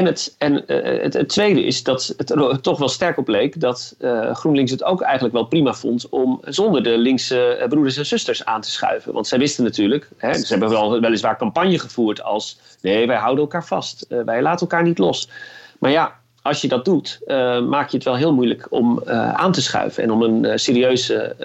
En, 0.00 0.06
het, 0.06 0.34
en 0.38 0.64
uh, 0.66 1.02
het, 1.02 1.28
tweede 1.28 1.64
is 1.64 1.82
dat 1.82 2.14
het 2.16 2.30
er 2.30 2.60
toch 2.60 2.78
wel 2.78 2.88
sterk 2.88 3.18
op 3.18 3.28
leek 3.28 3.60
dat 3.60 3.94
uh, 3.98 4.34
GroenLinks 4.34 4.70
het 4.70 4.84
ook 4.84 5.00
eigenlijk 5.00 5.34
wel 5.34 5.44
prima 5.44 5.74
vond 5.74 6.08
om 6.08 6.40
zonder 6.44 6.82
de 6.82 6.98
linkse 6.98 7.66
broeders 7.68 7.96
en 7.96 8.06
zusters 8.06 8.44
aan 8.44 8.60
te 8.60 8.70
schuiven. 8.70 9.12
Want 9.12 9.26
zij 9.26 9.38
wisten 9.38 9.64
natuurlijk, 9.64 10.08
hè, 10.16 10.34
ze 10.34 10.46
hebben 10.46 10.68
wel 10.68 11.00
weliswaar 11.00 11.36
campagne 11.36 11.78
gevoerd 11.78 12.22
als 12.22 12.58
nee, 12.82 13.06
wij 13.06 13.16
houden 13.16 13.44
elkaar 13.44 13.64
vast, 13.64 14.06
wij 14.08 14.42
laten 14.42 14.60
elkaar 14.60 14.82
niet 14.82 14.98
los. 14.98 15.28
Maar 15.78 15.90
ja, 15.90 16.19
als 16.42 16.60
je 16.60 16.68
dat 16.68 16.84
doet, 16.84 17.20
uh, 17.26 17.60
maak 17.60 17.88
je 17.88 17.96
het 17.96 18.06
wel 18.06 18.16
heel 18.16 18.34
moeilijk 18.34 18.66
om 18.70 19.02
uh, 19.06 19.32
aan 19.32 19.52
te 19.52 19.62
schuiven 19.62 20.02
en 20.02 20.10
om 20.10 20.22
een 20.22 20.44
uh, 20.44 20.52
serieuze 20.54 21.36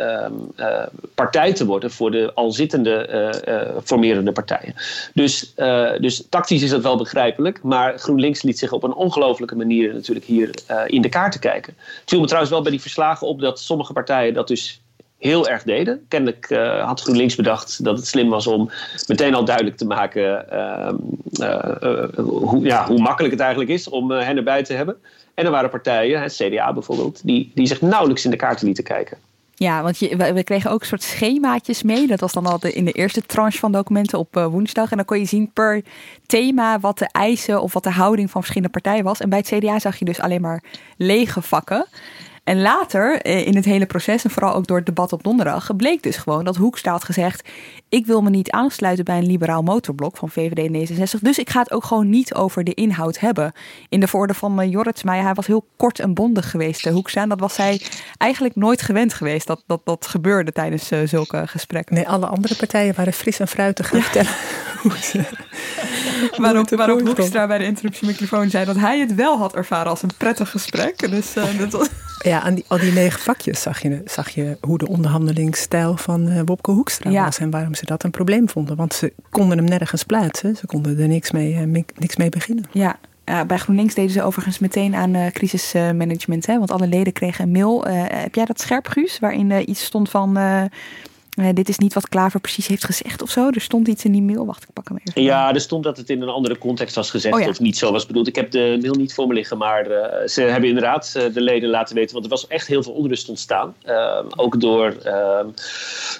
uh, 0.58 0.84
partij 1.16 1.54
te 1.54 1.66
worden 1.66 1.92
voor 1.92 2.12
de 2.12 2.32
al 2.34 2.52
zittende 2.52 3.84
formerende 3.84 4.32
partijen. 4.32 4.74
Dus, 5.14 5.54
dus 6.00 6.24
tactisch 6.30 6.62
is 6.62 6.70
dat 6.70 6.82
wel 6.82 6.98
begrijpelijk, 6.98 7.64
maar 7.64 8.00
GroenLinks 8.00 8.42
liet 8.42 8.60
zich 8.60 8.72
op 8.72 8.84
een 8.84 8.94
ongelofelijke 8.94 9.56
manier 9.56 9.94
natuurlijk 9.94 10.26
hier 10.26 10.50
in 10.86 11.02
de 11.02 11.10
kaarten 11.10 11.40
kijken. 11.40 11.74
Het 11.78 12.10
viel 12.10 12.20
me 12.20 12.26
trouwens 12.26 12.54
wel 12.54 12.62
bij 12.62 12.72
die 12.72 12.82
verslagen 12.82 13.28
op 13.28 13.40
dat 13.40 13.60
sommige 13.60 13.94
partijen 13.94 14.34
dat 14.34 14.48
dus 14.48 14.82
heel 15.26 15.48
erg 15.48 15.64
deden. 15.64 16.06
Kennelijk 16.08 16.50
uh, 16.50 16.86
had 16.86 17.02
GroenLinks 17.02 17.36
bedacht 17.36 17.84
dat 17.84 17.98
het 17.98 18.08
slim 18.08 18.30
was 18.30 18.48
om 18.48 18.72
meteen 19.08 19.36
al 19.36 19.46
duidelijk 19.46 19.78
te 19.78 19.86
maken 19.86 20.46
uh, 20.54 20.94
uh, 21.40 22.26
hoe, 22.26 22.64
ja, 22.64 22.88
hoe 22.88 23.00
makkelijk 23.00 23.34
het 23.34 23.42
eigenlijk 23.42 23.72
is 23.72 23.90
om 23.90 24.12
hen 24.12 24.38
erbij 24.38 24.64
te 24.64 24.74
hebben. 24.74 24.96
En 25.34 25.46
er 25.46 25.52
waren 25.52 25.70
partijen, 25.70 26.22
het 26.22 26.34
CDA 26.34 26.74
bijvoorbeeld, 26.74 27.22
die, 27.24 27.52
die 27.56 27.68
zich 27.68 27.82
nauwelijks 27.82 28.26
in 28.26 28.32
de 28.32 28.38
kaarten 28.38 28.66
lieten 28.66 28.84
kijken. 28.84 29.18
Ja, 29.58 29.84
want 29.84 29.98
je, 29.98 30.34
we, 30.34 30.44
kregen 30.44 30.72
ook 30.72 30.82
een 30.82 30.88
soort 30.88 31.04
schemaatjes 31.04 31.84
mee. 31.84 32.08
Dat 32.08 32.20
was 32.20 32.34
dan 32.34 32.46
al 32.46 32.60
in 32.62 32.86
de 32.86 32.92
eerste 32.92 33.22
tranche 33.22 33.60
van 33.60 33.72
documenten 33.72 34.20
op 34.20 34.34
woensdag. 34.34 34.92
En 34.92 34.98
dan 34.98 35.06
kon 35.06 35.20
je 35.20 35.26
zien 35.26 35.52
per 35.54 35.82
thema 36.26 36.80
wat 36.80 36.98
de 36.98 37.10
eisen 37.12 37.62
of 37.62 37.74
wat 37.74 37.84
de 37.84 37.92
houding 37.92 38.32
van 38.32 38.42
verschillende 38.42 38.80
partijen 38.80 39.04
was. 39.04 39.20
En 39.20 39.30
bij 39.30 39.38
het 39.38 39.48
CDA 39.48 39.80
zag 39.80 40.00
je 40.00 40.06
dus 40.06 40.20
alleen 40.20 40.42
maar 40.42 40.64
lege 40.98 41.42
vakken. 41.42 41.86
En 42.46 42.62
later 42.62 43.22
eh, 43.22 43.48
in 43.48 43.56
het 43.56 43.66
hele 43.66 43.86
proces, 43.86 44.24
en 44.24 44.30
vooral 44.30 44.54
ook 44.54 44.68
door 44.68 44.78
het 44.78 44.86
debat 44.86 45.14
op 45.14 45.24
donderdag, 45.24 45.76
bleek 45.76 46.04
dus 46.04 46.18
gewoon 46.18 46.44
dat 46.44 46.56
Hoekstra 46.56 46.92
had 46.92 47.04
gezegd: 47.04 47.50
Ik 47.90 48.06
wil 48.06 48.22
me 48.22 48.30
niet 48.30 48.52
aansluiten 48.52 49.06
bij 49.06 49.18
een 49.18 49.26
liberaal 49.26 49.62
motorblok 49.62 50.18
van 50.18 50.30
VVD 50.30 50.58
en 50.58 50.98
D66. 50.98 51.22
Dus 51.22 51.40
ik 51.40 51.50
ga 51.50 51.60
het 51.60 51.72
ook 51.72 51.84
gewoon 51.84 52.10
niet 52.10 52.34
over 52.34 52.64
de 52.64 52.74
inhoud 52.74 53.20
hebben. 53.20 53.54
In 53.90 54.00
de 54.00 54.08
voorde 54.08 54.34
van 54.34 54.62
uh, 54.62 54.72
Jorrits 54.72 55.02
hij 55.02 55.34
was 55.34 55.48
heel 55.48 55.68
kort 55.78 56.00
en 56.00 56.14
bondig 56.14 56.50
geweest, 56.52 56.86
uh, 56.86 56.94
Hoekstra. 56.94 57.22
En 57.22 57.30
dat 57.30 57.40
was 57.40 57.58
hij 57.58 57.82
eigenlijk 58.18 58.56
nooit 58.56 58.82
gewend 58.82 59.14
geweest. 59.14 59.48
Dat 59.48 59.64
dat, 59.68 59.82
dat 59.84 60.08
gebeurde 60.08 60.52
tijdens 60.52 60.92
uh, 60.92 61.00
zulke 61.08 61.48
gesprekken. 61.48 61.96
Nee, 61.96 62.08
alle 62.08 62.26
andere 62.26 62.56
partijen 62.56 62.96
waren 62.96 63.14
fris 63.14 63.40
en 63.40 63.48
fruitig 63.48 63.88
gaan 63.88 64.02
vertellen. 64.02 64.32
waarop, 66.46 66.70
waarop 66.70 67.02
Hoekstra 67.02 67.48
bij 67.48 67.58
de 67.58 67.66
interruptiemicrofoon 67.66 68.50
zei 68.50 68.66
dat 68.66 68.78
hij 68.78 69.00
het 69.00 69.16
wel 69.16 69.38
had 69.38 69.56
ervaren 69.56 69.90
als 69.90 70.02
een 70.02 70.12
prettig 70.18 70.50
gesprek. 70.50 71.10
Dus 71.10 71.34
dat 71.34 71.72
was. 71.72 71.90
Ja, 72.30 72.42
aan 72.42 72.54
die, 72.54 72.66
al 72.68 72.78
die 72.78 72.92
negen 72.92 73.20
vakjes 73.20 73.62
zag 73.62 73.82
je, 73.82 74.02
zag 74.06 74.30
je 74.30 74.58
hoe 74.62 74.78
de 74.78 74.88
onderhandelingsstijl 74.88 75.98
van 75.98 76.28
uh, 76.28 76.42
Wopke 76.46 76.72
Hoekstra 76.72 77.10
ja. 77.10 77.24
was 77.24 77.38
en 77.38 77.50
waarom 77.50 77.76
ze 77.76 77.86
dat 77.86 78.04
een 78.04 78.12
probleem 78.12 78.50
vonden. 78.50 78.76
Want 78.76 78.94
ze 78.94 79.14
konden 79.30 79.58
hem 79.58 79.68
nergens 79.68 80.04
plaatsen, 80.04 80.56
ze 80.56 80.66
konden 80.66 81.00
er 81.00 81.08
niks 81.08 81.32
mee, 81.32 81.54
uh, 81.54 81.84
niks 81.96 82.16
mee 82.16 82.30
beginnen. 82.30 82.66
Ja, 82.72 83.00
uh, 83.26 83.42
bij 83.42 83.58
GroenLinks 83.58 83.94
deden 83.94 84.12
ze 84.12 84.24
overigens 84.24 84.60
meteen 84.60 84.96
aan 84.96 85.16
uh, 85.16 85.28
crisismanagement. 85.28 86.46
Hè? 86.46 86.58
Want 86.58 86.72
alle 86.72 86.88
leden 86.88 87.14
kregen 87.14 87.44
een 87.44 87.52
mail. 87.52 87.86
Heb 87.88 88.36
jij 88.36 88.46
dat 88.46 88.62
scherp, 88.62 88.88
Guus? 88.88 89.20
Waarin 89.20 89.70
iets 89.70 89.84
stond 89.84 90.10
van 90.10 90.38
uh, 91.36 91.50
dit 91.54 91.70
is 91.70 91.78
niet 91.78 91.94
wat 91.94 92.10
Klaver 92.10 92.40
precies 92.40 92.68
heeft 92.68 92.86
gezegd 92.86 93.22
of 93.22 93.30
zo. 93.30 93.50
Er 93.50 93.62
stond 93.62 93.88
iets 93.88 94.06
in 94.06 94.12
die 94.12 94.22
mail. 94.22 94.46
Wacht, 94.46 94.64
ik 94.64 94.70
pak 94.74 94.88
hem 94.88 94.98
even. 95.04 95.22
Ja, 95.22 95.54
er 95.54 95.62
stond 95.62 95.84
dat 95.84 95.98
het 95.98 96.10
in 96.10 96.22
een 96.22 96.30
andere 96.30 96.58
context 96.58 96.96
was 96.96 97.10
gezegd. 97.10 97.36
Oh, 97.36 97.42
ja. 97.42 97.48
Of 97.48 97.60
niet 97.60 97.78
zo 97.78 97.92
was 97.92 98.06
bedoeld. 98.06 98.28
Ik 98.28 98.36
heb 98.36 98.52
de 98.52 98.78
mail 98.82 98.94
niet 98.94 99.14
voor 99.14 99.28
me 99.28 99.34
liggen. 99.34 99.58
Maar 99.58 99.92
uh, 99.92 100.28
ze 100.28 100.42
hebben 100.42 100.70
inderdaad 100.70 101.14
uh, 101.18 101.34
de 101.34 101.42
leden 101.42 101.70
laten 101.70 101.96
weten. 101.96 102.14
Want 102.14 102.26
er 102.26 102.32
was 102.32 102.48
echt 102.48 102.68
heel 102.68 102.84
veel 102.84 102.94
onrust 102.94 103.30
ontstaan. 103.30 103.76
Ook 104.36 104.62
door 104.62 104.96
ehm, 105.04 105.48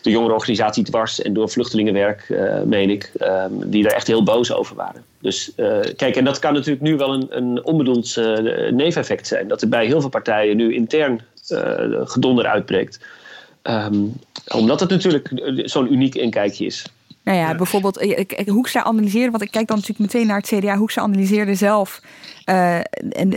de 0.02 0.10
jongerenorganisatie 0.10 0.84
Dwars. 0.84 1.22
En 1.22 1.34
door 1.34 1.50
vluchtelingenwerk, 1.50 2.34
meen 2.66 2.90
ik. 2.90 3.12
Ehm, 3.18 3.52
die 3.66 3.86
er 3.86 3.94
echt 3.94 4.08
heel 4.08 4.24
boos 4.24 4.52
over 4.52 4.76
waren. 4.76 5.04
Dus 5.22 5.52
kijk, 5.96 6.16
en 6.16 6.26
dat 6.26 6.40
kan 6.40 6.54
natuurlijk 6.54 6.82
nu 6.82 6.98
wel 6.98 7.14
een, 7.14 7.28
een 7.30 7.66
onbedoeld 7.66 8.16
neveneffect 8.72 9.28
zijn. 9.28 9.48
Dat 9.48 9.62
er 9.62 9.70
bij 9.70 9.86
heel 9.86 10.02
veel 10.02 10.10
partijen 10.10 10.58
nu 10.58 10.74
intern 10.74 11.22
gedonder 12.06 12.46
uitbreekt. 12.46 13.00
Um, 13.64 14.14
omdat 14.54 14.80
het 14.80 14.90
natuurlijk 14.90 15.30
zo'n 15.66 15.94
uniek 15.94 16.16
inkijkje 16.16 16.66
is. 16.66 16.86
Nou 17.26 17.38
ja, 17.38 17.56
bijvoorbeeld 17.56 17.98
eh, 17.98 18.20
ik, 18.20 18.34
ik, 18.34 18.48
Hoekstra 18.48 18.84
analyseren, 18.84 19.32
want 19.32 19.44
ik 19.44 19.52
kijk 19.52 19.68
dan 19.68 19.78
natuurlijk 19.78 20.14
meteen 20.14 20.28
naar 20.28 20.38
het 20.38 20.48
CDA. 20.48 20.78
Hoekstra 20.78 21.02
analyseerde 21.02 21.56
zelf 21.56 22.02
uh, 22.46 22.80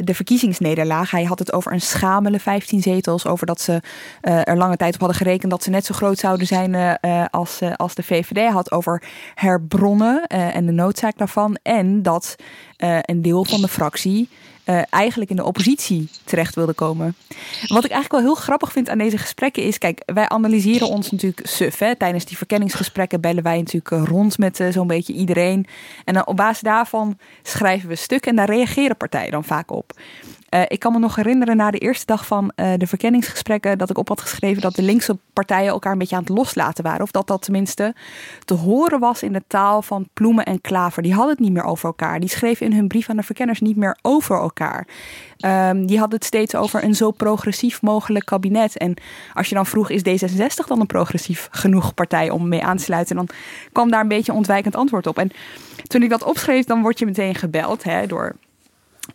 de 0.03 0.15
verkiezingsnederlaag. 0.15 1.11
Hij 1.11 1.25
had 1.25 1.39
het 1.39 1.53
over 1.53 1.73
een 1.73 1.81
schamele 1.81 2.39
15 2.39 2.83
zetels. 2.83 3.27
Over 3.27 3.47
dat 3.47 3.61
ze 3.61 3.81
uh, 4.23 4.49
er 4.49 4.57
lange 4.57 4.77
tijd 4.77 4.95
op 4.95 5.01
hadden 5.01 5.19
gerekend 5.19 5.51
dat 5.51 5.63
ze 5.63 5.71
net 5.71 5.85
zo 5.85 5.95
groot 5.95 6.19
zouden 6.19 6.47
zijn 6.47 6.99
uh, 7.05 7.25
als, 7.31 7.61
als 7.77 7.95
de 7.95 8.03
VVD. 8.03 8.53
had 8.53 8.73
over 8.73 9.03
herbronnen 9.35 10.27
en 10.27 10.67
de 10.67 10.73
noodzaak 10.73 11.19
daarvan. 11.19 11.59
En 11.63 12.03
dat 12.03 12.37
een 13.03 13.23
deel 13.23 13.45
van 13.45 13.61
de 13.61 13.69
fractie 13.69 14.29
uh, 14.71 14.83
eigenlijk 14.91 15.31
in 15.31 15.37
de 15.37 15.45
oppositie 15.45 16.09
terecht 16.25 16.55
wilde 16.55 16.73
komen. 16.73 17.15
Wat 17.67 17.85
ik 17.85 17.91
eigenlijk 17.91 18.13
wel 18.13 18.21
heel 18.21 18.43
grappig 18.43 18.73
vind 18.73 18.89
aan 18.89 18.99
deze 18.99 19.19
gesprekken 19.19 19.63
is, 19.63 19.79
kijk, 19.79 20.03
wij 20.07 20.29
analyseren 20.29 20.89
ons 20.89 21.11
natuurlijk 21.11 21.47
suf. 21.47 21.79
Hè? 21.79 21.97
Tijdens 21.97 22.25
die 22.25 22.37
verkenningsgesprekken 22.37 23.21
bellen 23.21 23.43
wij 23.43 23.59
natuurlijk 23.59 23.91
eh, 23.91 24.03
rond 24.05 24.39
met 24.39 24.61
uh, 24.61 24.73
zo'n 24.73 24.87
beetje 24.87 25.13
iedereen. 25.13 25.67
En 26.05 26.15
dan 26.15 26.27
op 26.27 26.37
basis 26.37 26.61
daarvan 26.61 27.19
schrijven 27.43 27.89
we 27.89 27.95
stukken 27.95 28.31
en 28.31 28.37
daar 28.37 28.57
reageren 28.57 28.97
partijen 28.97 29.31
dan 29.31 29.45
vaak 29.45 29.71
op. 29.71 29.93
Uh, 30.51 30.63
ik 30.69 30.79
kan 30.79 30.93
me 30.93 30.99
nog 30.99 31.17
herinneren 31.17 31.57
na 31.57 31.71
de 31.71 31.79
eerste 31.79 32.07
dag 32.07 32.27
van 32.27 32.53
uh, 32.57 32.73
de 32.77 32.87
verkenningsgesprekken 32.87 33.79
dat 33.79 33.91
ik 33.91 33.99
op 33.99 34.09
had 34.09 34.21
geschreven 34.21 34.63
dat 34.63 34.75
de 34.75 34.83
linkse 34.83 35.19
partijen 35.33 35.69
elkaar 35.69 35.93
een 35.93 35.99
beetje 35.99 36.17
aan 36.17 36.23
het 36.23 36.37
loslaten 36.37 36.85
waren. 36.85 37.03
Of 37.03 37.11
dat 37.11 37.27
dat 37.27 37.43
tenminste 37.43 37.95
te 38.45 38.55
horen 38.55 39.01
was 39.01 39.23
in 39.23 39.33
de 39.33 39.43
taal 39.47 39.83
van 39.83 40.09
Ploemen 40.13 40.45
en 40.45 40.61
Klaver. 40.61 41.03
Die 41.03 41.13
hadden 41.13 41.31
het 41.31 41.41
niet 41.41 41.53
meer 41.53 41.65
over 41.65 41.87
elkaar. 41.87 42.21
Die 42.21 42.29
schreven 42.29 42.67
in 42.67 42.73
hun 42.73 42.89
brief 42.89 43.11
aan 43.11 43.17
de 43.17 43.23
verkenners 43.23 43.61
niet 43.61 43.77
meer 43.77 43.99
over 44.03 44.37
elkaar. 44.37 44.87
Um, 45.45 45.87
die 45.87 45.99
hadden 45.99 46.19
het 46.19 46.27
steeds 46.27 46.55
over 46.55 46.85
een 46.85 46.95
zo 46.95 47.11
progressief 47.11 47.83
mogelijk 47.83 48.25
kabinet. 48.25 48.77
En 48.77 48.95
als 49.35 49.49
je 49.49 49.55
dan 49.55 49.67
vroeg, 49.67 49.91
is 49.91 50.01
D66 50.01 50.67
dan 50.67 50.81
een 50.81 50.87
progressief 50.87 51.49
genoeg 51.51 51.95
partij 51.95 52.31
om 52.31 52.49
mee 52.49 52.65
aan 52.65 52.77
te 52.77 52.83
sluiten? 52.83 53.17
Dan 53.17 53.29
kwam 53.73 53.91
daar 53.91 54.01
een 54.01 54.09
beetje 54.09 54.33
ontwijkend 54.33 54.77
antwoord 54.77 55.07
op. 55.07 55.19
En 55.19 55.31
toen 55.87 56.03
ik 56.03 56.11
dat 56.11 56.25
opschreef, 56.25 56.65
dan 56.65 56.83
word 56.83 56.99
je 56.99 57.07
meteen 57.07 57.35
gebeld 57.35 57.83
hè, 57.83 58.07
door 58.07 58.37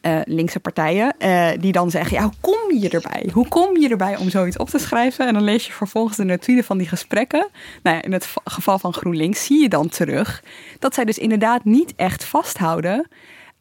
uh, 0.01 0.19
linkse 0.25 0.60
partijen. 0.60 1.15
Uh, 1.19 1.49
die 1.60 1.71
dan 1.71 1.91
zeggen: 1.91 2.17
ja, 2.17 2.23
hoe 2.23 2.34
kom 2.41 2.77
je 2.77 2.89
erbij? 2.89 3.29
Hoe 3.34 3.47
kom 3.47 3.77
je 3.77 3.89
erbij 3.89 4.17
om 4.17 4.29
zoiets 4.29 4.58
op 4.58 4.69
te 4.69 4.79
schrijven? 4.79 5.27
En 5.27 5.34
dan 5.34 5.43
lees 5.43 5.65
je 5.65 5.73
vervolgens 5.73 6.17
de 6.17 6.23
notulen 6.23 6.63
van 6.63 6.77
die 6.77 6.88
gesprekken. 6.88 7.47
Nou 7.84 7.99
in 7.99 8.13
het 8.13 8.34
geval 8.43 8.79
van 8.79 8.93
GroenLinks 8.93 9.45
zie 9.45 9.62
je 9.62 9.69
dan 9.69 9.89
terug 9.89 10.43
dat 10.79 10.93
zij 10.93 11.06
dus 11.06 11.17
inderdaad 11.17 11.63
niet 11.63 11.93
echt 11.95 12.23
vasthouden 12.23 13.08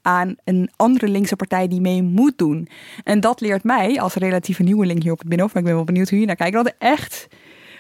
aan 0.03 0.35
een 0.45 0.71
andere 0.77 1.09
linkse 1.09 1.37
partij 1.37 1.69
die 1.69 1.81
mee 1.81 2.03
moet 2.03 2.39
doen. 2.39 2.69
En 3.05 3.21
dat 3.21 3.41
leert 3.41 3.65
mij 3.65 4.01
als 4.01 4.15
relatieve 4.15 4.63
nieuweling 4.63 5.03
hier 5.03 5.13
op 5.13 5.19
het 5.19 5.29
Binnenhof, 5.29 5.55
maar 5.55 5.63
ik 5.63 5.69
ben 5.69 5.77
wel 5.77 5.87
benieuwd 5.87 6.11
hoe 6.11 6.21
je 6.21 6.27
naar 6.27 6.37
kijkt, 6.37 6.55
dat 6.55 6.67
er 6.67 6.75
echt 6.79 7.29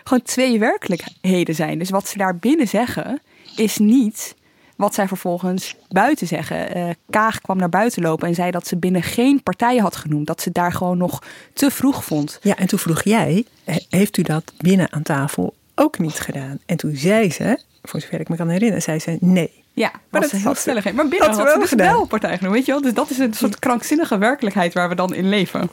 gewoon 0.05 0.23
twee 0.23 0.59
werkelijkheden 0.59 1.55
zijn. 1.55 1.79
Dus 1.79 1.91
wat 1.91 2.09
ze 2.09 2.19
daar 2.19 2.37
binnen 2.37 2.69
zeggen 2.69 3.21
is 3.57 3.79
niet 3.79 4.35
wat 4.83 4.95
zij 4.95 5.09
vervolgens 5.09 5.77
buiten 5.89 6.27
zeggen. 6.27 6.77
Uh, 6.77 6.89
Kaag 7.11 7.41
kwam 7.41 7.57
naar 7.57 7.69
buiten 7.69 8.03
lopen 8.03 8.29
en 8.29 8.35
zei 8.35 8.51
dat 8.51 8.67
ze 8.67 8.77
binnen 8.77 9.03
geen 9.03 9.43
partij 9.43 9.77
had 9.77 9.97
genoemd. 9.97 10.27
Dat 10.27 10.41
ze 10.41 10.53
daar 10.53 10.73
gewoon 10.73 10.99
nog 10.99 11.23
te 11.53 11.71
vroeg 11.71 12.05
vond. 12.05 12.39
Ja, 12.43 12.57
en 12.57 12.67
toen 12.67 12.79
vroeg 12.79 13.03
jij, 13.03 13.45
heeft 13.89 14.17
u 14.17 14.23
dat 14.23 14.53
binnen 14.57 14.93
aan 14.93 15.03
tafel 15.03 15.55
ook 15.75 15.99
niet 15.99 16.21
gedaan? 16.21 16.59
En 16.67 16.77
toen 16.77 16.97
zei 16.97 17.31
ze, 17.31 17.63
voor 17.83 18.01
zover 18.01 18.21
ik 18.21 18.29
me 18.29 18.37
kan 18.37 18.49
herinneren, 18.49 18.83
zei 18.83 18.99
ze 18.99 19.17
nee. 19.21 19.65
Ja, 19.73 19.93
maar 20.09 20.21
dat 20.21 20.33
is 20.33 20.43
heel 20.43 20.55
stellig. 20.55 20.93
Maar 20.93 21.09
binnen 21.09 21.29
had 21.29 21.37
ze 21.37 21.43
wel, 21.43 21.59
dus 21.59 21.73
wel 21.73 22.07
partij 22.07 22.37
genoemd, 22.37 22.55
weet 22.55 22.67
je 22.67 22.73
wel? 22.73 22.83
Dus 22.83 22.95
dat 22.95 23.11
is 23.11 23.19
een 23.19 23.35
soort 23.35 23.59
krankzinnige 23.59 24.19
werkelijkheid 24.19 24.75
waar 24.75 24.89
we 24.89 24.95
dan 24.95 25.15
in 25.15 25.29
leven. 25.29 25.71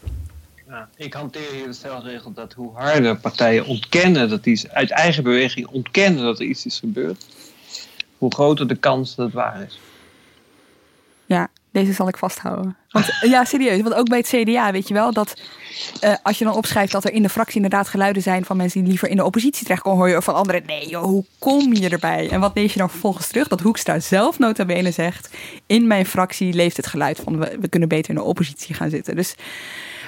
Ja, 0.67 0.89
ik 0.95 1.13
hanteer 1.13 1.51
hier 1.53 1.65
de 1.65 1.73
stelregel 1.73 2.33
dat 2.33 2.53
hoe 2.53 2.71
harder 2.73 3.17
partijen 3.17 3.65
ontkennen 3.65 4.29
dat 4.29 4.45
iets 4.45 4.69
uit 4.69 4.91
eigen 4.91 5.23
beweging 5.23 5.67
ontkennen 5.67 6.23
dat 6.23 6.39
er 6.39 6.45
iets 6.45 6.65
is 6.65 6.79
gebeurd, 6.79 7.25
hoe 8.19 8.33
groter 8.33 8.67
de 8.67 8.75
kans 8.75 9.15
dat 9.15 9.25
het 9.25 9.35
waar 9.35 9.61
is. 9.61 9.79
Ja, 11.25 11.47
deze 11.71 11.93
zal 11.93 12.07
ik 12.07 12.17
vasthouden. 12.17 12.77
Want, 12.89 13.05
ja, 13.21 13.45
serieus. 13.45 13.81
Want 13.81 13.95
ook 13.95 14.09
bij 14.09 14.17
het 14.17 14.27
CDA 14.27 14.71
weet 14.71 14.87
je 14.87 14.93
wel 14.93 15.13
dat 15.13 15.41
uh, 16.03 16.13
als 16.23 16.37
je 16.37 16.45
dan 16.45 16.55
opschrijft 16.55 16.91
dat 16.91 17.03
er 17.03 17.13
in 17.13 17.21
de 17.21 17.29
fractie 17.29 17.55
inderdaad 17.55 17.87
geluiden 17.87 18.21
zijn 18.21 18.45
van 18.45 18.57
mensen 18.57 18.79
die 18.79 18.89
liever 18.89 19.09
in 19.09 19.15
de 19.15 19.25
oppositie 19.25 19.63
terechtkomen, 19.63 19.99
hoor 19.99 20.09
je 20.09 20.21
van 20.21 20.35
anderen, 20.35 20.63
nee 20.65 20.89
joh, 20.89 21.03
hoe 21.03 21.25
kom 21.39 21.73
je 21.73 21.89
erbij? 21.89 22.29
En 22.29 22.39
wat 22.39 22.51
lees 22.55 22.73
je 22.73 22.79
dan 22.79 22.89
vervolgens 22.89 23.27
terug? 23.27 23.47
Dat 23.47 23.61
Hoekstra 23.61 23.99
zelf 23.99 24.39
nota 24.39 24.65
bene 24.65 24.91
zegt, 24.91 25.29
in 25.65 25.87
mijn 25.87 26.05
fractie 26.05 26.53
leeft 26.53 26.77
het 26.77 26.87
geluid 26.87 27.19
van 27.19 27.39
we, 27.39 27.57
we 27.59 27.67
kunnen 27.67 27.89
beter 27.89 28.09
in 28.09 28.15
de 28.15 28.23
oppositie 28.23 28.75
gaan 28.75 28.89
zitten. 28.89 29.15
Dus 29.15 29.35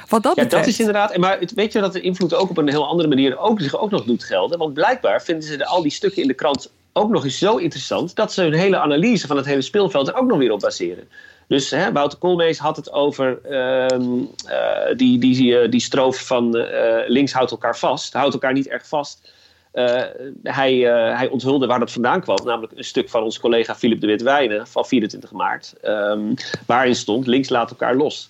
wat 0.07 0.23
dat 0.23 0.35
ja, 0.35 0.43
betreft... 0.43 0.65
dat 0.65 0.73
is 0.73 0.79
inderdaad. 0.79 1.17
Maar 1.17 1.39
weet 1.55 1.73
je 1.73 1.79
dat 1.79 1.93
de 1.93 2.01
invloed 2.01 2.33
ook 2.33 2.49
op 2.49 2.57
een 2.57 2.69
heel 2.69 2.87
andere 2.87 3.09
manier 3.09 3.37
ook, 3.37 3.61
zich 3.61 3.77
ook 3.77 3.91
nog 3.91 4.03
doet 4.03 4.23
gelden? 4.23 4.57
Want 4.57 4.73
blijkbaar 4.73 5.21
vinden 5.21 5.43
ze 5.43 5.57
de, 5.57 5.65
al 5.65 5.81
die 5.81 5.91
stukken 5.91 6.21
in 6.21 6.27
de 6.27 6.33
krant 6.33 6.71
ook 6.93 7.09
nog 7.09 7.23
eens 7.23 7.37
zo 7.37 7.55
interessant 7.55 8.15
dat 8.15 8.33
ze 8.33 8.41
hun 8.41 8.53
hele 8.53 8.77
analyse 8.77 9.27
van 9.27 9.37
het 9.37 9.45
hele 9.45 9.61
speelveld 9.61 10.07
er 10.07 10.15
ook 10.15 10.27
nog 10.27 10.37
weer 10.37 10.51
op 10.51 10.59
baseren. 10.59 11.07
Dus 11.47 11.69
hè, 11.69 11.91
Wouter 11.91 12.19
Koolmees 12.19 12.57
had 12.57 12.75
het 12.75 12.91
over 12.91 13.39
uh, 13.49 13.85
uh, 13.99 14.97
die, 14.97 15.19
die, 15.19 15.69
die 15.69 15.79
stroof 15.79 16.25
van 16.25 16.57
uh, 16.57 16.97
links 17.07 17.33
houdt 17.33 17.51
elkaar 17.51 17.77
vast. 17.77 18.13
Houdt 18.13 18.33
elkaar 18.33 18.53
niet 18.53 18.67
erg 18.67 18.87
vast. 18.87 19.31
hij, 20.43 20.73
hij 21.15 21.27
onthulde 21.27 21.67
waar 21.67 21.79
dat 21.79 21.91
vandaan 21.91 22.21
kwam. 22.21 22.45
Namelijk 22.45 22.73
een 22.75 22.83
stuk 22.83 23.09
van 23.09 23.23
onze 23.23 23.39
collega 23.39 23.75
Philip 23.75 24.01
de 24.01 24.07
Wit-Wijnen 24.07 24.67
van 24.67 24.85
24 24.85 25.31
maart. 25.31 25.73
Um, 25.83 26.33
waarin 26.65 26.95
stond 26.95 27.27
links 27.27 27.49
laat 27.49 27.69
elkaar 27.69 27.95
los. 27.95 28.29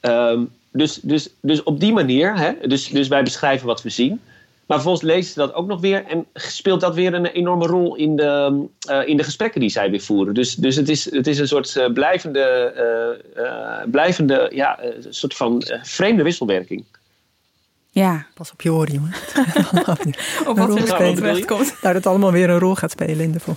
Um, 0.00 0.50
dus, 0.76 1.00
dus, 1.02 1.28
dus 1.40 1.62
op 1.62 1.80
die 1.80 1.92
manier, 1.92 2.38
hè, 2.38 2.52
dus, 2.68 2.88
dus 2.88 3.08
wij 3.08 3.22
beschrijven 3.22 3.66
wat 3.66 3.82
we 3.82 3.88
zien. 3.88 4.20
Maar 4.66 4.76
vervolgens 4.76 5.04
lezen 5.04 5.32
ze 5.32 5.38
dat 5.38 5.54
ook 5.54 5.66
nog 5.66 5.80
weer 5.80 6.04
en 6.04 6.26
speelt 6.34 6.80
dat 6.80 6.94
weer 6.94 7.14
een 7.14 7.26
enorme 7.26 7.66
rol 7.66 7.96
in 7.96 8.16
de, 8.16 8.64
uh, 8.90 9.08
in 9.08 9.16
de 9.16 9.22
gesprekken 9.22 9.60
die 9.60 9.70
zij 9.70 9.90
weer 9.90 10.00
voeren. 10.00 10.34
Dus, 10.34 10.54
dus 10.54 10.76
het, 10.76 10.88
is, 10.88 11.10
het 11.10 11.26
is 11.26 11.38
een 11.38 11.48
soort 11.48 11.74
uh, 11.74 11.92
blijvende, 11.92 12.74
uh, 13.36 13.90
blijvende 13.90 14.50
ja, 14.54 14.78
soort 15.08 15.34
van 15.34 15.62
vreemde 15.82 16.22
wisselwerking. 16.22 16.84
Ja. 17.90 18.26
Pas 18.34 18.52
op 18.52 18.62
je 18.62 18.72
oren, 18.72 18.92
jongen. 18.92 19.12
op 20.48 20.58
wat 20.58 20.76
er 20.76 21.14
terecht 21.14 21.44
komt. 21.44 21.74
Nou, 21.82 21.94
dat 21.94 22.06
allemaal 22.06 22.32
weer 22.32 22.50
een 22.50 22.58
rol 22.58 22.74
gaat 22.74 22.90
spelen 22.90 23.20
in 23.20 23.32
de 23.32 23.40
vol. 23.40 23.56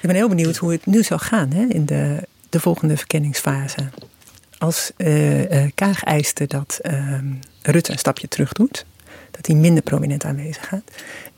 Ik 0.00 0.06
ben 0.06 0.14
heel 0.14 0.28
benieuwd 0.28 0.56
hoe 0.56 0.72
het 0.72 0.86
nu 0.86 1.02
zal 1.02 1.18
gaan 1.18 1.50
hè, 1.50 1.64
in 1.68 1.86
de, 1.86 2.26
de 2.48 2.60
volgende 2.60 2.96
verkenningsfase. 2.96 3.88
Als 4.58 4.92
Kaag 5.74 6.04
eiste 6.04 6.46
dat 6.46 6.78
ehm, 6.82 7.32
Rutte 7.62 7.92
een 7.92 7.98
stapje 7.98 8.28
terug 8.28 8.52
doet 8.52 8.84
dat 9.40 9.52
hij 9.52 9.60
minder 9.60 9.82
prominent 9.82 10.24
aanwezig 10.24 10.66
gaat, 10.66 10.90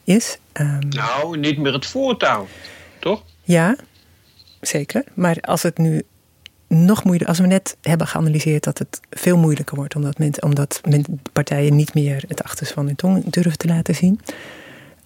is. 0.04 0.38
Um, 0.52 0.88
nou, 0.88 1.38
niet 1.38 1.58
meer 1.58 1.72
het 1.72 1.86
voortouw, 1.86 2.46
toch? 2.98 3.22
Ja, 3.42 3.76
zeker. 4.60 5.04
Maar 5.14 5.36
als 5.40 5.62
het 5.62 5.78
nu 5.78 6.02
nog 6.68 7.04
moeilijker, 7.04 7.28
als 7.28 7.38
we 7.38 7.46
net 7.46 7.76
hebben 7.80 8.06
geanalyseerd 8.06 8.64
dat 8.64 8.78
het 8.78 9.00
veel 9.10 9.36
moeilijker 9.36 9.76
wordt, 9.76 9.94
omdat, 9.94 10.18
men, 10.18 10.42
omdat 10.42 10.80
men, 10.88 11.20
partijen 11.32 11.76
niet 11.76 11.94
meer 11.94 12.24
het 12.28 12.42
achterste 12.42 12.74
van 12.74 12.86
hun 12.86 12.96
tong 12.96 13.24
durven 13.30 13.58
te 13.58 13.66
laten 13.66 13.94
zien. 13.94 14.20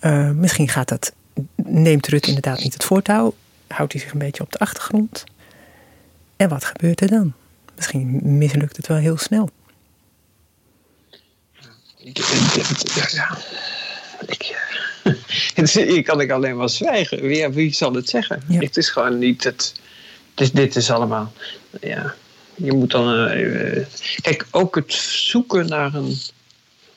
Uh, 0.01 0.31
misschien 0.31 0.69
gaat 0.69 0.89
dat, 0.89 1.13
neemt 1.57 2.07
Rutte 2.07 2.29
inderdaad 2.29 2.63
niet 2.63 2.73
het 2.73 2.85
voortouw, 2.85 3.35
houdt 3.67 3.93
hij 3.93 4.01
zich 4.01 4.13
een 4.13 4.19
beetje 4.19 4.43
op 4.43 4.53
de 4.53 4.59
achtergrond. 4.59 5.25
En 6.37 6.49
wat 6.49 6.65
gebeurt 6.65 7.01
er 7.01 7.09
dan? 7.09 7.33
Misschien 7.75 8.21
mislukt 8.39 8.77
het 8.77 8.87
wel 8.87 8.97
heel 8.97 9.17
snel 9.17 9.51
ja, 12.15 13.09
ja. 13.13 13.37
Ik, 14.27 15.71
hier 15.73 16.03
kan 16.03 16.21
ik 16.21 16.31
alleen 16.31 16.57
maar 16.57 16.71
zwijgen. 16.71 17.21
Wie, 17.21 17.49
wie 17.49 17.75
zal 17.75 17.93
het 17.93 18.09
zeggen? 18.09 18.43
Het 18.49 18.77
is 18.77 18.89
gewoon 18.89 19.19
niet 19.19 19.45
het. 19.45 19.75
Dus 20.35 20.53
dit 20.53 20.77
is 20.77 20.91
allemaal. 20.91 21.33
Ja, 21.81 22.15
je 22.55 22.73
moet 22.73 22.91
dan. 22.91 23.37
Uh, 23.37 23.85
kijk, 24.21 24.47
ook 24.51 24.75
het 24.75 24.93
zoeken 24.93 25.67
naar 25.67 25.95
een. 25.95 26.17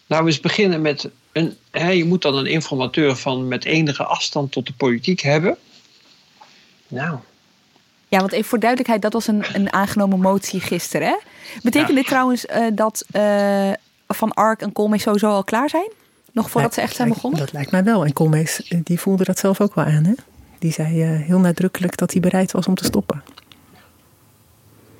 Nou, 0.07 0.25
eens 0.25 0.39
beginnen 0.39 0.81
met. 0.81 1.09
Een, 1.31 1.57
hè, 1.71 1.89
je 1.89 2.05
moet 2.05 2.21
dan 2.21 2.37
een 2.37 2.45
informateur 2.45 3.15
van 3.15 3.47
met 3.47 3.65
enige 3.65 4.03
afstand 4.03 4.51
tot 4.51 4.65
de 4.65 4.73
politiek 4.73 5.19
hebben. 5.19 5.57
Nou. 6.87 7.17
Ja, 8.07 8.19
want 8.19 8.31
even 8.31 8.49
voor 8.49 8.59
duidelijkheid, 8.59 9.01
dat 9.01 9.13
was 9.13 9.27
een, 9.27 9.45
een 9.53 9.73
aangenomen 9.73 10.19
motie 10.19 10.59
gisteren. 10.59 11.07
Hè? 11.07 11.15
Betekent 11.61 11.95
dit 11.95 12.07
trouwens 12.07 12.45
uh, 12.45 12.67
dat 12.73 13.05
uh, 13.15 13.71
van 14.15 14.33
Ark 14.33 14.61
en 14.61 14.71
Koolmees 14.71 15.01
sowieso 15.01 15.29
al 15.29 15.43
klaar 15.43 15.69
zijn? 15.69 15.91
Nog 16.31 16.49
voordat 16.49 16.73
ze 16.73 16.81
echt 16.81 16.95
zijn 16.95 17.09
begonnen? 17.09 17.39
Dat 17.39 17.51
lijkt 17.51 17.71
mij 17.71 17.83
wel. 17.83 18.05
En 18.05 18.13
Koolmees 18.13 18.67
eh, 18.67 18.79
die 18.83 18.99
voelde 18.99 19.23
dat 19.23 19.39
zelf 19.39 19.61
ook 19.61 19.75
wel 19.75 19.85
aan. 19.85 20.03
Hè? 20.03 20.13
Die 20.59 20.71
zei 20.71 21.13
uh, 21.13 21.25
heel 21.25 21.39
nadrukkelijk 21.39 21.97
dat 21.97 22.11
hij 22.11 22.21
bereid 22.21 22.51
was 22.51 22.67
om 22.67 22.75
te 22.75 22.83
stoppen. 22.83 23.23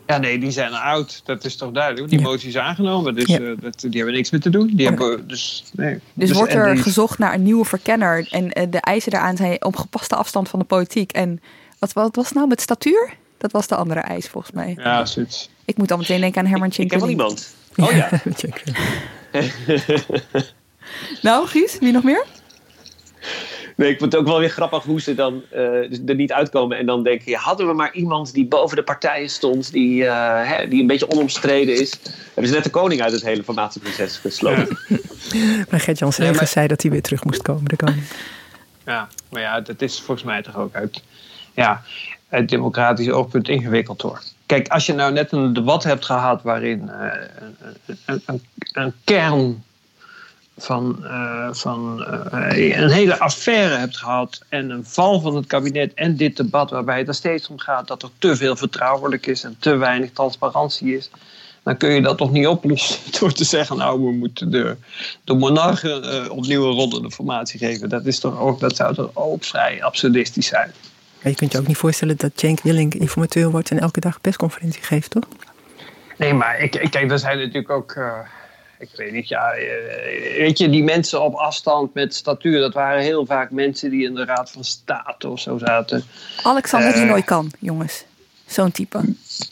Ja, 0.08 0.17
nee, 0.17 0.39
die 0.39 0.52
zijn 0.52 0.74
oud. 0.74 1.22
Dat 1.26 1.45
is 1.45 1.56
toch 1.56 1.72
duidelijk. 1.72 2.10
Die 2.10 2.19
ja. 2.19 2.26
motie 2.26 2.48
is 2.48 2.58
aangenomen. 2.58 3.15
Dus 3.15 3.26
ja. 3.26 3.39
uh, 3.39 3.58
dat, 3.60 3.80
die 3.80 3.95
hebben 3.95 4.13
niks 4.13 4.30
meer 4.30 4.41
te 4.41 4.50
doen. 4.50 4.72
Die 4.76 4.88
hebben, 4.88 5.28
dus, 5.28 5.63
nee. 5.74 5.93
dus, 5.93 6.28
dus 6.28 6.38
wordt 6.38 6.54
er 6.54 6.74
die... 6.74 6.84
gezocht 6.84 7.17
naar 7.17 7.34
een 7.34 7.43
nieuwe 7.43 7.65
verkenner. 7.65 8.28
En 8.32 8.43
uh, 8.43 8.63
de 8.69 8.80
eisen 8.80 9.12
daaraan 9.12 9.38
zijn 9.38 9.65
op 9.65 9.76
gepaste 9.76 10.15
afstand 10.15 10.50
van 10.50 10.60
de 10.60 10.65
politiek. 10.65 11.12
En 11.12 11.41
wat, 11.80 11.93
wat 11.93 12.15
was 12.15 12.32
nou 12.32 12.48
met 12.48 12.62
statuur? 12.62 13.13
Dat 13.38 13.52
was 13.52 13.67
de 13.67 13.76
andere 13.76 14.00
eis 14.00 14.28
volgens 14.28 14.54
mij. 14.54 14.74
Ja, 14.78 15.06
zoiets. 15.06 15.50
Ik 15.65 15.78
moet 15.78 15.91
al 15.91 15.98
meteen 15.98 16.22
denken 16.22 16.41
aan 16.41 16.48
Herman 16.48 16.67
Ik, 16.67 16.78
ik 16.78 16.91
heb 16.91 17.00
wel 17.00 17.10
iemand. 17.10 17.54
Oh 17.79 17.91
ja. 17.91 18.09
nou, 21.21 21.47
Gies, 21.47 21.79
wie 21.79 21.91
nog 21.91 22.03
meer? 22.03 22.25
Nee, 23.79 23.89
ik 23.89 23.99
vond 23.99 24.11
het 24.11 24.21
ook 24.21 24.27
wel 24.27 24.39
weer 24.39 24.49
grappig 24.49 24.83
hoe 24.83 25.01
ze 25.01 25.15
dan 25.15 25.43
uh, 25.53 26.09
er 26.09 26.15
niet 26.15 26.31
uitkomen. 26.31 26.77
En 26.77 26.85
dan 26.85 27.03
denken, 27.03 27.31
ja, 27.31 27.39
hadden 27.39 27.67
we 27.67 27.73
maar 27.73 27.93
iemand 27.93 28.33
die 28.33 28.45
boven 28.45 28.75
de 28.75 28.83
partijen 28.83 29.29
stond, 29.29 29.71
die, 29.71 30.03
uh, 30.03 30.49
hè, 30.49 30.67
die 30.67 30.81
een 30.81 30.87
beetje 30.87 31.09
onomstreden 31.09 31.79
is. 31.79 31.99
Hebben 32.25 32.47
ze 32.47 32.53
net 32.53 32.63
de 32.63 32.69
koning 32.69 33.01
uit 33.01 33.11
het 33.11 33.23
hele 33.23 33.43
formatieproces 33.43 34.17
gesloten. 34.17 34.77
Ja. 34.88 34.97
maar 35.69 35.80
Gert-Jan 35.80 36.11
ja, 36.17 36.32
maar... 36.32 36.47
zei 36.47 36.67
dat 36.67 36.82
hij 36.82 36.91
weer 36.91 37.01
terug 37.01 37.23
moest 37.23 37.41
komen, 37.41 37.65
de 37.65 37.75
koning. 37.75 38.03
Ja, 38.86 39.07
maar 39.30 39.41
ja, 39.41 39.61
dat 39.61 39.82
is 39.82 40.01
volgens 40.01 40.25
mij 40.25 40.41
toch 40.41 40.57
ook 40.57 40.75
uit, 40.75 41.03
ja, 41.53 41.84
uit 42.30 42.49
democratisch 42.49 43.09
oogpunt 43.09 43.47
ingewikkeld 43.47 44.01
hoor. 44.01 44.21
Kijk, 44.50 44.68
als 44.68 44.86
je 44.86 44.93
nou 44.93 45.12
net 45.12 45.32
een 45.32 45.54
debat 45.54 45.84
hebt 45.84 46.06
gehad 46.06 46.41
waarin 46.41 46.82
uh, 46.84 47.14
een, 48.06 48.22
een, 48.26 48.41
een, 48.74 48.93
kern 49.04 49.64
van, 50.58 50.97
uh, 51.02 51.47
van 51.52 52.06
uh, 52.34 52.78
een 52.78 52.89
hele 52.89 53.20
affaire 53.20 53.76
hebt 53.76 53.97
gehad 53.97 54.41
en 54.47 54.70
een 54.70 54.86
val 54.86 55.20
van 55.20 55.36
het 55.36 55.47
kabinet 55.47 55.93
en 55.93 56.16
dit 56.16 56.38
debat 56.38 56.70
waarbij 56.70 56.97
het 56.97 57.08
er 57.08 57.14
steeds 57.14 57.47
om 57.47 57.60
gaat 57.60 57.88
dat 57.88 58.04
er 58.04 58.10
te 58.18 58.36
veel 58.36 58.56
vertrouwelijk 58.56 59.26
is 59.26 59.43
en 59.43 59.56
te 59.60 59.76
weinig 59.76 60.12
transparantie 60.12 60.95
is, 60.95 61.10
dan 61.64 61.78
kun 61.78 61.89
je 61.89 62.02
dat 62.02 62.18
toch 62.18 62.32
niet 62.32 62.47
oplossen 62.47 63.12
door 63.20 63.32
te 63.32 63.43
zeggen, 63.43 63.78
nou 63.78 64.02
we 64.04 64.12
moeten 64.12 64.52
de, 64.52 64.76
de 65.24 65.34
monarchen 65.34 66.32
opnieuw 66.32 66.66
een 66.66 66.76
ronde 66.76 67.12
formatie 67.12 67.60
geven. 67.60 67.89
Dat, 67.89 68.06
is 68.06 68.20
toch 68.20 68.39
ook, 68.39 68.60
dat 68.60 68.76
zou 68.76 68.93
toch 68.93 69.12
ook 69.14 69.43
vrij 69.43 69.84
absurdistisch 69.84 70.47
zijn. 70.47 70.72
Je 71.24 71.36
kunt 71.36 71.51
je 71.51 71.57
ook 71.57 71.67
niet 71.67 71.78
voorstellen 71.78 72.17
dat 72.17 72.32
Cenk 72.36 72.61
Willink 72.61 72.93
informateur 72.93 73.51
wordt 73.51 73.72
en 73.72 73.80
elke 73.80 73.99
dag 73.99 74.22
persconferentie 74.22 74.84
geeft, 74.84 75.09
toch? 75.09 75.24
Nee, 76.17 76.34
maar 76.34 76.59
ik, 76.59 76.76
ik 76.76 76.91
kijk, 76.91 77.11
er 77.11 77.20
zijn 77.20 77.38
natuurlijk 77.38 77.70
ook 77.70 77.97
ik 78.80 78.89
weet 78.95 79.11
niet, 79.11 79.28
ja, 79.28 79.53
weet 80.38 80.57
je, 80.57 80.70
die 80.70 80.84
mensen 80.84 81.22
op 81.22 81.34
afstand 81.34 81.93
met 81.93 82.15
statuur, 82.15 82.59
dat 82.59 82.74
waren 82.74 83.01
heel 83.01 83.26
vaak 83.26 83.51
mensen 83.51 83.89
die 83.89 84.05
in 84.05 84.13
de 84.15 84.26
Raad 84.26 84.51
van 84.51 84.63
State 84.63 85.30
of 85.30 85.39
zo 85.39 85.57
zaten. 85.57 86.03
Alexander 86.43 87.05
uh, 87.05 87.13
die 87.13 87.24
kan, 87.24 87.51
jongens. 87.59 88.03
Zo'n 88.45 88.72
type. 88.72 89.01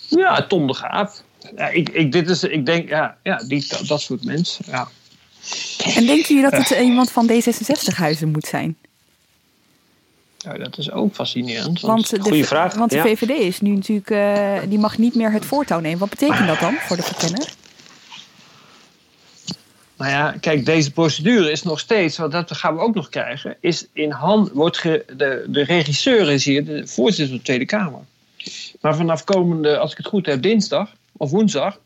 Ja, 0.08 0.48
Tom 0.48 0.68
de 0.68 0.74
Graaf. 0.74 1.22
Ja, 1.56 1.68
ik, 1.68 1.90
ik, 1.90 2.12
dit 2.12 2.30
is, 2.30 2.44
ik 2.44 2.66
denk, 2.66 2.90
ja, 2.90 3.18
ja 3.24 3.38
die, 3.48 3.66
dat, 3.68 3.88
dat 3.88 4.02
soort 4.02 4.24
mensen, 4.24 4.66
ja. 4.68 4.88
En 5.96 6.06
denken 6.06 6.36
jullie 6.36 6.52
dat 6.52 6.68
het 6.68 6.80
iemand 6.80 7.12
van 7.12 7.30
D66-huizen 7.32 8.32
moet 8.32 8.46
zijn? 8.46 8.78
Ja, 10.48 10.58
dat 10.58 10.78
is 10.78 10.92
ook 10.92 11.14
fascinerend. 11.14 11.82
Want, 11.82 12.10
want 12.10 12.24
de, 12.24 12.44
vraag. 12.44 12.74
Want 12.74 12.90
de 12.90 12.96
ja. 12.96 13.04
VVD 13.04 13.30
is 13.30 13.62
nu 13.62 13.70
natuurlijk, 13.70 14.10
uh, 14.10 14.70
die 14.70 14.80
mag 14.80 14.98
niet 14.98 15.16
meer 15.16 15.32
het 15.32 15.46
voortouw 15.46 15.80
nemen. 15.80 16.00
Wat 16.00 16.10
betekent 16.10 16.48
dat 16.48 16.60
dan 16.60 16.74
voor 16.74 16.96
de 16.96 17.04
verkenner? 17.04 17.48
Nou 19.98 20.12
ja, 20.12 20.36
kijk, 20.40 20.66
deze 20.66 20.92
procedure 20.92 21.52
is 21.52 21.64
nog 21.64 21.80
steeds, 21.80 22.18
want 22.18 22.32
dat 22.32 22.58
gaan 22.58 22.76
we 22.76 22.82
ook 22.82 22.96
nog 22.96 23.10
krijgen, 23.10 23.58
is 23.60 23.88
in 23.94 24.12
hand, 24.12 24.52
wordt 24.52 24.78
ge, 24.78 25.06
de, 25.18 25.46
de 25.48 25.64
regisseur 25.64 26.30
is 26.30 26.46
hier 26.46 26.66
de 26.66 26.88
voorzitter 26.88 27.28
van 27.28 27.38
de 27.38 27.44
Tweede 27.44 27.66
Kamer. 27.66 28.02
Maar 28.82 28.96
vanaf 28.96 29.24
komende, 29.24 29.78
als 29.78 29.92
ik 29.92 29.98
het 29.98 30.08
goed 30.08 30.26
heb, 30.26 30.42
dinsdag 30.42 30.90
of 31.18 31.30
woensdag, 31.30 31.80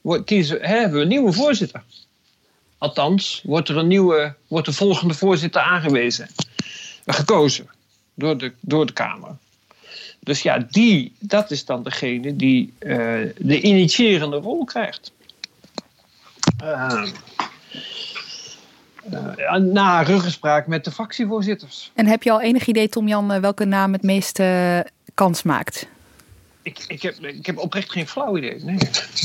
wordt, 0.00 0.24
kiezen, 0.24 0.58
hè, 0.60 0.76
hebben 0.78 0.96
we 0.96 1.02
een 1.02 1.08
nieuwe 1.08 1.32
voorzitter. 1.32 1.82
Althans, 2.78 3.40
wordt 3.44 3.68
er 3.68 3.76
een 3.76 3.86
nieuwe, 3.86 4.34
wordt 4.46 4.66
de 4.66 4.72
volgende 4.72 5.14
voorzitter 5.14 5.60
aangewezen, 5.60 6.28
gekozen 7.06 7.68
door 8.16 8.38
de, 8.38 8.52
door 8.60 8.86
de 8.86 8.92
Kamer. 8.92 9.36
Dus 10.20 10.42
ja, 10.42 10.66
die, 10.70 11.12
dat 11.18 11.50
is 11.50 11.64
dan 11.64 11.82
degene 11.82 12.36
die 12.36 12.72
uh, 12.80 12.96
de 13.38 13.60
initiërende 13.60 14.36
rol 14.36 14.64
krijgt. 14.64 15.12
Uh, 16.62 17.04
uh, 19.12 19.54
na 19.54 20.02
ruggespraak 20.02 20.66
met 20.66 20.84
de 20.84 20.90
fractievoorzitters. 20.90 21.90
En 21.94 22.06
heb 22.06 22.22
je 22.22 22.30
al 22.30 22.40
enig 22.40 22.66
idee, 22.66 22.88
Tom-Jan, 22.88 23.32
eh, 23.32 23.40
welke 23.40 23.64
naam 23.64 23.92
het 23.92 24.02
meeste 24.02 24.86
kans 25.14 25.42
maakt? 25.42 25.86
Ik, 26.62 26.84
ik, 26.88 27.02
heb, 27.02 27.18
ik 27.18 27.46
heb 27.46 27.58
oprecht 27.58 27.92
geen 27.92 28.08
flauw 28.08 28.36
idee. 28.36 28.64
Nee. 28.64 28.76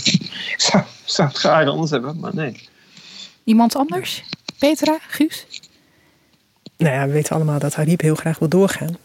ik 0.54 0.56
zou, 0.58 0.84
zou 1.06 1.28
het 1.28 1.38
graag 1.38 1.68
anders 1.68 1.92
hebben, 1.92 2.20
maar 2.20 2.36
nee. 2.36 2.70
Iemand 3.44 3.76
anders? 3.76 4.24
Petra, 4.60 4.98
Guus? 5.08 5.46
Nou 6.82 6.96
ja, 6.96 7.06
we 7.06 7.12
weten 7.12 7.36
allemaal 7.36 7.60
dat 7.60 7.76
Harib 7.76 8.02
heel 8.02 8.16
graag 8.16 8.40
wil 8.40 8.48
doorgaan. 8.48 8.98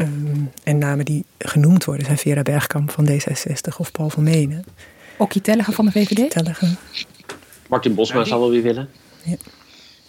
Um, 0.00 0.50
en 0.62 0.78
namen 0.78 1.04
die 1.04 1.24
genoemd 1.38 1.84
worden 1.84 2.06
zijn 2.06 2.18
Vera 2.18 2.42
Bergkamp 2.42 2.90
van 2.90 3.08
D66 3.08 3.76
of 3.78 3.92
Paul 3.92 4.10
van 4.10 4.22
Menen. 4.22 4.64
Okkie 5.18 5.40
Tellige 5.40 5.72
van 5.72 5.84
de 5.84 5.90
VVD? 5.90 6.30
Tellige. 6.30 6.66
Martin 7.68 7.94
Bosma 7.94 8.16
ja, 8.16 8.22
die... 8.22 8.30
zal 8.30 8.40
wel 8.40 8.50
weer 8.50 8.62
willen. 8.62 8.88
Ja. 9.22 9.36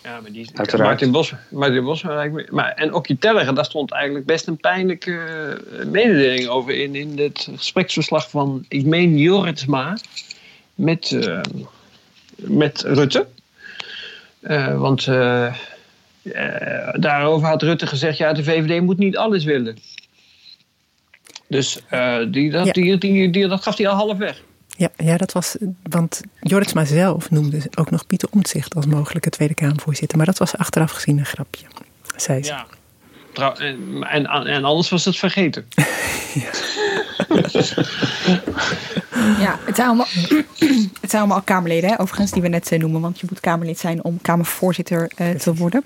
Ja, 0.03 0.21
maar 0.21 0.31
die, 0.31 0.49
Uiteraard. 0.53 0.89
Martin 0.89 1.11
Bosma, 1.11 1.39
Martin 1.49 1.83
Bosma 1.83 2.29
maar, 2.49 2.71
en 2.71 2.93
Okkie 2.93 3.17
Tellige, 3.17 3.53
daar 3.53 3.65
stond 3.65 3.91
eigenlijk 3.91 4.25
best 4.25 4.47
een 4.47 4.57
pijnlijke 4.57 5.11
uh, 5.71 5.85
mededeling 5.85 6.47
over 6.47 6.75
in, 6.75 6.95
in 6.95 7.19
het 7.19 7.49
gespreksverslag 7.55 8.29
van, 8.29 8.65
ik 8.67 8.85
meen 8.85 9.17
Joritsma, 9.17 9.97
met, 10.75 11.11
uh, 11.11 11.41
met 12.35 12.81
Rutte. 12.81 13.27
Uh, 14.41 14.79
want 14.79 15.07
daarover 16.99 17.47
had 17.47 17.61
Rutte 17.61 17.87
gezegd, 17.87 18.17
ja, 18.17 18.33
de 18.33 18.43
VVD 18.43 18.81
moet 18.81 18.97
niet 18.97 19.17
alles 19.17 19.43
willen. 19.43 19.77
Dus 21.47 21.83
die, 22.29 22.51
dat, 22.51 22.65
ja. 22.65 22.71
die, 22.71 22.97
die, 22.97 23.29
die, 23.29 23.47
dat 23.47 23.63
gaf 23.63 23.77
hij 23.77 23.87
al 23.87 23.95
half 23.95 24.17
weg. 24.17 24.41
Ja, 24.77 24.89
ja, 24.97 25.17
dat 25.17 25.31
was. 25.31 25.55
Want 25.83 26.21
Joritsma 26.41 26.85
zelf 26.85 27.31
noemde 27.31 27.61
ook 27.75 27.91
nog 27.91 28.07
Pieter 28.07 28.29
Omtzigt 28.31 28.75
als 28.75 28.85
mogelijke 28.85 29.29
Tweede 29.29 29.53
Kamervoorzitter. 29.53 30.17
Maar 30.17 30.25
dat 30.25 30.37
was 30.37 30.57
achteraf 30.57 30.91
gezien 30.91 31.17
een 31.17 31.25
grapje, 31.25 31.65
zei 32.15 32.43
ze. 32.43 32.51
Ja. 32.51 32.65
En, 33.57 34.03
en, 34.03 34.25
en 34.25 34.63
anders 34.63 34.89
was 34.89 35.05
het 35.05 35.17
vergeten. 35.17 35.65
ja. 36.33 36.49
ja, 39.45 39.59
het 39.65 39.75
zijn 39.75 39.87
allemaal, 39.87 40.07
het 41.01 41.09
zijn 41.09 41.21
allemaal 41.21 41.41
Kamerleden, 41.41 41.89
hè, 41.89 41.99
overigens, 41.99 42.31
die 42.31 42.41
we 42.41 42.47
net 42.47 42.71
uh, 42.71 42.79
noemen. 42.79 43.01
Want 43.01 43.19
je 43.19 43.25
moet 43.29 43.39
Kamerlid 43.39 43.79
zijn 43.79 44.03
om 44.03 44.21
Kamervoorzitter 44.21 45.11
uh, 45.17 45.29
te 45.29 45.53
worden. 45.53 45.83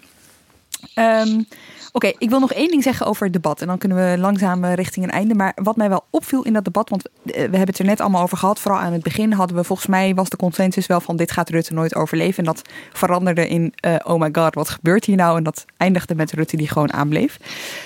Um, 0.96 1.46
Oké, 1.92 2.12
ik 2.18 2.30
wil 2.30 2.40
nog 2.40 2.54
één 2.54 2.68
ding 2.68 2.84
zeggen 2.84 3.06
over 3.06 3.24
het 3.24 3.34
debat. 3.34 3.62
En 3.62 3.68
dan 3.68 3.78
kunnen 3.78 4.12
we 4.12 4.18
langzaam 4.18 4.64
eh, 4.64 4.74
richting 4.74 5.06
een 5.06 5.12
einde. 5.12 5.36
Maar 5.36 5.52
wat 5.56 5.76
mij 5.76 5.90
wel 5.90 6.06
opviel 6.10 6.44
in 6.44 6.54
dat 6.54 6.64
debat, 6.64 6.90
want 6.90 7.10
eh, 7.10 7.34
we 7.34 7.40
hebben 7.40 7.60
het 7.62 7.80
er 7.80 7.86
net 7.86 8.02
allemaal 8.02 8.22
over 8.22 8.38
gehad. 8.38 8.60
Vooral 8.60 8.80
aan 8.80 8.94
het 8.94 9.04
begin 9.04 9.32
hadden 9.32 9.58
we 9.58 9.64
volgens 9.64 9.88
mij 9.88 10.16
was 10.16 10.30
de 10.30 10.38
consensus 10.38 10.88
wel 10.88 11.02
van 11.02 11.16
dit 11.16 11.32
gaat 11.32 11.50
Rutte 11.50 11.74
nooit 11.74 11.96
overleven. 11.96 12.38
En 12.38 12.44
dat 12.44 12.62
veranderde 12.94 13.48
in 13.48 13.74
uh, 13.86 13.96
oh 14.04 14.20
my 14.20 14.30
god, 14.32 14.56
wat 14.56 14.70
gebeurt 14.70 15.06
hier 15.06 15.16
nou? 15.16 15.38
En 15.38 15.44
dat 15.44 15.66
eindigde 15.78 16.16
met 16.16 16.32
Rutte 16.32 16.58
die 16.58 16.68
gewoon 16.68 16.94
aanbleef. 16.94 17.38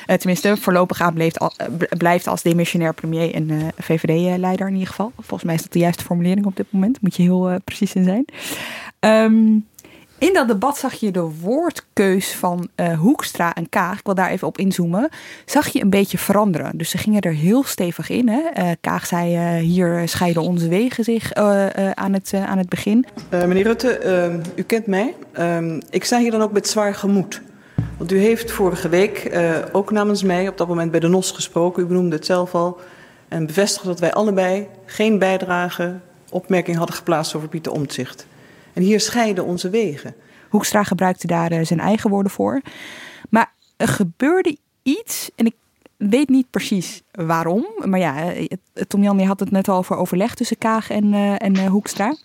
Uh, 0.07 0.15
tenminste, 0.15 0.57
voorlopig 0.57 1.01
aanbleef, 1.01 1.37
al, 1.37 1.53
blijft 1.97 2.27
als 2.27 2.41
demissionair 2.41 2.93
premier 2.93 3.33
en 3.33 3.71
VVD-leider 3.77 4.67
in 4.67 4.73
ieder 4.73 4.89
geval. 4.89 5.11
Volgens 5.15 5.43
mij 5.43 5.55
is 5.55 5.61
dat 5.61 5.71
de 5.71 5.79
juiste 5.79 6.03
formulering 6.03 6.45
op 6.45 6.55
dit 6.55 6.65
moment. 6.69 7.01
Moet 7.01 7.15
je 7.15 7.21
heel 7.21 7.59
precies 7.63 7.93
in 7.93 8.03
zijn. 8.03 8.25
Um, 8.99 9.65
in 10.23 10.33
dat 10.33 10.47
debat 10.47 10.77
zag 10.77 10.93
je 10.93 11.11
de 11.11 11.31
woordkeus 11.41 12.35
van 12.35 12.67
uh, 12.75 12.99
Hoekstra 12.99 13.53
en 13.53 13.69
Kaag, 13.69 13.97
ik 13.97 14.05
wil 14.05 14.15
daar 14.15 14.29
even 14.29 14.47
op 14.47 14.57
inzoomen, 14.57 15.09
zag 15.45 15.67
je 15.67 15.81
een 15.81 15.89
beetje 15.89 16.17
veranderen. 16.17 16.77
Dus 16.77 16.89
ze 16.89 16.97
gingen 16.97 17.21
er 17.21 17.33
heel 17.33 17.63
stevig 17.63 18.09
in. 18.09 18.29
Hè? 18.29 18.41
Uh, 18.57 18.69
Kaag 18.81 19.05
zei, 19.05 19.35
uh, 19.35 19.63
hier 19.63 20.07
scheiden 20.07 20.41
onze 20.41 20.67
wegen 20.67 21.03
zich 21.03 21.33
aan, 21.33 22.13
het, 22.13 22.33
aan 22.33 22.57
het 22.57 22.69
begin. 22.69 23.05
meneer 23.29 23.63
Rutte, 23.63 24.41
u 24.55 24.61
kent 24.61 24.87
mij. 24.87 25.15
Ehm, 25.31 25.81
ik 25.89 26.03
sta 26.03 26.19
hier 26.19 26.31
dan 26.31 26.41
ook 26.41 26.51
met 26.51 26.67
zwaar 26.67 26.95
gemoed. 26.95 27.41
Want 27.97 28.11
u 28.11 28.17
heeft 28.17 28.51
vorige 28.51 28.89
week 28.89 29.39
ook 29.71 29.91
namens 29.91 30.23
mij 30.23 30.47
op 30.47 30.57
dat 30.57 30.67
moment 30.67 30.91
bij 30.91 30.99
de 30.99 31.07
NOS 31.07 31.31
gesproken. 31.31 31.83
U 31.83 31.85
benoemde 31.85 32.15
het 32.15 32.25
zelf 32.25 32.55
al. 32.55 32.79
En 33.27 33.45
bevestigde 33.45 33.87
dat 33.87 33.99
wij 33.99 34.13
allebei 34.13 34.67
geen 34.85 35.19
bijdrage, 35.19 35.93
opmerking 36.29 36.77
hadden 36.77 36.95
geplaatst 36.95 37.35
over 37.35 37.47
Pieter 37.47 37.71
Omtzigt. 37.71 38.25
En 38.73 38.81
hier 38.81 38.99
scheiden 38.99 39.45
onze 39.45 39.69
wegen. 39.69 40.15
Hoekstra 40.49 40.83
gebruikte 40.83 41.27
daar 41.27 41.51
uh, 41.51 41.65
zijn 41.65 41.79
eigen 41.79 42.09
woorden 42.09 42.31
voor. 42.31 42.61
Maar 43.29 43.53
er 43.77 43.87
gebeurde 43.87 44.57
iets, 44.83 45.29
en 45.35 45.45
ik 45.45 45.55
weet 45.97 46.29
niet 46.29 46.49
precies 46.49 47.01
waarom. 47.11 47.65
Maar 47.85 47.99
ja, 47.99 48.33
eh, 48.33 48.47
Tom 48.87 49.03
Jan 49.03 49.19
had 49.19 49.39
het 49.39 49.51
net 49.51 49.67
al 49.67 49.77
over 49.77 49.95
overleg 49.95 50.35
tussen 50.35 50.57
Kaag 50.57 50.89
en, 50.89 51.13
uh, 51.13 51.41
en 51.41 51.67
Hoekstra. 51.67 52.15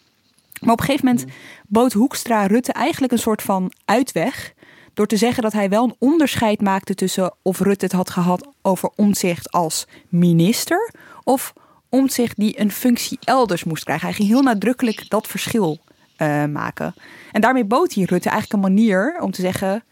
Maar 0.61 0.72
op 0.72 0.78
een 0.80 0.84
gegeven 0.84 1.07
moment 1.07 1.26
bood 1.66 1.92
Hoekstra 1.92 2.46
Rutte 2.46 2.72
eigenlijk 2.72 3.12
een 3.12 3.18
soort 3.18 3.42
van 3.42 3.72
uitweg. 3.84 4.53
Door 4.94 5.07
te 5.07 5.16
zeggen 5.16 5.42
dat 5.42 5.53
hij 5.53 5.68
wel 5.68 5.84
een 5.84 5.96
onderscheid 5.99 6.61
maakte 6.61 6.94
tussen 6.94 7.34
of 7.42 7.61
Rutte 7.61 7.84
het 7.84 7.94
had 7.94 8.11
gehad 8.11 8.49
over 8.62 8.90
omzicht 8.96 9.51
als 9.51 9.86
minister. 10.09 10.92
Of 11.24 11.53
omzicht 11.88 12.36
die 12.36 12.61
een 12.61 12.70
functie 12.70 13.18
elders 13.24 13.64
moest 13.64 13.84
krijgen. 13.84 14.07
Hij 14.07 14.16
ging 14.16 14.28
heel 14.28 14.42
nadrukkelijk 14.42 15.09
dat 15.09 15.26
verschil 15.26 15.78
uh, 16.19 16.45
maken. 16.45 16.95
En 17.33 17.41
daarmee 17.41 17.64
bood 17.64 17.95
hij 17.95 18.05
Rutte 18.05 18.29
eigenlijk 18.29 18.53
een 18.53 18.75
manier 18.75 19.16
om 19.21 19.31
te 19.31 19.41
zeggen: 19.41 19.83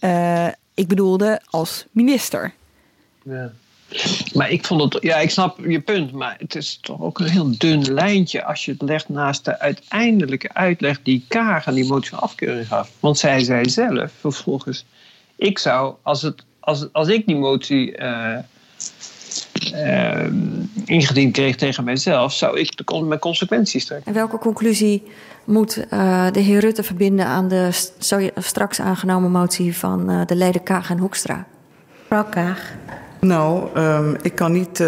uh, 0.00 0.48
ik 0.74 0.88
bedoelde 0.88 1.40
als 1.50 1.86
minister. 1.90 2.52
Ja. 3.22 3.52
Maar 4.34 4.50
ik 4.50 4.64
vond 4.64 4.92
het, 4.92 5.02
ja, 5.02 5.16
ik 5.16 5.30
snap 5.30 5.58
je 5.66 5.80
punt, 5.80 6.12
maar 6.12 6.36
het 6.38 6.54
is 6.54 6.78
toch 6.80 7.00
ook 7.00 7.18
een 7.18 7.28
heel 7.28 7.58
dun 7.58 7.92
lijntje 7.92 8.44
als 8.44 8.64
je 8.64 8.72
het 8.72 8.82
legt 8.82 9.08
naast 9.08 9.44
de 9.44 9.58
uiteindelijke 9.58 10.54
uitleg 10.54 11.02
die 11.02 11.24
Kaag 11.28 11.66
aan 11.66 11.74
die 11.74 11.86
motie 11.86 12.10
van 12.10 12.20
afkeuring 12.20 12.66
gaf. 12.66 12.90
Want 13.00 13.18
zij 13.18 13.44
zei 13.44 13.68
zelf 13.68 14.12
vervolgens: 14.20 14.84
ik 15.36 15.58
zou, 15.58 15.94
als, 16.02 16.22
het, 16.22 16.44
als, 16.60 16.92
als 16.92 17.08
ik 17.08 17.26
die 17.26 17.36
motie 17.36 17.98
uh, 17.98 18.38
uh, 19.74 20.26
ingediend 20.84 21.32
kreeg 21.32 21.56
tegen 21.56 21.84
mijzelf, 21.84 22.32
zou 22.32 22.60
ik 22.60 22.76
de, 22.76 23.02
mijn 23.02 23.20
consequenties 23.20 23.84
trekken. 23.84 24.06
En 24.06 24.14
welke 24.14 24.38
conclusie 24.38 25.02
moet 25.44 25.84
uh, 25.90 26.26
de 26.32 26.40
heer 26.40 26.60
Rutte 26.60 26.82
verbinden 26.82 27.26
aan 27.26 27.48
de 27.48 27.68
straks 28.36 28.80
aangenomen 28.80 29.30
motie 29.30 29.76
van 29.76 30.24
de 30.26 30.36
leden 30.36 30.62
Kaag 30.62 30.90
en 30.90 30.98
Hoekstra? 30.98 31.46
Mevrouw 32.00 32.24
Kaag. 32.30 32.72
Nou, 33.20 33.78
um, 33.78 34.16
ik 34.22 34.34
kan 34.34 34.52
niet 34.52 34.84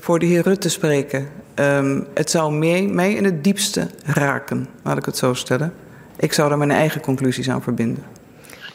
voor 0.00 0.18
de 0.18 0.26
heer 0.26 0.42
Rutte 0.42 0.68
spreken. 0.68 1.28
Um, 1.54 2.06
het 2.14 2.30
zou 2.30 2.52
mij, 2.52 2.82
mij 2.82 3.12
in 3.12 3.24
het 3.24 3.44
diepste 3.44 3.90
raken, 4.04 4.68
laat 4.82 4.96
ik 4.96 5.04
het 5.04 5.16
zo 5.16 5.34
stellen. 5.34 5.74
Ik 6.16 6.32
zou 6.32 6.48
daar 6.48 6.58
mijn 6.58 6.70
eigen 6.70 7.00
conclusies 7.00 7.50
aan 7.50 7.62
verbinden. 7.62 8.04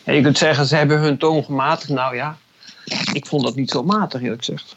Ja, 0.05 0.13
je 0.13 0.21
kunt 0.21 0.37
zeggen, 0.37 0.65
ze 0.65 0.75
hebben 0.75 0.99
hun 0.99 1.17
toon 1.17 1.43
gematigd. 1.43 1.89
Nou 1.89 2.15
ja, 2.15 2.37
ik 3.13 3.25
vond 3.25 3.43
dat 3.43 3.55
niet 3.55 3.69
zo 3.69 3.83
matig, 3.83 4.21
eerlijk 4.21 4.45
gezegd. 4.45 4.75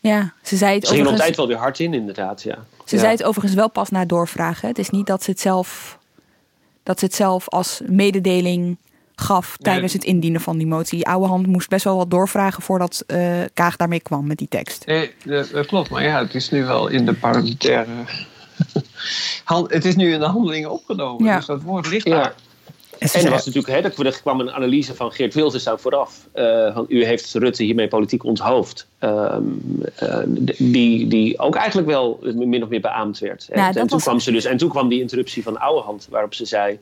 Ja, 0.00 0.32
ze 0.42 0.56
zei 0.56 0.74
het 0.74 0.86
ze 0.86 0.88
ging 0.88 1.00
overigens... 1.00 1.22
tijd 1.24 1.36
wel 1.36 1.46
weer 1.46 1.56
hard 1.56 1.78
in, 1.78 1.94
inderdaad, 1.94 2.42
ja. 2.42 2.58
Ze 2.84 2.94
ja. 2.94 3.00
zei 3.00 3.12
het 3.12 3.24
overigens 3.24 3.54
wel 3.54 3.70
pas 3.70 3.90
na 3.90 4.04
doorvragen. 4.04 4.68
Het 4.68 4.78
is 4.78 4.90
niet 4.90 5.06
dat 5.06 5.22
ze 5.22 5.30
het 5.30 5.40
zelf, 5.40 5.98
dat 6.82 6.98
ze 6.98 7.04
het 7.04 7.14
zelf 7.14 7.48
als 7.48 7.80
mededeling 7.86 8.76
gaf 9.14 9.56
tijdens 9.56 9.92
het 9.92 10.04
indienen 10.04 10.40
van 10.40 10.58
die 10.58 10.66
motie. 10.66 11.06
Oude 11.06 11.26
hand 11.26 11.46
moest 11.46 11.68
best 11.68 11.84
wel 11.84 11.96
wat 11.96 12.10
doorvragen 12.10 12.62
voordat 12.62 13.04
uh, 13.06 13.40
Kaag 13.54 13.76
daarmee 13.76 14.00
kwam 14.00 14.26
met 14.26 14.38
die 14.38 14.48
tekst. 14.48 14.86
Nee, 14.86 15.14
dat 15.24 15.66
klopt. 15.66 15.90
Maar 15.90 16.02
ja, 16.02 16.18
het 16.18 16.34
is 16.34 16.50
nu 16.50 16.64
wel 16.64 16.88
in 16.88 17.06
de 17.06 17.14
parlementaire... 17.14 17.92
het 19.66 19.84
is 19.84 19.96
nu 19.96 20.12
in 20.12 20.20
de 20.20 20.26
handelingen 20.26 20.70
opgenomen. 20.70 21.24
Ja. 21.24 21.36
Dus 21.36 21.46
dat 21.46 21.62
woord 21.62 21.86
ligt 21.86 22.06
daar. 22.06 22.34
Ja. 22.36 22.49
En 23.00 23.24
er 23.24 23.30
was 23.30 23.46
natuurlijk, 23.46 23.74
hè, 23.74 24.04
er 24.04 24.20
kwam 24.20 24.40
een 24.40 24.50
analyse 24.50 24.94
van 24.94 25.12
Geert 25.12 25.34
Wilders 25.34 25.64
daar 25.64 25.80
vooraf. 25.80 26.28
Uh, 26.34 26.74
van, 26.74 26.84
u 26.88 27.04
heeft 27.04 27.34
Rutte 27.34 27.62
hiermee 27.62 27.88
politiek 27.88 28.24
onthoofd. 28.24 28.86
Uh, 29.00 29.36
uh, 30.02 30.18
die, 30.58 31.06
die 31.06 31.38
ook 31.38 31.54
eigenlijk 31.54 31.88
wel 31.88 32.18
min 32.22 32.62
of 32.62 32.68
meer 32.68 32.80
beaamd 32.80 33.18
werd. 33.18 33.48
Ja, 33.54 33.68
en, 33.68 33.74
en, 33.74 33.86
toen 33.86 34.00
kwam 34.00 34.20
ze 34.20 34.32
dus, 34.32 34.44
en 34.44 34.56
toen 34.56 34.68
kwam 34.68 34.88
die 34.88 35.00
interruptie 35.00 35.42
van 35.42 35.60
Ouwehand, 35.60 36.06
waarop 36.10 36.34
ze 36.34 36.44
zei. 36.44 36.78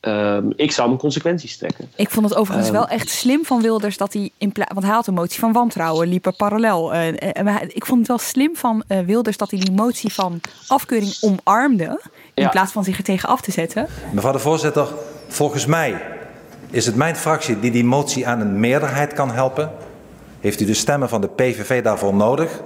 Um, 0.00 0.52
ik 0.56 0.72
zou 0.72 0.88
mijn 0.88 1.00
consequenties 1.00 1.56
trekken. 1.56 1.88
Ik 1.96 2.10
vond 2.10 2.28
het 2.28 2.38
overigens 2.38 2.68
um, 2.68 2.74
wel 2.74 2.88
echt 2.88 3.08
slim 3.08 3.44
van 3.44 3.62
Wilders 3.62 3.96
dat 3.96 4.12
hij 4.12 4.30
in 4.38 4.52
plaats. 4.52 4.72
Want 4.72 4.86
hij 4.86 4.94
had 4.94 5.06
een 5.06 5.14
motie 5.14 5.38
van 5.38 5.52
wantrouwen, 5.52 6.08
liepen 6.08 6.36
parallel. 6.36 6.94
Uh, 6.94 7.06
uh, 7.08 7.56
ik 7.68 7.86
vond 7.86 7.98
het 7.98 8.08
wel 8.08 8.18
slim 8.18 8.56
van 8.56 8.84
uh, 8.88 8.98
Wilders 9.00 9.36
dat 9.36 9.50
hij 9.50 9.60
die 9.60 9.72
motie 9.72 10.12
van 10.12 10.40
afkeuring 10.66 11.16
omarmde. 11.20 12.00
In 12.34 12.42
ja. 12.42 12.48
plaats 12.48 12.72
van 12.72 12.84
zich 12.84 12.98
er 12.98 13.04
tegen 13.04 13.28
af 13.28 13.40
te 13.40 13.50
zetten. 13.50 13.86
Mevrouw 14.12 14.32
de 14.32 14.38
voorzitter, 14.38 14.88
volgens 15.28 15.66
mij 15.66 16.02
is 16.70 16.86
het 16.86 16.96
mijn 16.96 17.16
fractie 17.16 17.60
die 17.60 17.70
die 17.70 17.84
motie 17.84 18.28
aan 18.28 18.40
een 18.40 18.60
meerderheid 18.60 19.12
kan 19.12 19.30
helpen. 19.30 19.70
Heeft 20.40 20.60
u 20.60 20.64
de 20.64 20.74
stemmen 20.74 21.08
van 21.08 21.20
de 21.20 21.28
PVV 21.28 21.82
daarvoor 21.82 22.14
nodig? 22.14 22.60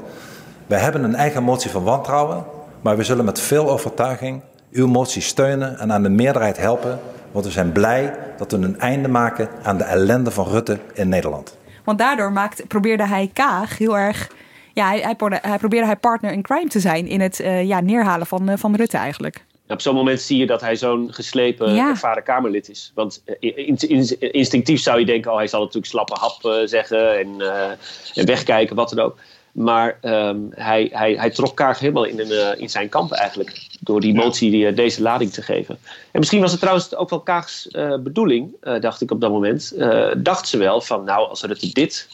We 0.66 0.76
hebben 0.76 1.04
een 1.04 1.14
eigen 1.14 1.42
motie 1.42 1.70
van 1.70 1.82
wantrouwen, 1.82 2.44
maar 2.80 2.96
we 2.96 3.04
zullen 3.04 3.24
met 3.24 3.40
veel 3.40 3.70
overtuiging 3.70 4.40
uw 4.72 4.86
motie 4.86 5.22
steunen 5.22 5.78
en 5.78 5.92
aan 5.92 6.02
de 6.02 6.08
meerderheid 6.08 6.56
helpen. 6.56 6.98
Want 7.32 7.44
we 7.44 7.50
zijn 7.50 7.72
blij 7.72 8.14
dat 8.36 8.52
we 8.52 8.56
een 8.56 8.80
einde 8.80 9.08
maken 9.08 9.48
aan 9.62 9.76
de 9.76 9.84
ellende 9.84 10.30
van 10.30 10.48
Rutte 10.48 10.78
in 10.94 11.08
Nederland. 11.08 11.56
Want 11.84 11.98
daardoor 11.98 12.32
probeerde 12.68 13.06
hij 13.06 13.30
Kaag 13.32 13.78
heel 13.78 13.98
erg. 13.98 14.30
Ja, 14.72 14.90
hij, 14.90 15.14
probeerde 15.58 15.86
hij 15.86 15.96
partner 15.96 16.32
in 16.32 16.42
crime 16.42 16.68
te 16.68 16.80
zijn 16.80 17.06
in 17.06 17.20
het 17.20 17.38
uh, 17.38 17.62
ja, 17.62 17.80
neerhalen 17.80 18.26
van, 18.26 18.50
uh, 18.50 18.56
van 18.56 18.74
Rutte 18.74 18.96
eigenlijk. 18.96 19.44
Op 19.68 19.80
zo'n 19.80 19.94
moment 19.94 20.20
zie 20.20 20.38
je 20.38 20.46
dat 20.46 20.60
hij 20.60 20.76
zo'n 20.76 21.08
geslepen, 21.12 21.74
ja. 21.74 21.88
ervaren 21.88 22.22
Kamerlid 22.22 22.68
is. 22.68 22.92
Want 22.94 23.22
in, 23.38 23.76
in, 23.76 24.20
instinctief 24.20 24.80
zou 24.80 24.98
je 24.98 25.06
denken: 25.06 25.30
oh, 25.30 25.36
hij 25.36 25.46
zal 25.46 25.60
natuurlijk 25.60 25.86
slappe 25.86 26.16
hap 26.20 26.44
uh, 26.44 26.52
zeggen 26.64 27.18
en, 27.18 27.40
en 28.14 28.26
wegkijken, 28.26 28.76
wat 28.76 28.90
dan 28.90 29.04
ook. 29.04 29.16
Maar 29.58 29.98
um, 30.02 30.48
hij, 30.54 30.88
hij, 30.92 31.14
hij 31.14 31.30
trok 31.30 31.56
Kaag 31.56 31.78
helemaal 31.78 32.04
in, 32.04 32.20
een, 32.20 32.30
uh, 32.30 32.60
in 32.60 32.70
zijn 32.70 32.88
kamp 32.88 33.12
eigenlijk. 33.12 33.66
Door 33.80 34.00
die 34.00 34.14
motie 34.14 34.50
die, 34.50 34.70
uh, 34.70 34.76
deze 34.76 35.02
lading 35.02 35.32
te 35.32 35.42
geven. 35.42 35.78
En 36.10 36.18
misschien 36.18 36.40
was 36.40 36.50
het 36.50 36.60
trouwens 36.60 36.94
ook 36.94 37.10
wel 37.10 37.20
Kaags 37.20 37.68
uh, 37.70 37.96
bedoeling, 37.96 38.56
dacht 38.80 39.00
ik 39.00 39.10
op 39.10 39.20
dat 39.20 39.30
moment. 39.30 39.74
dacht 40.16 40.48
ze 40.48 40.58
wel 40.58 40.80
van 40.80 41.04
nou 41.04 41.28
als 41.28 41.42
Rutte 41.42 41.72
dit, 41.72 42.08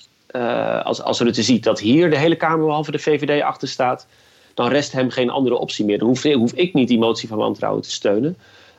als, 0.82 1.02
als 1.02 1.20
Rutte 1.20 1.42
ziet 1.42 1.64
dat 1.64 1.80
hier 1.80 2.10
de 2.10 2.18
hele 2.18 2.36
Kamer 2.36 2.66
behalve 2.66 2.90
de 2.90 2.98
VVD 2.98 3.42
achter 3.42 3.68
staat. 3.68 4.06
Dan 4.54 4.68
rest 4.68 4.92
hem 4.92 5.10
geen 5.10 5.30
andere 5.30 5.56
optie 5.56 5.84
meer. 5.84 5.98
Dan 5.98 6.08
hoef, 6.08 6.52
ik 6.52 6.74
niet 6.74 6.88
die 6.88 6.98
motie 6.98 7.28
van 7.28 7.38
wantrouwen 7.38 7.82
te 7.82 7.90
steunen. 7.90 8.36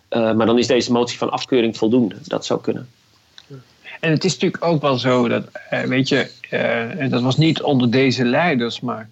maar 0.09 0.45
dan 0.45 0.57
is 0.57 0.67
deze 0.67 0.91
motie 0.91 1.17
van 1.17 1.31
afkeuring 1.31 1.77
voldoende. 1.77 2.15
Dat 2.23 2.45
zou 2.45 2.61
kunnen. 2.61 2.89
En 3.99 4.11
het 4.11 4.23
is 4.23 4.33
natuurlijk 4.33 4.63
ook 4.63 4.81
wel 4.81 4.97
zo 4.97 5.27
dat, 5.27 5.43
weet 5.85 6.09
je, 6.09 6.29
uh, 6.51 6.99
en 6.99 7.09
dat 7.09 7.21
was 7.21 7.37
niet 7.37 7.61
onder 7.61 7.91
deze 7.91 8.25
leiders, 8.25 8.79
maar 8.79 9.09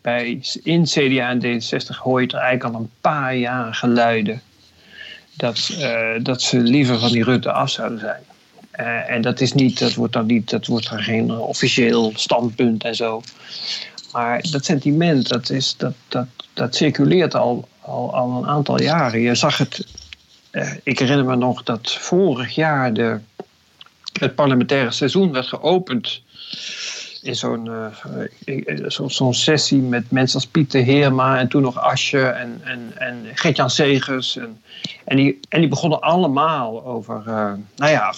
bij, 0.00 0.40
in 0.62 0.84
CDA 0.84 1.30
en 1.30 1.42
D66 1.42 1.96
hoor 1.98 2.20
je 2.20 2.26
er 2.26 2.38
eigenlijk 2.38 2.74
al 2.74 2.80
een 2.80 2.90
paar 3.00 3.36
jaar 3.36 3.74
geluiden 3.74 4.42
dat, 5.36 5.76
dat 6.22 6.42
ze 6.42 6.58
liever 6.58 6.98
van 6.98 7.12
die 7.12 7.24
Rutte 7.24 7.52
af 7.52 7.70
zouden 7.70 7.98
zijn. 7.98 8.22
En 9.06 9.22
dat 9.22 9.40
is 9.40 9.52
niet, 9.52 9.78
dat 9.78 9.94
wordt 9.94 10.12
dan 10.12 10.26
niet, 10.26 10.50
dat 10.50 10.66
wordt 10.66 10.90
dan 10.90 11.02
geen 11.02 11.30
officieel 11.30 12.12
standpunt 12.14 12.84
en 12.84 12.94
zo. 12.94 13.22
Maar 14.14 14.44
dat 14.50 14.64
sentiment, 14.64 15.28
dat, 15.28 15.50
is, 15.50 15.76
dat, 15.76 15.94
dat, 16.08 16.26
dat 16.52 16.74
circuleert 16.74 17.34
al, 17.34 17.68
al, 17.80 18.14
al 18.14 18.38
een 18.38 18.46
aantal 18.48 18.82
jaren. 18.82 19.20
Je 19.20 19.34
zag 19.34 19.58
het, 19.58 19.86
ik 20.82 20.98
herinner 20.98 21.24
me 21.24 21.36
nog 21.36 21.62
dat 21.62 21.92
vorig 21.92 22.54
jaar 22.54 22.92
de 22.92 23.18
het 24.20 24.34
parlementaire 24.34 24.90
seizoen 24.90 25.32
werd 25.32 25.46
geopend 25.46 26.22
in 27.24 27.36
zo'n 27.36 27.66
uh, 28.46 28.88
zo, 28.88 29.08
zo 29.08 29.32
sessie 29.32 29.78
met 29.80 30.10
mensen 30.10 30.34
als 30.34 30.46
Pieter 30.46 30.82
Heerma 30.82 31.38
en 31.38 31.48
toen 31.48 31.62
nog 31.62 31.78
Asje 31.78 32.26
en, 32.26 32.60
en, 32.64 32.92
en 32.96 33.26
Gert-Jan 33.34 33.70
Segers. 33.70 34.36
En, 34.36 34.60
en, 35.04 35.16
die, 35.16 35.40
en 35.48 35.60
die 35.60 35.68
begonnen 35.68 36.00
allemaal 36.00 36.84
over, 36.84 37.22
uh, 37.26 37.52
nou 37.76 37.90
ja, 37.90 38.14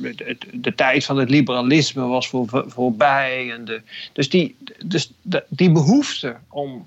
de, 0.00 0.36
de, 0.52 0.74
tijd 0.74 1.04
van 1.04 1.16
het 1.16 1.30
liberalisme 1.30 2.02
was 2.02 2.28
voor, 2.28 2.64
voorbij. 2.66 3.52
En 3.52 3.64
de, 3.64 3.80
dus 4.12 4.28
die, 4.28 4.56
dus 4.84 5.12
de, 5.22 5.44
die 5.48 5.70
behoefte 5.70 6.36
om, 6.48 6.86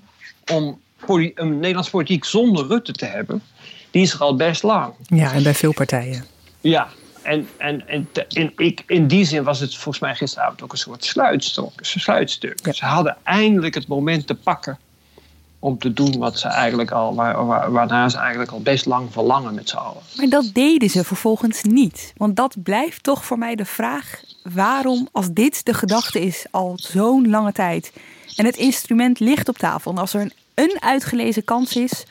om 0.52 0.80
poli, 1.06 1.32
een 1.34 1.58
Nederlands 1.58 1.90
politiek 1.90 2.24
zonder 2.24 2.66
Rutte 2.66 2.92
te 2.92 3.06
hebben, 3.06 3.42
die 3.90 4.02
is 4.02 4.12
er 4.12 4.20
al 4.20 4.36
best 4.36 4.62
lang. 4.62 4.94
Ja, 5.06 5.32
en 5.32 5.42
bij 5.42 5.54
veel 5.54 5.72
partijen. 5.72 6.24
Ja, 6.60 6.88
en, 7.26 7.48
en, 7.56 7.88
en 7.88 8.08
in, 8.28 8.52
ik, 8.56 8.82
in 8.86 9.06
die 9.06 9.24
zin 9.24 9.44
was 9.44 9.60
het 9.60 9.74
volgens 9.74 9.98
mij 9.98 10.14
gisteravond 10.14 10.62
ook 10.62 10.72
een 10.72 10.78
soort 10.78 11.04
sluitstok, 11.04 11.72
sluitstuk. 11.80 12.58
Ja. 12.62 12.72
Ze 12.72 12.84
hadden 12.84 13.16
eindelijk 13.22 13.74
het 13.74 13.86
moment 13.86 14.26
te 14.26 14.34
pakken 14.34 14.78
om 15.58 15.78
te 15.78 15.92
doen 15.92 16.18
wat 16.18 16.38
ze 16.38 16.48
eigenlijk 16.48 16.90
al, 16.90 17.14
waar, 17.14 17.46
waar, 17.46 17.72
waarna 17.72 18.08
ze 18.08 18.18
eigenlijk 18.18 18.50
al 18.50 18.60
best 18.60 18.86
lang 18.86 19.12
verlangen 19.12 19.54
met 19.54 19.68
z'n 19.68 19.76
allen. 19.76 20.02
Maar 20.16 20.28
dat 20.28 20.50
deden 20.52 20.90
ze 20.90 21.04
vervolgens 21.04 21.62
niet. 21.62 22.12
Want 22.16 22.36
dat 22.36 22.62
blijft 22.62 23.02
toch 23.02 23.24
voor 23.24 23.38
mij 23.38 23.54
de 23.54 23.64
vraag: 23.64 24.20
waarom, 24.42 25.08
als 25.12 25.32
dit 25.32 25.64
de 25.64 25.74
gedachte 25.74 26.20
is 26.20 26.46
al 26.50 26.72
zo'n 26.76 27.28
lange 27.28 27.52
tijd 27.52 27.92
en 28.36 28.44
het 28.44 28.56
instrument 28.56 29.20
ligt 29.20 29.48
op 29.48 29.58
tafel, 29.58 29.90
en 29.90 29.98
als 29.98 30.14
er 30.14 30.20
een, 30.20 30.32
een 30.54 30.76
uitgelezen 30.80 31.44
kans 31.44 31.76
is 31.76 32.04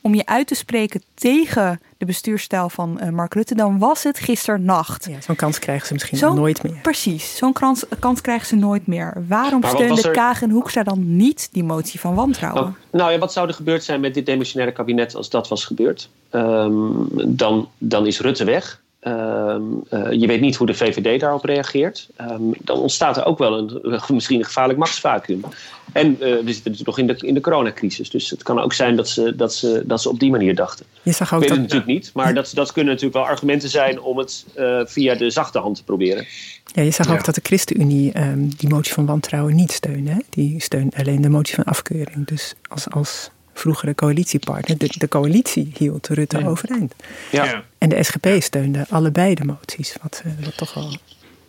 om 0.00 0.14
je 0.14 0.26
uit 0.26 0.46
te 0.46 0.54
spreken 0.54 1.02
tegen 1.14 1.80
de 2.00 2.06
bestuurstijl 2.06 2.68
van 2.68 3.00
uh, 3.02 3.08
Mark 3.08 3.34
Rutte, 3.34 3.54
dan 3.54 3.78
was 3.78 4.02
het 4.02 4.18
gisternacht. 4.18 5.06
Ja, 5.10 5.20
zo'n 5.20 5.36
kans 5.36 5.58
krijgen 5.58 5.86
ze 5.86 5.92
misschien 5.92 6.18
zo, 6.18 6.32
nooit 6.32 6.62
meer. 6.62 6.78
Precies, 6.82 7.36
zo'n 7.36 7.52
kans, 7.52 7.84
kans 7.98 8.20
krijgen 8.20 8.46
ze 8.46 8.56
nooit 8.56 8.86
meer. 8.86 9.24
Waarom 9.28 9.64
steunde 9.64 10.02
er... 10.02 10.10
Kaag 10.10 10.42
en 10.42 10.50
Hoekstra 10.50 10.82
dan 10.82 11.16
niet 11.16 11.48
die 11.52 11.64
motie 11.64 12.00
van 12.00 12.14
wantrouwen? 12.14 12.62
Oh, 12.62 12.74
nou 12.90 13.12
ja, 13.12 13.18
wat 13.18 13.32
zou 13.32 13.48
er 13.48 13.54
gebeurd 13.54 13.84
zijn 13.84 14.00
met 14.00 14.14
dit 14.14 14.26
demissionaire 14.26 14.76
kabinet 14.76 15.14
als 15.14 15.30
dat 15.30 15.48
was 15.48 15.64
gebeurd? 15.64 16.08
Um, 16.30 17.08
dan, 17.36 17.68
dan 17.78 18.06
is 18.06 18.20
Rutte 18.20 18.44
weg. 18.44 18.80
Um, 19.02 19.82
uh, 19.90 20.12
je 20.12 20.26
weet 20.26 20.40
niet 20.40 20.56
hoe 20.56 20.66
de 20.66 20.74
VVD 20.74 21.20
daarop 21.20 21.44
reageert. 21.44 22.08
Um, 22.20 22.54
dan 22.58 22.78
ontstaat 22.78 23.16
er 23.16 23.24
ook 23.24 23.38
wel 23.38 23.58
een, 23.58 23.80
misschien 24.14 24.38
een 24.38 24.44
gevaarlijk 24.44 24.78
machtsvacuum. 24.78 25.44
En 25.92 26.10
uh, 26.10 26.18
we 26.18 26.26
zitten 26.26 26.70
natuurlijk 26.70 26.86
nog 26.86 26.98
in 26.98 27.06
de, 27.06 27.26
in 27.26 27.34
de 27.34 27.40
coronacrisis. 27.40 28.10
Dus 28.10 28.30
het 28.30 28.42
kan 28.42 28.60
ook 28.60 28.72
zijn 28.72 28.96
dat 28.96 29.08
ze, 29.08 29.36
dat 29.36 29.54
ze, 29.54 29.82
dat 29.86 30.02
ze 30.02 30.08
op 30.08 30.20
die 30.20 30.30
manier 30.30 30.54
dachten. 30.54 30.86
Je 31.02 31.12
zag 31.12 31.34
ook 31.34 31.42
Ik 31.42 31.48
weet 31.48 31.58
dat, 31.58 31.58
het 31.58 31.74
natuurlijk 31.74 31.98
niet. 32.00 32.10
Maar 32.14 32.34
dat, 32.34 32.50
dat 32.54 32.72
kunnen 32.72 32.92
natuurlijk 32.92 33.20
wel 33.22 33.28
argumenten 33.28 33.68
zijn 33.68 34.00
om 34.00 34.18
het 34.18 34.46
uh, 34.56 34.80
via 34.84 35.14
de 35.14 35.30
zachte 35.30 35.58
hand 35.58 35.76
te 35.76 35.84
proberen. 35.84 36.26
Ja, 36.64 36.82
je 36.82 36.90
zag 36.90 37.06
ja. 37.06 37.12
ook 37.12 37.24
dat 37.24 37.34
de 37.34 37.40
ChristenUnie 37.44 38.20
um, 38.20 38.54
die 38.56 38.68
motie 38.68 38.92
van 38.92 39.06
wantrouwen 39.06 39.54
niet 39.54 39.72
steunde. 39.72 40.10
Hè? 40.10 40.18
Die 40.30 40.60
steunt 40.60 40.94
alleen 40.94 41.20
de 41.20 41.28
motie 41.28 41.54
van 41.54 41.64
afkeuring. 41.64 42.26
Dus 42.26 42.54
als... 42.68 42.90
als 42.90 43.30
vroegere 43.54 43.94
coalitiepartner. 43.94 44.78
De, 44.78 44.90
de 44.98 45.08
coalitie 45.08 45.72
hield 45.76 46.08
Rutte 46.08 46.38
ja. 46.38 46.46
overeind. 46.46 46.94
Ja. 47.30 47.64
En 47.78 47.88
de 47.88 48.02
SGP 48.02 48.26
steunde 48.38 48.86
allebei 48.88 49.34
de 49.34 49.44
moties, 49.44 49.96
wat, 50.02 50.22
wat 50.44 50.56
toch 50.56 50.74
wel 50.74 50.96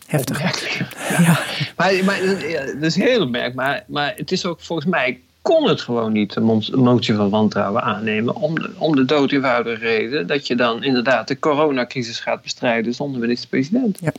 heftig 0.07 0.41
was. 0.41 0.67
Ja. 1.25 1.39
Maar, 1.75 2.03
maar 2.03 2.47
ja, 2.49 2.65
dat 2.65 2.83
is 2.83 2.95
heel 2.95 3.27
merk. 3.27 3.53
Maar, 3.53 3.83
maar 3.87 4.13
het 4.15 4.31
is 4.31 4.45
ook 4.45 4.61
volgens 4.61 4.87
mij 4.87 5.19
kon 5.41 5.67
het 5.67 5.81
gewoon 5.81 6.11
niet, 6.11 6.33
de 6.33 6.61
motie 6.75 7.15
van 7.15 7.29
wantrouwen 7.29 7.83
aannemen. 7.83 8.35
Om 8.35 8.59
de, 8.59 8.69
om 8.77 8.95
de 8.95 9.05
dood 9.05 9.31
eenvoudige 9.31 9.85
reden 9.85 10.27
dat 10.27 10.47
je 10.47 10.55
dan 10.55 10.83
inderdaad 10.83 11.27
de 11.27 11.39
coronacrisis 11.39 12.19
gaat 12.19 12.41
bestrijden 12.41 12.93
zonder 12.93 13.21
minister-president. 13.21 13.99
Ja. 14.01 14.11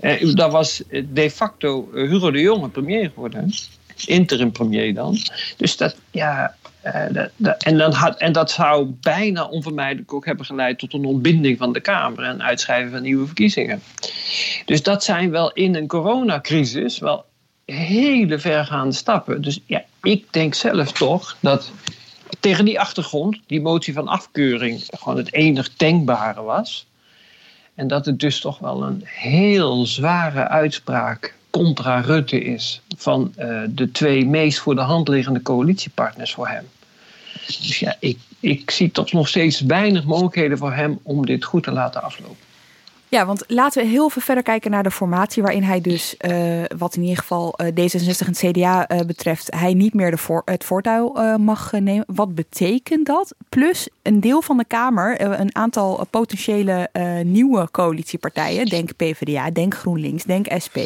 Eh, 0.00 0.34
dat 0.34 0.52
was 0.52 0.82
de 1.12 1.30
facto 1.30 1.88
Hugo 1.92 2.30
de 2.30 2.40
Jonge 2.40 2.68
premier 2.68 3.10
geworden. 3.14 3.52
Interim 4.06 4.52
premier 4.52 4.94
dan. 4.94 5.18
Dus 5.56 5.76
dat, 5.76 5.96
ja, 6.10 6.54
dat, 7.36 7.62
en, 7.62 7.78
dan 7.78 7.92
had, 7.92 8.18
en 8.18 8.32
dat 8.32 8.50
zou 8.50 8.86
bijna 9.00 9.44
onvermijdelijk 9.44 10.12
ook 10.12 10.26
hebben 10.26 10.46
geleid 10.46 10.78
tot 10.78 10.92
een 10.92 11.04
ontbinding 11.04 11.58
van 11.58 11.72
de 11.72 11.80
Kamer 11.80 12.24
en 12.24 12.42
uitschrijven 12.42 12.90
van 12.90 13.02
nieuwe 13.02 13.26
verkiezingen. 13.26 13.82
Dus 14.64 14.82
dat 14.82 15.04
zijn 15.04 15.30
wel 15.30 15.52
in 15.52 15.74
een 15.74 15.86
coronacrisis 15.86 16.98
wel 16.98 17.24
hele 17.64 18.38
vergaande 18.38 18.94
stappen. 18.94 19.42
Dus 19.42 19.60
ja, 19.66 19.84
ik 20.02 20.32
denk 20.32 20.54
zelf 20.54 20.92
toch 20.92 21.36
dat 21.40 21.72
tegen 22.40 22.64
die 22.64 22.80
achtergrond 22.80 23.40
die 23.46 23.60
motie 23.60 23.94
van 23.94 24.08
afkeuring 24.08 24.86
gewoon 24.90 25.16
het 25.16 25.32
enig 25.32 25.76
denkbare 25.76 26.42
was. 26.42 26.86
En 27.74 27.88
dat 27.88 28.06
het 28.06 28.20
dus 28.20 28.40
toch 28.40 28.58
wel 28.58 28.82
een 28.82 29.02
heel 29.04 29.86
zware 29.86 30.48
uitspraak 30.48 31.37
contra 31.50 32.00
Rutte 32.00 32.40
is 32.40 32.80
van 32.96 33.34
uh, 33.38 33.62
de 33.68 33.90
twee 33.90 34.26
meest 34.26 34.58
voor 34.58 34.74
de 34.74 34.80
hand 34.80 35.08
liggende 35.08 35.42
coalitiepartners 35.42 36.34
voor 36.34 36.48
hem. 36.48 36.64
Dus 37.46 37.78
ja, 37.78 37.96
ik, 38.00 38.18
ik 38.40 38.70
zie 38.70 38.90
toch 38.90 39.12
nog 39.12 39.28
steeds 39.28 39.60
weinig 39.60 40.04
mogelijkheden 40.04 40.58
voor 40.58 40.72
hem 40.72 40.98
om 41.02 41.26
dit 41.26 41.44
goed 41.44 41.62
te 41.62 41.72
laten 41.72 42.02
aflopen. 42.02 42.47
Ja, 43.10 43.26
want 43.26 43.44
laten 43.46 43.82
we 43.82 43.88
heel 43.88 44.08
veel 44.08 44.22
verder 44.22 44.44
kijken 44.44 44.70
naar 44.70 44.82
de 44.82 44.90
formatie, 44.90 45.42
waarin 45.42 45.62
hij 45.62 45.80
dus, 45.80 46.14
uh, 46.20 46.62
wat 46.78 46.94
in 46.94 47.02
ieder 47.02 47.16
geval 47.16 47.54
uh, 47.56 47.66
D66 47.66 48.26
en 48.26 48.32
CDA 48.32 48.90
uh, 48.90 49.00
betreft, 49.00 49.54
hij 49.54 49.74
niet 49.74 49.94
meer 49.94 50.10
de 50.10 50.16
voor, 50.16 50.42
het 50.44 50.64
voortouw 50.64 51.36
mag 51.38 51.72
nemen. 51.72 52.04
Wat 52.06 52.34
betekent 52.34 53.06
dat? 53.06 53.34
Plus 53.48 53.88
een 54.02 54.20
deel 54.20 54.42
van 54.42 54.56
de 54.56 54.64
Kamer, 54.64 55.40
een 55.40 55.54
aantal 55.54 56.06
potentiële 56.10 56.90
nieuwe 57.24 57.68
coalitiepartijen, 57.70 58.66
denk 58.66 58.96
PvdA, 58.96 59.50
denk 59.50 59.74
GroenLinks, 59.74 60.24
denk 60.24 60.46
SP, 60.64 60.76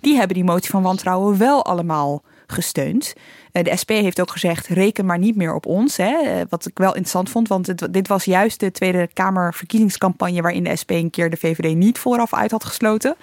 die 0.00 0.16
hebben 0.16 0.34
die 0.34 0.44
motie 0.44 0.70
van 0.70 0.82
wantrouwen 0.82 1.38
wel 1.38 1.64
allemaal 1.64 2.22
gesteund. 2.50 3.14
Eh, 3.52 3.64
de 3.64 3.76
SP 3.80 3.90
heeft 3.90 4.20
ook 4.20 4.30
gezegd: 4.30 4.66
reken 4.66 5.06
maar 5.06 5.18
niet 5.18 5.36
meer 5.36 5.54
op 5.54 5.66
ons. 5.66 5.96
Hè? 5.96 6.12
Eh, 6.12 6.40
wat 6.48 6.66
ik 6.66 6.78
wel 6.78 6.90
interessant 6.90 7.30
vond, 7.30 7.48
want 7.48 7.92
dit 7.92 8.08
was 8.08 8.24
juist 8.24 8.60
de 8.60 8.72
Tweede 8.72 9.08
Kamerverkiezingscampagne 9.12 10.42
waarin 10.42 10.64
de 10.64 10.76
SP 10.80 10.90
een 10.90 11.10
keer 11.10 11.30
de 11.30 11.36
VVD 11.36 11.74
niet 11.74 11.98
vooraf 11.98 12.34
uit 12.34 12.50
had 12.50 12.64
gesloten. 12.64 13.16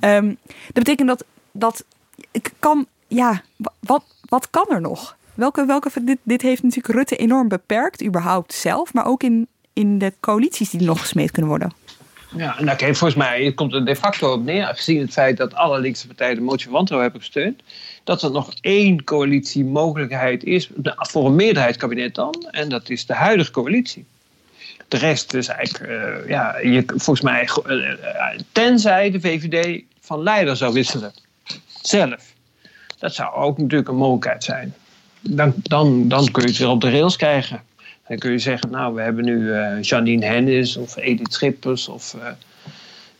Um, 0.00 0.38
dat 0.72 0.84
betekent 0.84 1.08
dat 1.08 1.24
dat 1.52 1.84
ik 2.30 2.52
kan, 2.58 2.86
ja, 3.08 3.42
wat, 3.80 4.04
wat 4.28 4.50
kan 4.50 4.66
er 4.68 4.80
nog? 4.80 5.16
Welke, 5.34 5.66
welke, 5.66 5.90
dit, 6.04 6.18
dit 6.22 6.42
heeft 6.42 6.62
natuurlijk 6.62 6.94
Rutte 6.94 7.16
enorm 7.16 7.48
beperkt, 7.48 8.04
überhaupt 8.04 8.54
zelf, 8.54 8.92
maar 8.94 9.06
ook 9.06 9.22
in, 9.22 9.48
in 9.72 9.98
de 9.98 10.12
coalities 10.20 10.70
die 10.70 10.82
nog 10.82 11.00
gesmeed 11.00 11.30
kunnen 11.30 11.50
worden. 11.50 11.72
Ja, 12.36 12.62
nou 12.62 12.76
kijk, 12.76 12.96
volgens 12.96 13.18
mij 13.18 13.52
komt 13.54 13.74
er 13.74 13.84
de 13.84 13.96
facto 13.96 14.32
op 14.32 14.44
neer, 14.44 14.66
gezien 14.66 15.00
het 15.00 15.12
feit 15.12 15.36
dat 15.36 15.54
alle 15.54 15.80
linkse 15.80 16.06
partijen 16.06 16.34
de 16.34 16.42
motie 16.42 16.64
van 16.64 16.72
wantrouwen 16.72 17.10
hebben 17.10 17.26
gesteund, 17.26 17.62
dat 18.04 18.22
er 18.22 18.30
nog 18.30 18.52
één 18.60 19.04
coalitiemogelijkheid 19.04 20.44
is, 20.44 20.70
voor 20.96 21.26
een 21.26 21.34
meerderheidskabinet 21.34 22.14
dan, 22.14 22.46
en 22.50 22.68
dat 22.68 22.90
is 22.90 23.06
de 23.06 23.14
huidige 23.14 23.50
coalitie. 23.50 24.04
De 24.88 24.96
rest 24.96 25.34
is 25.34 25.48
eigenlijk, 25.48 25.90
uh, 25.90 26.28
ja, 26.28 26.58
je, 26.58 26.84
volgens 26.86 27.20
mij, 27.20 27.48
uh, 27.66 27.92
tenzij 28.52 29.10
de 29.10 29.20
VVD 29.20 29.82
van 30.00 30.22
leider 30.22 30.56
zou 30.56 30.72
wisselen, 30.72 31.12
zelf. 31.82 32.32
Dat 32.98 33.14
zou 33.14 33.34
ook 33.34 33.58
natuurlijk 33.58 33.88
een 33.88 33.96
mogelijkheid 33.96 34.44
zijn. 34.44 34.74
Dan, 35.20 35.54
dan, 35.56 36.08
dan 36.08 36.30
kun 36.30 36.42
je 36.42 36.48
het 36.48 36.58
weer 36.58 36.68
op 36.68 36.80
de 36.80 36.90
rails 36.90 37.16
krijgen. 37.16 37.62
Dan 38.08 38.18
kun 38.18 38.30
je 38.30 38.38
zeggen, 38.38 38.70
nou, 38.70 38.94
we 38.94 39.02
hebben 39.02 39.24
nu 39.24 39.38
uh, 39.38 39.82
Janine 39.82 40.26
Hennis 40.26 40.76
of 40.76 40.96
Edith 40.96 41.32
Schippers 41.32 41.88
of 41.88 42.16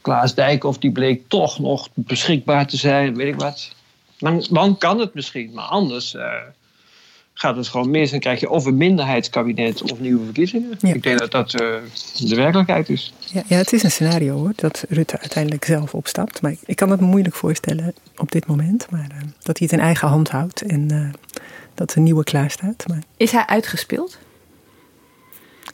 Klaas 0.01 0.35
Dijkhoff, 0.35 0.79
die 0.79 0.93
bleek 0.93 1.23
toch 1.29 1.59
nog 1.59 1.89
beschikbaar 1.95 2.67
te 2.67 2.77
zijn, 2.77 3.15
weet 3.15 3.35
ik 3.35 3.41
wat. 3.41 3.71
Dan, 4.23 4.47
dan 4.51 4.79
kan 4.79 4.99
het 4.99 5.15
misschien, 5.15 5.51
maar 5.53 5.65
anders 5.65 6.15
uh, 6.15 6.33
gaat 7.35 7.57
het 7.57 7.69
gewoon 7.69 7.91
mis 7.91 8.13
en 8.13 8.21
krijg 8.21 8.41
je 8.41 8.51
of 8.51 8.65
een 8.65 8.77
minderheidskabinet 8.77 9.83
of 9.93 10.01
nieuwe 10.01 10.25
verkiezingen. 10.25 10.79
Ik 10.81 11.03
denk 11.03 11.19
dat 11.19 11.31
dat 11.31 11.51
de 11.51 12.35
werkelijkheid 12.35 12.89
is. 12.89 13.13
Ja, 13.33 13.43
ja, 13.47 13.57
het 13.57 13.73
is 13.73 13.83
een 13.83 13.91
scenario 13.91 14.37
hoor, 14.37 14.53
dat 14.57 14.85
Rutte 14.89 15.19
uiteindelijk 15.19 15.65
zelf 15.65 15.95
opstapt. 15.95 16.43
Maar 16.43 16.51
ik, 16.51 16.59
ik 16.65 16.77
kan 16.77 16.91
het 16.91 17.01
me 17.01 17.07
moeilijk 17.07 17.35
voorstellen 17.35 17.95
op 18.17 18.33
dit 18.33 18.47
moment, 18.47 18.91
maar 18.91 19.09
dat 19.43 19.59
hij 19.59 19.69
het 19.71 19.73
in 19.73 19.85
eigen 19.85 20.09
hand 20.09 20.31
houdt 20.31 20.63
en 20.63 21.13
dat 21.75 21.95
een 21.95 22.03
nieuwe 22.03 22.25
klaar 22.25 22.51
staat. 22.51 22.85
Maar... 22.87 23.03
Is 23.17 23.31
hij 23.31 23.47
uitgespeeld? 23.47 24.19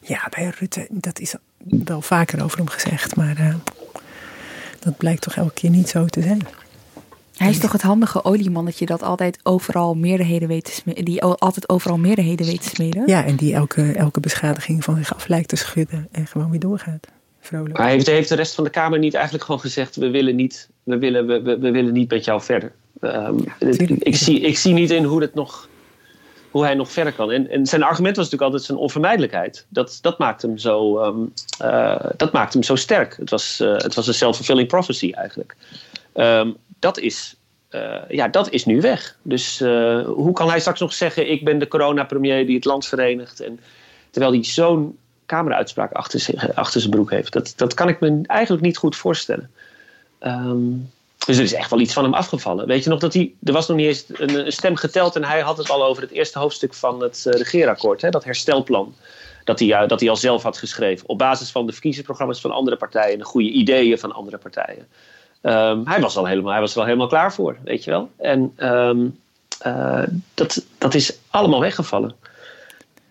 Ja, 0.03 0.27
bij 0.31 0.53
Rutte, 0.59 0.87
dat 0.91 1.19
is 1.19 1.35
wel 1.65 2.03
vaker 2.03 2.45
over 2.45 2.59
hem 2.59 2.69
gezegd, 2.69 3.17
maar 3.17 3.41
uh, 3.41 3.55
dat 4.79 4.97
blijkt 4.97 5.23
toch 5.23 5.37
elke 5.37 5.55
keer 5.55 5.71
niet 5.71 5.89
zo 5.89 6.07
te 6.07 6.23
zijn. 6.23 6.47
Hij 7.39 7.51
is 7.51 7.59
toch 7.59 7.73
het 7.73 7.83
handige 7.83 8.25
oliemannetje 8.25 8.87
dat 8.87 9.03
altijd 9.03 9.39
overal 9.43 9.95
meerderheden 9.95 10.49
weet 10.49 10.65
te 10.65 10.73
smeden, 10.73 11.05
die 11.05 11.23
altijd 11.23 11.69
overal 11.69 11.99
meerderheden 11.99 12.47
weet 12.47 12.63
te 12.63 12.69
smeden? 12.69 13.03
Ja, 13.07 13.25
en 13.25 13.37
die 13.37 13.55
elke, 13.55 13.93
elke 13.93 14.21
beschadiging 14.21 14.85
van 14.85 14.97
zich 14.97 15.15
af 15.15 15.29
lijkt 15.29 15.49
te 15.49 15.57
schudden 15.57 16.09
en 16.13 16.27
gewoon 16.27 16.51
weer 16.51 16.61
doorgaat. 16.61 17.07
Vrolijk. 17.41 17.79
Maar 17.79 17.89
heeft, 17.89 18.07
heeft 18.07 18.29
de 18.29 18.35
rest 18.35 18.55
van 18.55 18.65
de 18.65 18.71
Kamer 18.71 18.99
niet 18.99 19.15
eigenlijk 19.15 19.45
gewoon 19.45 19.61
gezegd: 19.61 19.97
we 19.97 20.11
willen 20.11 20.37
niet, 20.37 20.69
we 20.83 20.99
willen, 20.99 21.27
we, 21.27 21.43
we, 21.43 21.59
we 21.59 21.71
willen 21.71 21.93
niet 21.93 22.11
met 22.11 22.25
jou 22.25 22.43
verder? 22.43 22.73
Um, 23.01 23.45
ja, 23.59 23.69
ik, 23.99 24.17
zie, 24.17 24.41
ik 24.41 24.59
zie 24.59 24.75
niet 24.75 24.91
in 24.91 25.05
hoe 25.05 25.21
het 25.21 25.35
nog 25.35 25.69
hoe 26.51 26.65
hij 26.65 26.75
nog 26.75 26.93
verder 26.93 27.13
kan. 27.13 27.31
En, 27.31 27.51
en 27.51 27.67
zijn 27.67 27.83
argument 27.83 28.17
was 28.17 28.25
natuurlijk 28.25 28.53
altijd 28.53 28.63
zijn 28.63 28.79
onvermijdelijkheid. 28.79 29.67
Dat, 29.69 29.99
dat, 30.01 30.19
maakt, 30.19 30.43
hem 30.43 30.59
zo, 30.59 31.05
um, 31.05 31.33
uh, 31.63 31.97
dat 32.17 32.33
maakt 32.33 32.53
hem 32.53 32.63
zo 32.63 32.77
sterk. 32.77 33.17
Het 33.17 33.31
was, 33.31 33.61
uh, 33.63 33.77
het 33.77 33.95
was 33.95 34.07
een 34.07 34.15
self-fulfilling 34.15 34.69
prophecy 34.69 35.11
eigenlijk. 35.13 35.57
Um, 36.15 36.57
dat, 36.79 36.99
is, 36.99 37.37
uh, 37.71 37.97
ja, 38.09 38.29
dat 38.29 38.51
is 38.51 38.65
nu 38.65 38.81
weg. 38.81 39.17
Dus 39.23 39.59
hoe 40.05 40.33
kan 40.33 40.49
hij 40.49 40.61
straks 40.61 40.81
nog 40.81 40.93
zeggen: 40.93 41.31
Ik 41.31 41.45
ben 41.45 41.59
de 41.59 41.69
corona-premier 41.69 42.47
die 42.47 42.57
het 42.57 42.65
land 42.65 42.87
verenigt? 42.87 43.41
En, 43.41 43.61
terwijl 44.11 44.33
hij 44.33 44.45
zo'n 44.45 44.99
Kameruitspraak 45.27 45.93
achter, 45.93 46.53
achter 46.55 46.81
zijn 46.81 46.93
broek 46.93 47.11
heeft. 47.11 47.33
Dat, 47.33 47.53
dat 47.57 47.75
kan 47.75 47.89
ik 47.89 48.01
me 48.01 48.21
eigenlijk 48.27 48.63
niet 48.63 48.77
goed 48.77 48.97
voorstellen. 48.97 49.51
Um, 50.21 50.91
dus 51.27 51.37
er 51.37 51.43
is 51.43 51.55
echt 51.55 51.71
wel 51.71 51.81
iets 51.81 51.93
van 51.93 52.05
hem 52.05 52.15
afgevallen. 52.15 52.67
Weet 52.67 52.85
je 52.85 52.91
nog 52.91 53.01
dat 53.01 53.15
hij. 53.15 53.35
Er 53.43 53.53
was 53.53 53.69
nog 53.69 53.77
niet 53.77 53.87
eens 53.87 54.05
een, 54.09 54.53
stem 54.53 54.77
geteld. 54.77 55.17
En 55.17 55.25
hij 55.25 55.41
had 55.41 55.59
het 55.59 55.71
al 55.71 55.85
over 55.85 56.03
het 56.03 56.13
eerste 56.13 56.39
hoofdstuk 56.39 56.75
van 56.75 57.03
het 57.03 57.25
uh, 57.27 57.33
regeerakkoord. 57.33 58.03
Hè, 58.03 58.11
dat 58.11 58.25
herstelplan. 58.25 58.95
Dat 59.45 59.59
hij, 59.59 59.87
dat 59.87 60.01
hij 60.01 60.09
al 60.09 60.17
zelf 60.17 60.43
had 60.43 60.59
geschreven. 60.59 61.09
Op 61.09 61.19
basis 61.19 61.51
van 61.51 61.67
de 61.67 61.73
verkiezingsprogramma's 61.73 62.41
van 62.41 62.51
andere 62.51 62.77
partijen. 62.77 63.13
En 63.13 63.19
de 63.19 63.25
goede 63.25 63.51
ideeën 63.51 63.99
van 63.99 64.13
andere 64.13 64.39
partijen. 64.39 64.87
Um, 65.43 65.87
hij, 65.87 66.01
was 66.01 66.17
al 66.17 66.27
helemaal, 66.27 66.53
hij 66.53 66.61
was 66.61 66.71
er 66.71 66.77
wel 66.77 66.87
helemaal 66.87 67.09
klaar 67.09 67.33
voor. 67.33 67.57
Weet 67.65 67.85
je 67.85 67.91
wel. 67.91 68.11
En 68.17 68.53
um, 68.59 69.19
uh, 69.67 70.03
dat, 70.35 70.65
dat 70.79 70.95
is 70.95 71.19
allemaal 71.31 71.61
weggevallen. 71.61 72.15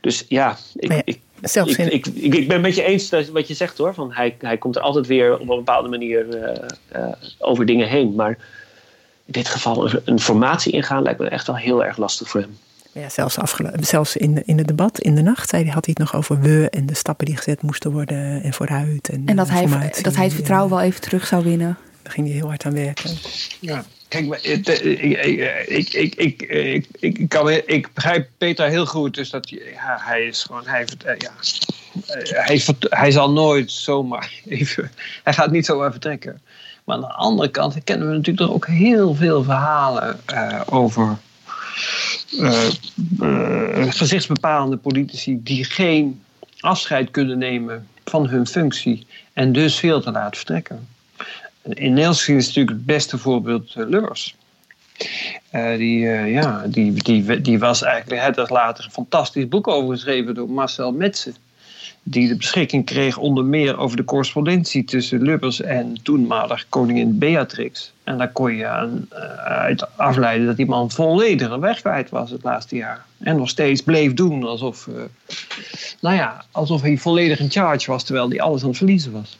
Dus 0.02 0.26
ja, 0.28 0.58
ik, 0.76 0.92
ja. 0.92 1.02
ik 1.06 1.20
ik, 1.42 1.78
ik, 1.78 2.06
ik, 2.06 2.34
ik, 2.34 2.48
ben 2.48 2.52
het 2.52 2.62
met 2.62 2.76
je 2.76 2.84
eens 2.84 3.10
wat 3.32 3.48
je 3.48 3.54
zegt 3.54 3.78
hoor. 3.78 3.94
Van 3.94 4.14
hij, 4.14 4.36
hij 4.40 4.58
komt 4.58 4.76
er 4.76 4.82
altijd 4.82 5.08
weer 5.08 5.34
op 5.34 5.50
een 5.50 5.56
bepaalde 5.56 5.90
manier 5.90 6.26
uh, 6.28 7.02
uh, 7.02 7.12
over 7.40 7.66
dingen 7.66 7.88
heen. 7.88 8.16
Maar 8.16 8.38
in 9.26 9.32
dit 9.32 9.48
geval 9.48 9.90
een, 10.06 10.20
formatie 10.20 10.72
ingaan 10.72 11.04
lijkt 11.04 11.20
me 11.20 11.28
echt 11.28 11.48
wel 11.48 11.58
heel 11.58 11.86
erg 11.86 11.98
lastig 11.98 12.30
voor 12.30 12.42
hem. 12.42 12.58
Ja, 12.92 13.10
zelfs, 13.10 13.38
zelfs 13.80 14.16
in, 14.16 14.34
de, 14.34 14.44
in 14.46 14.58
het 14.58 14.68
debat 14.68 15.00
in 15.00 15.16
de 15.16 15.22
nacht 15.22 15.50
zei, 15.50 15.70
had 15.70 15.86
hij 15.86 15.96
het 15.98 15.98
nog 15.98 16.16
over 16.16 16.40
we 16.40 16.68
en 16.70 16.86
de 16.86 16.96
stappen 16.96 17.26
die 17.26 17.38
gezet 17.38 17.62
moesten 17.62 17.92
worden 17.92 18.44
en 18.44 18.54
vooruit. 18.54 19.10
En, 19.10 19.24
en 19.26 19.36
dat, 19.36 19.50
hij, 19.50 19.92
dat 20.02 20.16
hij 20.16 20.26
het 20.26 20.34
vertrouwen 20.34 20.70
wel 20.70 20.82
even 20.82 21.02
terug 21.02 21.28
zou 21.28 21.44
winnen. 21.44 21.78
Daar 22.08 22.16
ging 22.16 22.28
hij 22.28 22.38
heel 22.38 22.47
hard 22.47 22.66
aan 22.66 22.74
werken. 22.74 23.10
Ja. 23.60 23.84
Kijk, 24.08 24.26
ik, 24.41 24.68
ik, 24.68 25.93
ik, 25.93 26.16
ik, 26.16 26.41
ik, 26.41 26.88
ik, 26.99 27.30
kan, 27.30 27.49
ik 27.49 27.89
begrijp 27.93 28.30
Peter 28.38 28.68
heel 28.68 28.86
goed. 28.86 29.14
Dus 29.14 29.30
dat 29.30 29.51
hij 29.80 30.26
is 30.26 30.43
gewoon. 30.43 30.66
Hij, 30.66 30.88
ja, 31.18 31.32
hij, 32.43 32.62
hij 32.80 33.12
zal 33.12 33.32
nooit 33.32 33.72
zomaar 33.72 34.32
even. 34.47 34.91
Hij 35.24 35.34
gaat 35.34 35.51
niet 35.51 35.66
zomaar 35.66 35.91
vertrekken. 35.91 36.41
Maar 36.84 36.95
aan 36.95 37.01
de 37.01 37.14
andere 37.14 37.49
kant 37.51 37.84
kennen 37.84 38.10
we 38.10 38.16
natuurlijk 38.16 38.51
ook 38.51 38.68
heel 38.68 39.16
veel 39.16 39.43
verhalen 39.43 40.20
over. 40.70 41.18
Gezichtsbepalende 43.89 44.78
politici 44.78 45.39
die 45.43 45.64
geen 45.64 46.24
afscheid 46.60 47.12
kunnen 47.12 47.38
nemen 47.38 47.88
van 48.05 48.28
hun 48.28 48.47
functie 48.47 49.08
en 49.34 49.51
dus 49.51 49.76
veel 49.76 50.01
te 50.01 50.12
laat 50.12 50.38
vertrekken. 50.38 50.88
In 51.74 51.89
Nederlands 51.89 52.30
is 52.30 52.45
natuurlijk 52.47 52.78
het 52.78 52.86
beste 52.86 53.18
voorbeeld 53.18 53.76
uh, 53.76 53.88
Lubbers. 53.89 54.36
Uh, 55.51 55.78
die, 55.78 55.99
uh, 55.99 56.32
ja, 56.32 56.63
die, 56.68 56.93
die, 56.93 57.41
die 57.41 57.59
was 57.59 57.82
eigenlijk, 57.82 58.22
het 58.22 58.38
er 58.38 58.53
later 58.53 58.86
een 58.86 58.91
fantastisch 58.91 59.47
boek 59.47 59.68
over 59.68 59.93
geschreven 59.93 60.36
door 60.36 60.49
Marcel 60.49 60.91
Metsen. 60.91 61.36
die 62.03 62.28
de 62.28 62.36
beschikking 62.36 62.86
kreeg 62.86 63.18
onder 63.18 63.45
meer 63.45 63.78
over 63.78 63.97
de 63.97 64.03
correspondentie 64.03 64.84
tussen 64.84 65.22
Lubbers 65.22 65.61
en 65.61 65.97
toenmalig 66.03 66.65
koningin 66.70 67.18
Beatrix. 67.18 67.93
En 68.03 68.18
daar 68.18 68.32
kon 68.32 68.55
je 68.55 68.68
uit 69.43 69.97
afleiden 69.97 70.47
dat 70.47 70.57
die 70.57 70.65
man 70.65 70.91
volledig 70.91 71.49
een 71.49 71.59
weg 71.59 71.82
kwijt 71.82 72.09
was 72.09 72.32
het 72.32 72.43
laatste 72.43 72.76
jaar. 72.76 73.05
En 73.18 73.38
nog 73.38 73.49
steeds 73.49 73.82
bleef 73.82 74.13
doen 74.13 74.43
alsof, 74.43 74.89
nou 76.01 76.15
ja, 76.15 76.45
alsof 76.51 76.82
hij 76.82 76.97
volledig 76.97 77.39
in 77.39 77.51
charge 77.51 77.91
was, 77.91 78.03
terwijl 78.03 78.30
hij 78.30 78.41
alles 78.41 78.61
aan 78.61 78.68
het 78.68 78.78
verliezen 78.78 79.11
was. 79.11 79.38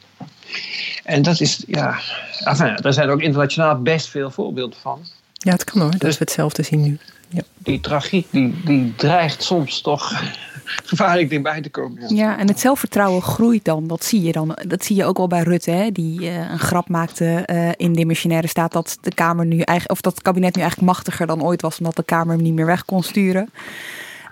En 1.04 1.22
dat 1.22 1.39
is, 1.39 1.64
ja, 1.68 2.00
enfin, 2.43 2.78
daar 2.82 2.93
zijn 2.93 3.10
ook 3.10 3.22
internationaal 3.22 3.82
best 3.82 4.08
veel 4.08 4.32
voorbeelden 4.32 4.80
van. 4.82 5.00
Ja, 5.34 5.52
het 5.52 5.64
kan 5.64 5.82
hoor, 5.82 5.91
dat 5.91 6.00
dus, 6.00 6.10
is 6.10 6.20
hetzelfde 6.20 6.64
zien 6.64 6.82
nu. 6.82 6.98
Ja. 7.30 7.41
Die 7.58 7.80
tragiek, 7.80 8.28
die, 8.32 8.62
die 8.66 8.95
dreigt 8.95 9.43
soms 9.43 9.82
toch 9.82 10.22
gevaarlijk 10.86 11.30
dichtbij 11.30 11.62
te 11.62 11.70
komen. 11.70 12.02
Ja. 12.02 12.30
ja. 12.30 12.38
en 12.38 12.48
het 12.48 12.60
zelfvertrouwen 12.60 13.22
groeit 13.22 13.66
dan. 13.66 13.88
Dat 13.88 14.04
zie 14.04 14.22
je 14.22 14.32
dan. 14.32 14.58
Dat 14.68 14.86
zie 14.86 14.95
je 14.95 15.06
ook 15.06 15.18
wel 15.18 15.28
bij 15.28 15.41
Rutte, 15.43 15.72
hè, 15.72 15.91
die 15.91 16.22
uh, 16.22 16.50
een 16.50 16.60
grap 16.60 16.89
maakte 16.89 17.48
uh, 17.52 17.70
in 17.76 17.93
de 17.93 18.06
missionaire 18.06 18.48
staat 18.48 18.72
dat 18.72 18.98
de 19.02 19.14
Kamer 19.14 19.45
nu 19.45 19.60
eigenlijk, 19.60 19.91
of 19.91 20.02
dat 20.02 20.14
het 20.14 20.24
kabinet 20.24 20.56
nu 20.56 20.62
eigenlijk 20.62 20.91
machtiger 20.91 21.28
dan 21.28 21.43
ooit 21.43 21.62
was, 21.62 21.78
omdat 21.78 21.95
de 21.95 22.04
Kamer 22.04 22.36
hem 22.36 22.43
niet 22.43 22.54
meer 22.54 22.66
weg 22.66 22.86
kon 22.86 23.04
sturen. 23.04 23.50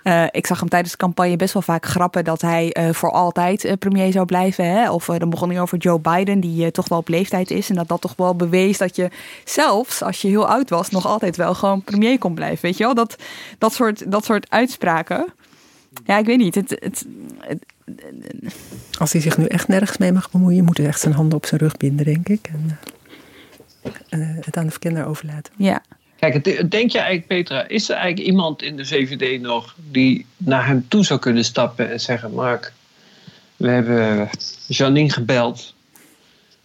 Uh, 0.08 0.26
ik 0.32 0.48
zag 0.48 0.60
hem 0.60 0.70
tijdens 0.70 0.92
de 0.92 0.98
campagne 0.98 1.36
best 1.36 1.54
wel 1.54 1.62
vaak 1.62 1.86
grappen 1.86 2.24
dat 2.24 2.42
hij 2.42 2.76
uh, 2.80 2.94
voor 2.94 3.12
altijd 3.12 3.66
uh, 3.66 3.74
premier 3.80 4.12
zou 4.12 4.26
blijven. 4.26 4.66
Hè? 4.66 4.92
Of 4.92 5.06
dan 5.06 5.30
begon 5.30 5.50
hij 5.50 5.62
over 5.62 5.78
Joe 5.78 6.00
Biden, 6.00 6.40
die 6.40 6.72
toch 6.72 6.90
wel 6.90 6.98
op 6.98 7.08
leeftijd 7.08 7.52
is. 7.52 7.70
En 7.70 7.76
dat 7.76 7.88
dat 7.88 8.02
toch 8.02 8.14
wel 8.16 8.36
bewees 8.36 8.78
dat 8.78 8.96
je 8.96 9.10
zelfs 9.44 10.02
als 10.02 10.22
je 10.22 10.28
heel 10.28 10.48
oud 10.48 10.70
was, 10.70 10.90
nog 10.90 11.06
altijd 11.06 11.36
wel 11.36 11.54
gewoon 11.54 11.82
premier 11.82 12.18
kon 12.18 12.34
blijven. 12.34 12.62
Weet 12.62 12.78
je 12.78 12.84
wel? 12.84 12.94
Dat, 12.94 13.16
dat, 13.58 13.74
soort, 13.74 14.12
dat 14.12 14.26
soort 14.26 14.50
uitspraken. 14.50 15.34
Ja, 16.06 16.18
ik 16.18 16.26
weet 16.26 16.38
niet. 16.38 16.56
Het, 16.56 16.70
het, 16.70 17.06
het, 17.40 17.66
als 19.00 19.12
hij 19.12 19.22
zich 19.22 19.38
nu 19.38 19.46
echt 19.46 19.68
nergens 19.68 19.98
mee 19.98 20.12
mag 20.12 20.32
bemoeien, 20.32 20.64
moet 20.64 20.78
hij 20.78 20.88
echt 20.88 21.00
zijn 21.00 21.14
handen 21.14 21.38
op 21.38 21.46
zijn 21.46 21.62
rug 21.62 21.78
binden, 21.78 22.06
denk 22.06 22.30
ik. 22.30 22.52
En 24.10 24.40
het 24.42 24.58
aan 24.58 24.66
de 24.66 24.72
verkender 24.72 25.06
overlaten. 25.06 25.54
Ja. 25.58 25.82
Denk 26.70 26.92
je 26.92 26.98
eigenlijk, 26.98 27.28
Petra, 27.28 27.68
is 27.68 27.90
er 27.90 27.96
eigenlijk 27.96 28.28
iemand 28.28 28.62
in 28.62 28.76
de 28.76 28.86
VVD 28.86 29.42
nog 29.42 29.76
die 29.92 30.26
naar 30.38 30.68
hem 30.68 30.86
toe 30.88 31.06
zou 31.06 31.20
kunnen 31.20 31.46
stappen 31.46 31.92
en 31.92 32.00
zeggen: 32.00 32.34
Mark, 32.34 32.74
we 33.56 33.68
hebben 33.68 34.30
Janine 34.68 35.12
gebeld 35.12 35.74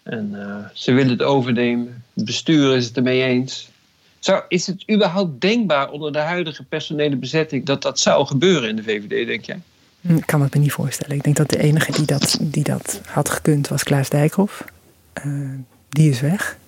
en 0.02 0.30
uh, 0.34 0.56
ze 0.74 0.92
willen 0.92 1.10
het 1.10 1.22
overnemen. 1.22 2.04
Het 2.14 2.24
bestuur 2.24 2.76
is 2.76 2.86
het 2.86 2.96
ermee 2.96 3.22
eens. 3.22 3.70
Zou, 4.18 4.42
is 4.48 4.66
het 4.66 4.90
überhaupt 4.90 5.40
denkbaar 5.40 5.90
onder 5.90 6.12
de 6.12 6.18
huidige 6.18 6.62
personele 6.62 7.16
bezetting 7.16 7.66
dat 7.66 7.82
dat 7.82 8.00
zou 8.00 8.26
gebeuren 8.26 8.68
in 8.68 8.76
de 8.76 8.82
VVD, 8.82 9.26
denk 9.26 9.44
jij? 9.44 9.60
Ik 10.00 10.26
kan 10.26 10.42
het 10.42 10.54
me 10.54 10.60
niet 10.60 10.72
voorstellen. 10.72 11.16
Ik 11.16 11.22
denk 11.22 11.36
dat 11.36 11.50
de 11.50 11.58
enige 11.58 11.92
die 11.92 12.04
dat, 12.04 12.38
die 12.40 12.64
dat 12.64 13.00
had 13.06 13.28
gekund 13.28 13.68
was 13.68 13.82
Klaas 13.82 14.08
Dijkhoff. 14.08 14.64
Uh, 15.24 15.50
die 15.88 16.10
is 16.10 16.20
weg. 16.20 16.58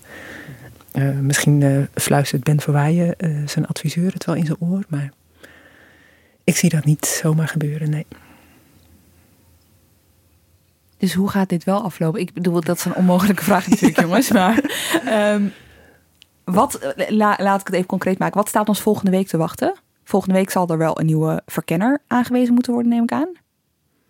Uh, 0.92 1.18
misschien 1.18 1.60
uh, 1.60 1.82
fluistert 1.94 2.44
Ben 2.44 2.60
Verwaaien 2.60 3.14
uh, 3.18 3.48
zijn 3.48 3.66
adviseur 3.66 4.12
het 4.12 4.24
wel 4.24 4.34
in 4.34 4.46
zijn 4.46 4.58
oor, 4.60 4.82
maar 4.88 5.12
ik 6.44 6.56
zie 6.56 6.70
dat 6.70 6.84
niet 6.84 7.06
zomaar 7.06 7.48
gebeuren, 7.48 7.90
nee. 7.90 8.06
Dus 10.96 11.14
hoe 11.14 11.28
gaat 11.28 11.48
dit 11.48 11.64
wel 11.64 11.82
aflopen? 11.82 12.20
Ik 12.20 12.32
bedoel, 12.32 12.60
dat 12.60 12.76
is 12.76 12.84
een 12.84 12.94
onmogelijke 12.94 13.44
vraag 13.44 13.68
natuurlijk, 13.68 14.00
jongens. 14.06 14.30
Maar 14.30 14.64
um, 15.34 15.52
wat, 16.44 16.94
la, 17.08 17.36
laat 17.40 17.60
ik 17.60 17.66
het 17.66 17.74
even 17.74 17.86
concreet 17.86 18.18
maken. 18.18 18.36
Wat 18.36 18.48
staat 18.48 18.68
ons 18.68 18.80
volgende 18.80 19.10
week 19.10 19.28
te 19.28 19.36
wachten? 19.36 19.74
Volgende 20.04 20.34
week 20.34 20.50
zal 20.50 20.68
er 20.68 20.78
wel 20.78 21.00
een 21.00 21.06
nieuwe 21.06 21.42
verkenner 21.46 21.98
aangewezen 22.06 22.54
moeten 22.54 22.72
worden, 22.72 22.92
neem 22.92 23.02
ik 23.02 23.12
aan. 23.12 23.28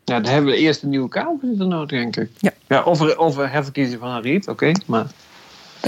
Ja, 0.05 0.21
dan 0.21 0.33
hebben 0.33 0.51
we 0.51 0.57
eerst 0.57 0.83
een 0.83 0.89
nieuwe 0.89 1.09
Kamervoorzitter 1.09 1.67
nodig, 1.67 1.89
denk 1.89 2.17
ik. 2.17 2.31
Ja. 2.39 2.51
ja 2.67 2.83
of, 2.83 3.01
er, 3.01 3.19
of 3.19 3.37
herverkiezing 3.37 4.01
van 4.01 4.11
Ariep, 4.11 4.43
oké, 4.43 4.51
okay, 4.51 4.77
maar... 4.87 5.07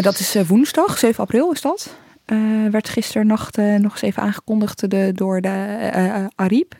Dat 0.03 0.19
is 0.19 0.37
woensdag, 0.47 0.99
7 0.99 1.23
april 1.23 1.53
is 1.53 1.61
dat. 1.61 1.97
Uh, 2.27 2.71
werd 2.71 2.89
gisteren 2.89 3.27
nacht 3.27 3.59
uh, 3.59 3.75
nog 3.77 3.93
eens 3.93 4.03
even 4.03 4.23
aangekondigd 4.23 4.91
de, 4.91 5.13
door 5.15 5.41
de 5.41 5.91
uh, 5.97 6.27
Ariep. 6.35 6.75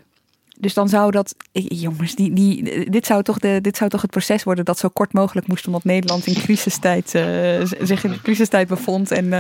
Dus 0.59 0.75
dan 0.75 0.89
zou 0.89 1.11
dat, 1.11 1.35
jongens, 1.53 2.15
die, 2.15 2.33
die, 2.33 2.91
dit, 2.91 3.07
zou 3.07 3.23
toch 3.23 3.39
de, 3.39 3.59
dit 3.61 3.77
zou 3.77 3.91
toch 3.91 4.03
het 4.03 4.11
proces 4.11 4.43
worden 4.43 4.65
dat 4.65 4.79
zo 4.79 4.89
kort 4.89 5.13
mogelijk 5.13 5.47
moest, 5.47 5.67
omdat 5.67 5.85
Nederland 5.85 6.27
in 6.27 6.35
crisistijd, 6.35 7.11
zich 7.81 8.05
in 8.05 8.21
crisistijd 8.23 8.69
bevond. 8.69 9.11
En 9.11 9.31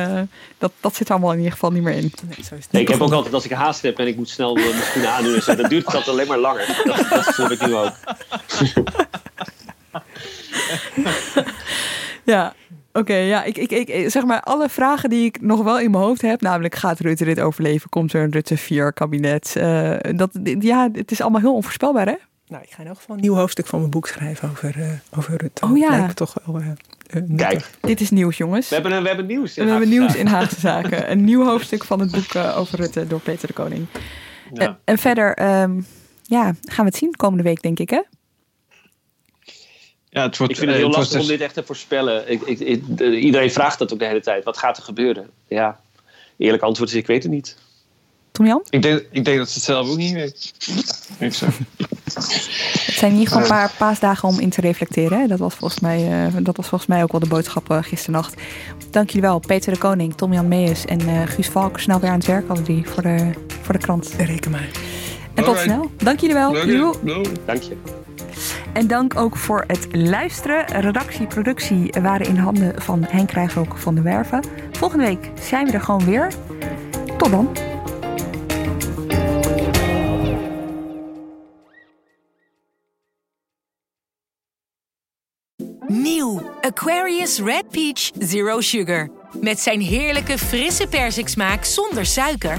dat, 0.58 0.72
dat 0.80 0.96
zit 0.96 1.10
allemaal 1.10 1.30
in 1.32 1.36
ieder 1.36 1.52
geval 1.52 1.70
niet 1.70 1.82
meer 1.82 1.94
in. 1.94 2.12
Nee, 2.28 2.44
zo 2.48 2.54
is 2.54 2.66
nee, 2.70 2.82
ik 2.82 2.88
heb 2.88 3.00
ook 3.00 3.12
altijd, 3.12 3.34
als 3.34 3.44
ik 3.44 3.50
haast 3.50 3.82
heb 3.82 3.98
en 3.98 4.06
ik 4.06 4.16
moet 4.16 4.28
snel 4.28 4.54
mijn 4.54 4.82
schoenen 4.82 5.10
aandoen, 5.12 5.40
dan 5.46 5.68
duurt 5.68 5.90
dat 5.90 6.08
alleen 6.08 6.26
maar 6.26 6.38
langer. 6.38 6.82
Dat, 6.84 7.06
dat 7.10 7.34
voel 7.34 7.50
ik 7.50 7.66
nu 7.66 7.74
ook. 7.74 7.92
ja, 12.24 12.54
Oké, 12.96 13.12
okay, 13.12 13.26
ja, 13.26 13.44
ik, 13.44 13.58
ik, 13.58 13.70
ik, 13.70 14.10
zeg 14.10 14.24
maar 14.24 14.40
alle 14.40 14.68
vragen 14.68 15.10
die 15.10 15.24
ik 15.24 15.40
nog 15.40 15.62
wel 15.62 15.80
in 15.80 15.90
mijn 15.90 16.02
hoofd 16.02 16.22
heb, 16.22 16.40
namelijk 16.40 16.74
gaat 16.74 17.00
Rutte 17.00 17.24
dit 17.24 17.40
overleven? 17.40 17.88
Komt 17.88 18.12
er 18.12 18.22
een 18.22 18.30
Rutte 18.30 18.56
4 18.56 18.92
kabinet? 18.92 19.54
Uh, 19.58 19.96
dat, 20.16 20.30
ja, 20.60 20.88
het 20.92 21.10
is 21.10 21.20
allemaal 21.20 21.40
heel 21.40 21.54
onvoorspelbaar, 21.54 22.06
hè? 22.06 22.14
Nou, 22.46 22.62
ik 22.62 22.70
ga 22.70 22.82
in 22.82 22.88
elk 22.88 22.96
geval 22.96 23.14
een 23.16 23.20
nieuw 23.22 23.34
hoofdstuk 23.34 23.66
van 23.66 23.78
mijn 23.78 23.90
boek 23.90 24.06
schrijven 24.06 24.50
over, 24.50 24.78
uh, 24.78 24.86
over 25.18 25.36
Rutte. 25.36 25.64
Oh 25.64 25.76
ja. 25.76 25.88
Lijkt 25.88 26.16
toch 26.16 26.36
wel. 26.44 26.60
Uh, 26.60 27.36
Kijk, 27.36 27.70
dit 27.80 28.00
is 28.00 28.10
nieuws, 28.10 28.36
jongens. 28.36 28.68
We 28.68 28.74
hebben, 28.74 28.92
een, 28.92 29.02
we 29.02 29.08
hebben 29.08 29.26
nieuws. 29.26 29.56
In 29.56 29.64
we 29.64 29.70
hebben 29.70 29.88
nieuws 29.88 30.14
in 30.14 30.26
Haagse 30.26 30.60
Zaken. 30.60 31.10
een 31.10 31.24
nieuw 31.24 31.44
hoofdstuk 31.44 31.84
van 31.84 32.00
het 32.00 32.10
boek 32.10 32.34
over 32.56 32.78
Rutte 32.78 33.06
door 33.06 33.20
Peter 33.20 33.46
de 33.46 33.54
Koning. 33.54 33.86
Ja. 34.52 34.78
en 34.84 34.98
verder, 34.98 35.62
um, 35.62 35.86
ja, 36.22 36.42
gaan 36.44 36.84
we 36.84 36.90
het 36.90 36.96
zien 36.96 37.10
komende 37.10 37.42
week, 37.42 37.62
denk 37.62 37.78
ik, 37.78 37.90
hè? 37.90 38.00
Ja, 40.14 40.22
het 40.22 40.36
wordt, 40.36 40.52
ik 40.52 40.58
vind 40.58 40.70
het 40.70 40.78
heel 40.78 40.88
het 40.88 40.96
lastig 40.96 41.18
dus... 41.18 41.22
om 41.22 41.32
dit 41.32 41.40
echt 41.40 41.54
te 41.54 41.62
voorspellen. 41.62 42.30
Ik, 42.30 42.42
ik, 42.42 42.60
ik, 42.60 43.00
iedereen 43.00 43.50
vraagt 43.50 43.78
dat 43.78 43.92
ook 43.92 43.98
de 43.98 44.06
hele 44.06 44.20
tijd. 44.20 44.44
Wat 44.44 44.58
gaat 44.58 44.76
er 44.76 44.82
gebeuren? 44.82 45.30
Ja, 45.48 45.80
eerlijk 46.36 46.62
antwoord 46.62 46.88
is 46.88 46.96
ik 46.96 47.06
weet 47.06 47.22
het 47.22 47.32
niet. 47.32 47.56
Tom 48.32 48.46
Jan? 48.46 48.62
Ik 48.70 48.82
denk, 48.82 49.06
ik 49.10 49.24
denk 49.24 49.38
dat 49.38 49.48
ze 49.48 49.54
het 49.54 49.62
zelf 49.62 49.90
ook 49.90 49.96
niet 49.96 50.12
weet. 50.12 50.52
Ik 51.18 51.34
zo. 51.34 51.46
Het 52.04 52.94
zijn 52.94 53.12
in 53.12 53.18
ieder 53.18 53.32
geval 53.32 53.42
een 53.42 53.48
paar 53.48 53.72
paasdagen 53.78 54.28
om 54.28 54.38
in 54.38 54.50
te 54.50 54.60
reflecteren. 54.60 55.28
Dat 55.28 55.38
was 55.38 55.54
volgens 55.54 55.80
mij, 55.80 56.26
uh, 56.26 56.36
dat 56.42 56.56
was 56.56 56.68
volgens 56.68 56.90
mij 56.90 57.02
ook 57.02 57.12
wel 57.12 57.20
de 57.20 57.28
boodschap 57.28 57.70
uh, 57.70 57.82
gisternacht. 57.82 58.34
Dank 58.90 59.08
jullie 59.08 59.22
wel. 59.28 59.38
Peter 59.38 59.72
de 59.72 59.78
Koning, 59.78 60.14
Tom 60.16 60.32
Jan 60.32 60.48
Mees 60.48 60.84
en 60.84 61.00
uh, 61.00 61.22
Guus 61.26 61.48
Valk. 61.48 61.78
Snel 61.78 62.00
weer 62.00 62.10
aan 62.10 62.18
het 62.18 62.26
werk, 62.26 62.48
alle 62.48 62.62
drie, 62.62 62.88
voor 62.88 63.02
de, 63.02 63.30
voor 63.62 63.72
de 63.74 63.80
krant. 63.80 64.14
Reken 64.18 64.50
maar. 64.50 64.68
En 65.34 65.44
tot 65.44 65.58
snel. 65.58 65.90
Dank 65.96 66.20
jullie 66.20 66.34
wel. 66.34 66.52
Dank 67.46 67.62
je. 67.62 68.02
En 68.72 68.86
dank 68.86 69.16
ook 69.16 69.36
voor 69.36 69.64
het 69.66 69.86
luisteren. 69.96 70.66
Redactie, 70.66 71.26
productie 71.26 71.94
waren 72.02 72.26
in 72.26 72.36
handen 72.36 72.82
van 72.82 73.04
Henk 73.08 73.30
Rijshoek 73.30 73.76
van 73.76 73.94
de 73.94 74.02
Werven. 74.02 74.44
Volgende 74.72 75.04
week 75.04 75.30
zijn 75.40 75.66
we 75.66 75.72
er 75.72 75.80
gewoon 75.80 76.04
weer. 76.04 76.32
Tot 77.16 77.30
dan. 77.30 77.48
Nieuw 85.86 86.42
Aquarius 86.60 87.40
Red 87.40 87.68
Peach 87.68 88.10
Zero 88.18 88.60
Sugar. 88.60 89.08
Met 89.40 89.60
zijn 89.60 89.80
heerlijke 89.80 90.38
frisse 90.38 90.86
persiksmaak 90.86 91.64
zonder 91.64 92.06
suiker 92.06 92.58